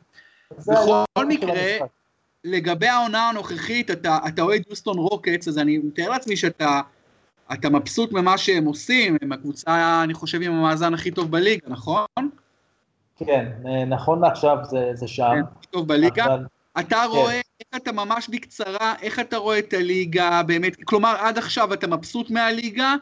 בכל 0.68 1.26
מקרה, 1.26 1.88
לגבי 2.44 2.88
העונה 2.88 3.30
הנוכחית, 3.30 3.92
אתה 3.92 4.42
אוהד 4.42 4.62
יוסטון 4.70 4.98
רוקטס, 4.98 5.48
אז 5.48 5.58
אני 5.58 5.78
מתאר 5.78 6.10
לעצמי 6.10 6.36
שאתה 6.36 6.82
אתה 7.54 7.70
מבסוט 7.70 8.12
ממה 8.12 8.38
שהם 8.38 8.66
עושים, 8.66 9.18
הם 9.22 9.32
הקבוצה, 9.32 10.02
אני 10.04 10.14
חושב, 10.14 10.42
עם 10.42 10.52
המאזן 10.52 10.94
הכי 10.94 11.12
טוב 11.12 11.32
בליגה, 11.32 11.68
נכון? 11.68 12.06
כן, 13.18 13.52
נכון 13.88 14.22
לעכשיו 14.22 14.58
זה, 14.64 14.92
זה 14.94 15.08
שם. 15.08 15.32
כן, 15.36 15.44
הכי 15.58 15.68
טוב 15.68 15.88
בליגה. 15.88 16.26
אבל... 16.26 16.46
אתה 16.80 17.04
כן. 17.04 17.10
רואה, 17.10 17.34
איך 17.34 17.82
אתה 17.82 17.92
ממש 17.92 18.30
בקצרה, 18.30 18.94
איך 19.02 19.20
אתה 19.20 19.38
רואה 19.38 19.60
את 19.60 19.74
הליגה 19.74 20.44
באמת, 20.44 20.84
כלומר 20.84 21.16
עד 21.20 21.38
עכשיו 21.38 21.74
אתה 21.74 21.88
מבסוט 21.88 22.30
מהליגה, 22.30 22.96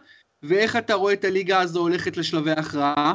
ואיך 0.43 0.75
אתה 0.75 0.93
רואה 0.93 1.13
את 1.13 1.25
הליגה 1.25 1.59
הזו 1.59 1.79
הולכת 1.79 2.17
לשלבי 2.17 2.51
הכרעה? 2.51 3.13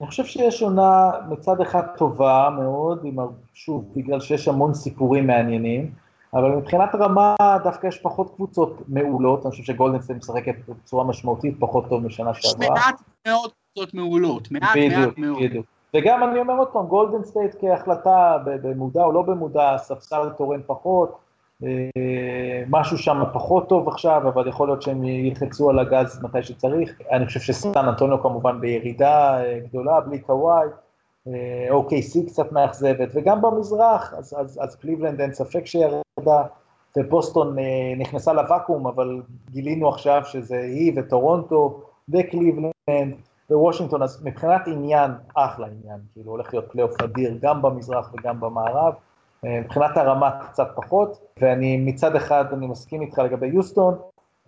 אני 0.00 0.08
חושב 0.08 0.24
שיש 0.24 0.62
עונה 0.62 1.10
מצד 1.28 1.60
אחד 1.60 1.82
טובה 1.96 2.48
מאוד, 2.58 3.00
עם, 3.04 3.16
שוב, 3.54 3.92
בגלל 3.96 4.20
שיש 4.20 4.48
המון 4.48 4.74
סיפורים 4.74 5.26
מעניינים, 5.26 5.90
אבל 6.34 6.50
מבחינת 6.50 6.94
רמה 6.94 7.34
דווקא 7.64 7.86
יש 7.86 7.98
פחות 7.98 8.34
קבוצות 8.34 8.82
מעולות, 8.88 9.46
אני 9.46 9.50
חושב 9.50 9.62
שגולדן 9.62 9.95
סטייט 9.95 10.18
משחקת 10.18 10.54
בצורה 10.68 11.04
משמעותית 11.04 11.54
פחות 11.58 11.88
טוב 11.88 12.06
משנה 12.06 12.34
שעברה. 12.34 12.64
יש 12.64 12.70
מעט 12.70 13.02
מאוד 13.26 13.50
קבוצות 13.72 13.94
מעולות, 13.94 14.50
מעט 14.50 14.76
מעט 14.76 15.18
מאוד. 15.18 15.42
בדיוק. 15.42 15.66
וגם 15.94 16.24
אני 16.24 16.40
אומר 16.40 16.54
עוד 16.58 16.68
פעם, 16.68 16.86
גולדן 16.86 17.24
סטייט 17.24 17.56
כהחלטה 17.60 18.38
במודע 18.44 19.04
או 19.04 19.12
לא 19.12 19.22
במודע, 19.22 19.76
ספסל 19.78 20.28
תורם 20.36 20.60
פחות, 20.66 21.18
אה, 21.64 21.68
משהו 22.68 22.98
שם 22.98 23.22
פחות 23.32 23.68
טוב 23.68 23.88
עכשיו, 23.88 24.28
אבל 24.28 24.48
יכול 24.48 24.68
להיות 24.68 24.82
שהם 24.82 25.04
ילחצו 25.04 25.70
על 25.70 25.78
הגז 25.78 26.22
מתי 26.22 26.42
שצריך. 26.42 27.00
אני 27.12 27.26
חושב 27.26 27.40
שסן 27.40 27.88
אנטוניו 27.88 28.22
כמובן 28.22 28.60
בירידה 28.60 29.44
אה, 29.44 29.58
גדולה, 29.68 30.00
בלי 30.00 30.18
קוואי. 30.18 30.66
OKC 31.70 32.18
אה, 32.18 32.26
קצת 32.26 32.52
מאכזבת, 32.52 33.08
וגם 33.14 33.42
במזרח, 33.42 34.14
אז, 34.14 34.34
אז, 34.38 34.58
אז 34.62 34.76
קליבלנד 34.76 35.20
אין 35.20 35.32
ספק 35.32 35.66
שירדה, 35.66 36.42
ובוסטון 36.96 37.56
נכנסה 37.98 38.32
לוואקום, 38.32 38.86
אבל 38.86 39.22
גילינו 39.50 39.88
עכשיו 39.88 40.22
שזה 40.24 40.60
היא 40.60 40.92
וטורונטו 40.96 41.82
וקליבלנד 42.08 42.72
ווושינגטון, 43.50 44.02
אז 44.02 44.24
מבחינת 44.24 44.66
עניין, 44.66 45.10
אחלה 45.34 45.66
עניין, 45.66 46.00
כאילו 46.12 46.30
הולך 46.30 46.54
להיות 46.54 46.72
פלייאוף 46.72 47.02
אדיר 47.02 47.38
גם 47.42 47.62
במזרח 47.62 48.14
וגם 48.14 48.40
במערב. 48.40 48.94
מבחינת 49.42 49.96
הרמה 49.96 50.30
קצת 50.40 50.68
פחות, 50.74 51.18
ואני 51.40 51.76
מצד 51.76 52.16
אחד, 52.16 52.44
אני 52.52 52.66
מסכים 52.66 53.02
איתך 53.02 53.18
לגבי 53.18 53.46
יוסטון, 53.46 53.94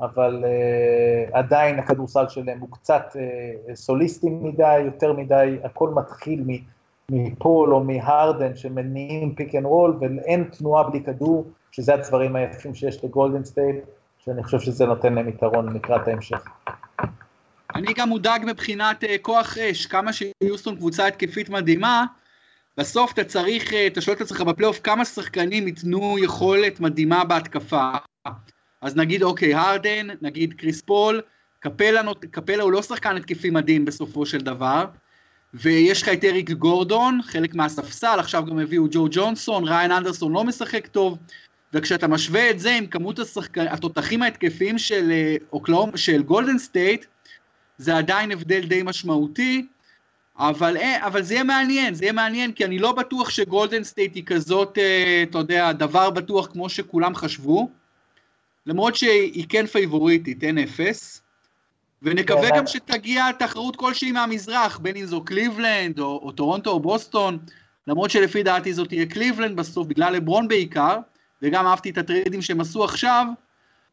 אבל 0.00 0.44
אה, 0.44 1.36
עדיין 1.36 1.78
הכדורסל 1.78 2.28
שלהם 2.28 2.60
הוא 2.60 2.68
קצת 2.72 3.02
אה, 3.12 3.74
סוליסטי 3.74 4.30
מדי, 4.30 4.78
יותר 4.78 5.12
מדי, 5.12 5.56
הכל 5.64 5.90
מתחיל 5.90 6.44
מפול 7.10 7.74
או 7.74 7.84
מהרדן 7.84 8.56
שמניעים 8.56 9.34
pick 9.34 9.54
and 9.54 9.64
roll, 9.64 9.98
ואין 10.00 10.44
תנועה 10.44 10.90
בלי 10.90 11.04
כדור, 11.04 11.50
שזה 11.72 11.94
הדברים 11.94 12.36
היפים 12.36 12.74
שיש 12.74 13.04
לגולדן 13.04 13.44
סטייט, 13.44 13.76
שאני 14.24 14.42
חושב 14.42 14.60
שזה 14.60 14.86
נותן 14.86 15.14
להם 15.14 15.28
יתרון 15.28 15.76
לקראת 15.76 16.08
ההמשך. 16.08 16.44
אני 17.74 17.92
גם 17.96 18.08
מודאג 18.08 18.44
מבחינת 18.46 19.04
אה, 19.04 19.06
כוח 19.22 19.58
אש, 19.58 19.86
כמה 19.86 20.10
שיוסטון 20.12 20.76
קבוצה 20.76 21.06
התקפית 21.06 21.48
מדהימה, 21.48 22.04
בסוף 22.76 23.12
אתה 23.12 23.24
צריך, 23.24 23.72
אתה 23.86 24.00
שואל 24.00 24.16
את 24.16 24.20
עצמך 24.20 24.40
בפלייאוף 24.40 24.80
כמה 24.84 25.04
שחקנים 25.04 25.66
ייתנו 25.66 26.18
יכולת 26.18 26.80
מדהימה 26.80 27.24
בהתקפה. 27.24 27.90
אז 28.82 28.96
נגיד 28.96 29.22
אוקיי, 29.22 29.54
הרדן, 29.54 30.06
נגיד 30.22 30.54
קריס 30.54 30.80
פול, 30.80 31.20
קפלה, 31.60 32.02
קפלה 32.30 32.62
הוא 32.62 32.72
לא 32.72 32.82
שחקן 32.82 33.16
התקפי 33.16 33.50
מדהים 33.50 33.84
בסופו 33.84 34.26
של 34.26 34.38
דבר, 34.38 34.86
ויש 35.54 36.02
לך 36.02 36.08
את 36.08 36.24
אריק 36.24 36.50
גורדון, 36.50 37.20
חלק 37.22 37.54
מהספסל, 37.54 38.16
עכשיו 38.18 38.44
גם 38.46 38.58
הביאו 38.58 38.86
ג'ו 38.90 39.08
ג'ונסון, 39.10 39.64
ריאן 39.64 39.92
אנדרסון 39.92 40.32
לא 40.32 40.44
משחק 40.44 40.86
טוב, 40.86 41.18
וכשאתה 41.72 42.08
משווה 42.08 42.50
את 42.50 42.60
זה 42.60 42.74
עם 42.74 42.86
כמות 42.86 43.18
השחק... 43.18 43.58
התותחים 43.58 44.22
ההתקפיים 44.22 44.78
של, 44.78 45.10
אה, 45.10 45.36
אוקלנד, 45.52 45.96
של 45.96 46.22
גולדן 46.22 46.58
סטייט, 46.58 47.04
זה 47.78 47.96
עדיין 47.96 48.32
הבדל 48.32 48.60
די 48.60 48.82
משמעותי, 48.82 49.66
אבל, 50.38 50.76
אה, 50.76 51.06
אבל 51.06 51.22
זה 51.22 51.34
יהיה 51.34 51.44
מעניין, 51.44 51.94
זה 51.94 52.04
יהיה 52.04 52.12
מעניין, 52.12 52.52
כי 52.52 52.64
אני 52.64 52.78
לא 52.78 52.92
בטוח 52.92 53.30
שגולדן 53.30 53.84
סטייט 53.84 54.14
היא 54.14 54.24
כזאת, 54.26 54.78
אה, 54.78 55.22
אתה 55.22 55.38
יודע, 55.38 55.72
דבר 55.72 56.10
בטוח 56.10 56.46
כמו 56.46 56.68
שכולם 56.68 57.14
חשבו, 57.14 57.70
למרות 58.68 58.94
שהיא 58.94 59.46
כן 59.48 59.66
פייבוריטית, 59.66 60.44
אין 60.44 60.58
אפס, 60.58 61.22
ונקווה 62.02 62.48
גם 62.56 62.66
שתגיע 62.66 63.32
תחרות 63.32 63.76
כלשהי 63.76 64.12
מהמזרח, 64.12 64.78
בין 64.78 64.96
אם 64.96 65.04
זו 65.04 65.24
קליבלנד, 65.24 65.98
או, 65.98 66.20
או 66.22 66.32
טורונטו 66.32 66.70
או 66.70 66.80
בוסטון, 66.80 67.38
למרות 67.86 68.10
שלפי 68.10 68.42
דעתי 68.42 68.72
זאת 68.72 68.88
תהיה 68.88 69.06
קליבלנד 69.06 69.56
בסוף, 69.56 69.86
בגלל 69.86 70.12
לברון 70.12 70.48
בעיקר, 70.48 70.98
וגם 71.42 71.66
אהבתי 71.66 71.90
את 71.90 71.98
הטריידים 71.98 72.42
שהם 72.42 72.60
עשו 72.60 72.84
עכשיו, 72.84 73.26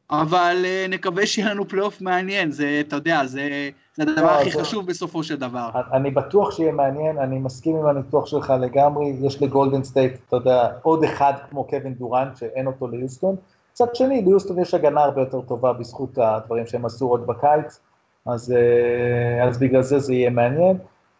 אבל 0.09 0.65
אה, 0.65 0.91
נקווה 0.91 1.25
שיהיה 1.25 1.49
לנו 1.49 1.67
פלייאוף 1.67 2.01
מעניין, 2.01 2.51
זה, 2.51 2.81
אתה 2.87 2.95
יודע, 2.95 3.25
זה, 3.25 3.69
זה 3.93 4.03
הדבר 4.03 4.21
לא, 4.21 4.41
הכי 4.41 4.51
חשוב 4.51 4.87
בסופו 4.87 5.23
של 5.23 5.35
דבר. 5.35 5.69
אני 5.93 6.11
בטוח 6.11 6.51
שיהיה 6.51 6.71
מעניין, 6.71 7.17
אני 7.17 7.39
מסכים 7.39 7.75
עם 7.75 7.85
הניתוח 7.85 8.25
שלך 8.25 8.53
לגמרי, 8.61 9.05
יש 9.21 9.41
לגולדן 9.41 9.83
סטייט, 9.83 10.13
אתה 10.27 10.35
יודע, 10.35 10.67
עוד 10.81 11.03
אחד 11.03 11.33
כמו 11.49 11.63
קווין 11.63 11.93
דורנט, 11.93 12.37
שאין 12.37 12.67
אותו 12.67 12.87
ליוסטון. 12.87 13.35
מצד 13.75 13.95
שני, 13.95 14.21
ליוסטון 14.21 14.59
יש 14.59 14.73
הגנה 14.73 15.03
הרבה 15.03 15.21
יותר 15.21 15.41
טובה 15.41 15.73
בזכות 15.73 16.17
הדברים 16.17 16.67
שהם 16.67 16.85
עשו 16.85 17.07
עוד 17.07 17.27
בקיץ, 17.27 17.79
אז, 18.25 18.51
אה, 18.51 19.47
אז 19.47 19.59
בגלל 19.59 19.81
זה 19.81 19.99
זה 19.99 20.13
יהיה 20.13 20.29
מעניין. 20.29 20.77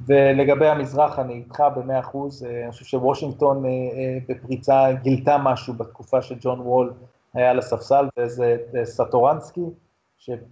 ולגבי 0.08 0.68
המזרח 0.68 1.20
אני 1.20 1.34
איתך 1.34 1.64
במאה 1.76 1.99
אחוז, 1.99 2.43
אני 2.43 2.72
חושב 2.72 2.86
שוושינגטון 2.86 3.64
בפריצה 4.30 4.88
גילתה 5.01 5.38
משהו 5.43 5.74
בתקופה 5.74 6.22
שג'ון 6.22 6.60
וול 6.60 6.93
היה 7.34 7.51
על 7.51 7.60
הספסל, 7.60 8.06
וזה 8.20 8.58
סטורנסקי, 8.84 9.66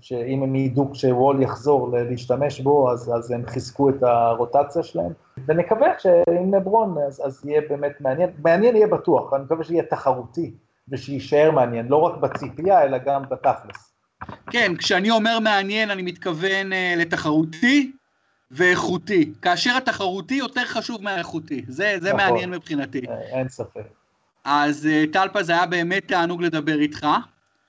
שאם 0.02 0.44
הם 0.44 0.56
ידעו 0.56 0.92
כשוול 0.92 1.42
יחזור 1.42 1.92
להשתמש 1.92 2.62
בו, 2.62 2.92
אז, 2.92 3.12
אז 3.16 3.32
הם 3.32 3.46
חיזקו 3.46 3.90
את 3.90 4.04
הרוטציה 4.04 4.84
שלהם. 4.84 5.12
ונקווה 5.48 5.88
שעם 6.00 6.54
לברון, 6.54 6.98
אז, 7.08 7.22
אז 7.26 7.46
יהיה 7.46 7.62
באמת 7.70 8.02
מעניין, 8.02 8.30
מעניין 8.44 8.76
יהיה 8.76 8.88
בטוח, 8.88 9.34
אני 9.34 9.44
מקווה 9.44 9.64
שיהיה 9.64 9.84
תחרותי, 9.84 10.54
ושיישאר 10.90 11.52
מעניין, 11.52 11.88
לא 11.88 12.02
רק 12.02 12.18
בציפייה, 12.18 12.84
אלא 12.84 12.98
גם 12.98 13.24
בתכלס. 13.30 13.94
כן, 14.50 14.76
כשאני 14.78 15.12
אומר 15.12 15.40
מעניין, 15.40 15.92
אני 15.92 16.02
מתכוון 16.02 16.74
uh, 16.74 17.00
לתחרותי 17.00 17.92
ואיכותי. 18.52 19.34
כאשר 19.42 19.78
התחרותי 19.78 20.36
יותר 20.36 20.66
חשוב 20.66 21.04
מהאיכותי, 21.04 21.66
זה, 21.68 21.96
זה 22.02 22.14
נכון, 22.14 22.18
מעניין 22.22 22.50
מבחינתי. 22.50 23.02
אין 23.32 23.50
ספק. 23.50 23.82
אז 24.46 24.90
אה, 24.90 25.14
טלפז 25.14 25.50
היה 25.50 25.66
באמת 25.66 26.08
תענוג 26.08 26.44
לדבר 26.44 26.80
איתך. 26.80 27.08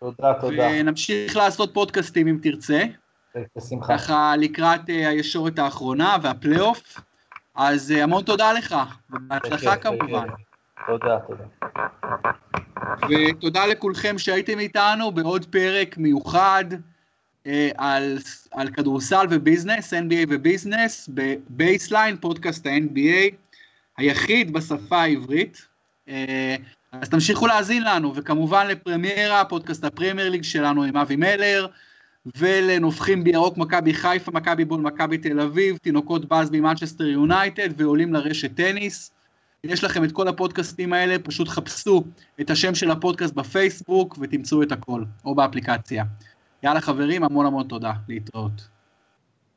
תודה, 0.00 0.34
תודה. 0.40 0.68
ונמשיך 0.72 1.36
לעשות 1.36 1.74
פודקאסטים 1.74 2.28
אם 2.28 2.38
תרצה. 2.42 2.82
בשמחה. 3.56 3.98
ככה 3.98 4.34
לקראת 4.36 4.80
אה, 4.80 4.92
הישורת 4.92 5.58
האחרונה 5.58 6.16
והפלייאוף. 6.22 7.00
אז 7.54 7.94
אה, 7.96 8.02
המון 8.02 8.22
תודה 8.22 8.52
לך, 8.52 8.76
ובהצלחה 9.10 9.76
כמובן. 9.76 10.26
תודה, 10.86 11.18
תודה. 11.26 11.44
ותודה 13.10 13.66
לכולכם 13.66 14.18
שהייתם 14.18 14.58
איתנו 14.58 15.12
בעוד 15.12 15.44
פרק 15.44 15.98
מיוחד 15.98 16.64
אה, 16.72 17.48
על, 17.76 18.18
על 18.52 18.68
כדורסל 18.68 19.26
ו 19.30 19.37
business, 19.37 19.94
NBA 19.94 20.26
ו 20.28 20.36
business, 20.36 21.08
בבייסליין, 21.14 22.16
פודקאסט 22.16 22.66
ה-NBA, 22.66 23.34
היחיד 23.96 24.52
בשפה 24.52 25.02
העברית. 25.02 25.66
אה, 26.06 26.10
אז 26.92 27.08
תמשיכו 27.08 27.46
להאזין 27.46 27.84
לנו, 27.84 28.14
וכמובן 28.14 28.66
לפרמיירה, 28.66 29.44
פודקאסט 29.44 29.84
הפרמייר 29.84 30.30
ליג 30.30 30.42
שלנו 30.42 30.82
עם 30.82 30.96
אבי 30.96 31.16
מלר, 31.16 31.66
ולנובחים 32.36 33.24
בירוק 33.24 33.56
מכבי 33.56 33.94
חיפה, 33.94 34.32
מכבי 34.32 34.64
בול, 34.64 34.80
מכבי 34.80 35.18
תל 35.18 35.40
אביב, 35.40 35.76
תינוקות 35.76 36.24
באזבי 36.24 36.50
ממנצ'סטר 36.50 37.06
יונייטד, 37.06 37.68
ועולים 37.76 38.12
לרשת 38.12 38.56
טניס. 38.56 39.13
יש 39.64 39.84
לכם 39.84 40.04
את 40.04 40.12
כל 40.12 40.28
הפודקאסטים 40.28 40.92
האלה, 40.92 41.18
פשוט 41.18 41.48
חפשו 41.48 42.04
את 42.40 42.50
השם 42.50 42.74
של 42.74 42.90
הפודקאסט 42.90 43.34
בפייסבוק 43.34 44.18
ותמצאו 44.20 44.62
את 44.62 44.72
הכל, 44.72 45.04
או 45.24 45.34
באפליקציה. 45.34 46.04
יאללה 46.62 46.80
חברים, 46.80 47.24
המון 47.24 47.46
המון 47.46 47.68
תודה, 47.68 47.92
להתראות. 48.08 48.73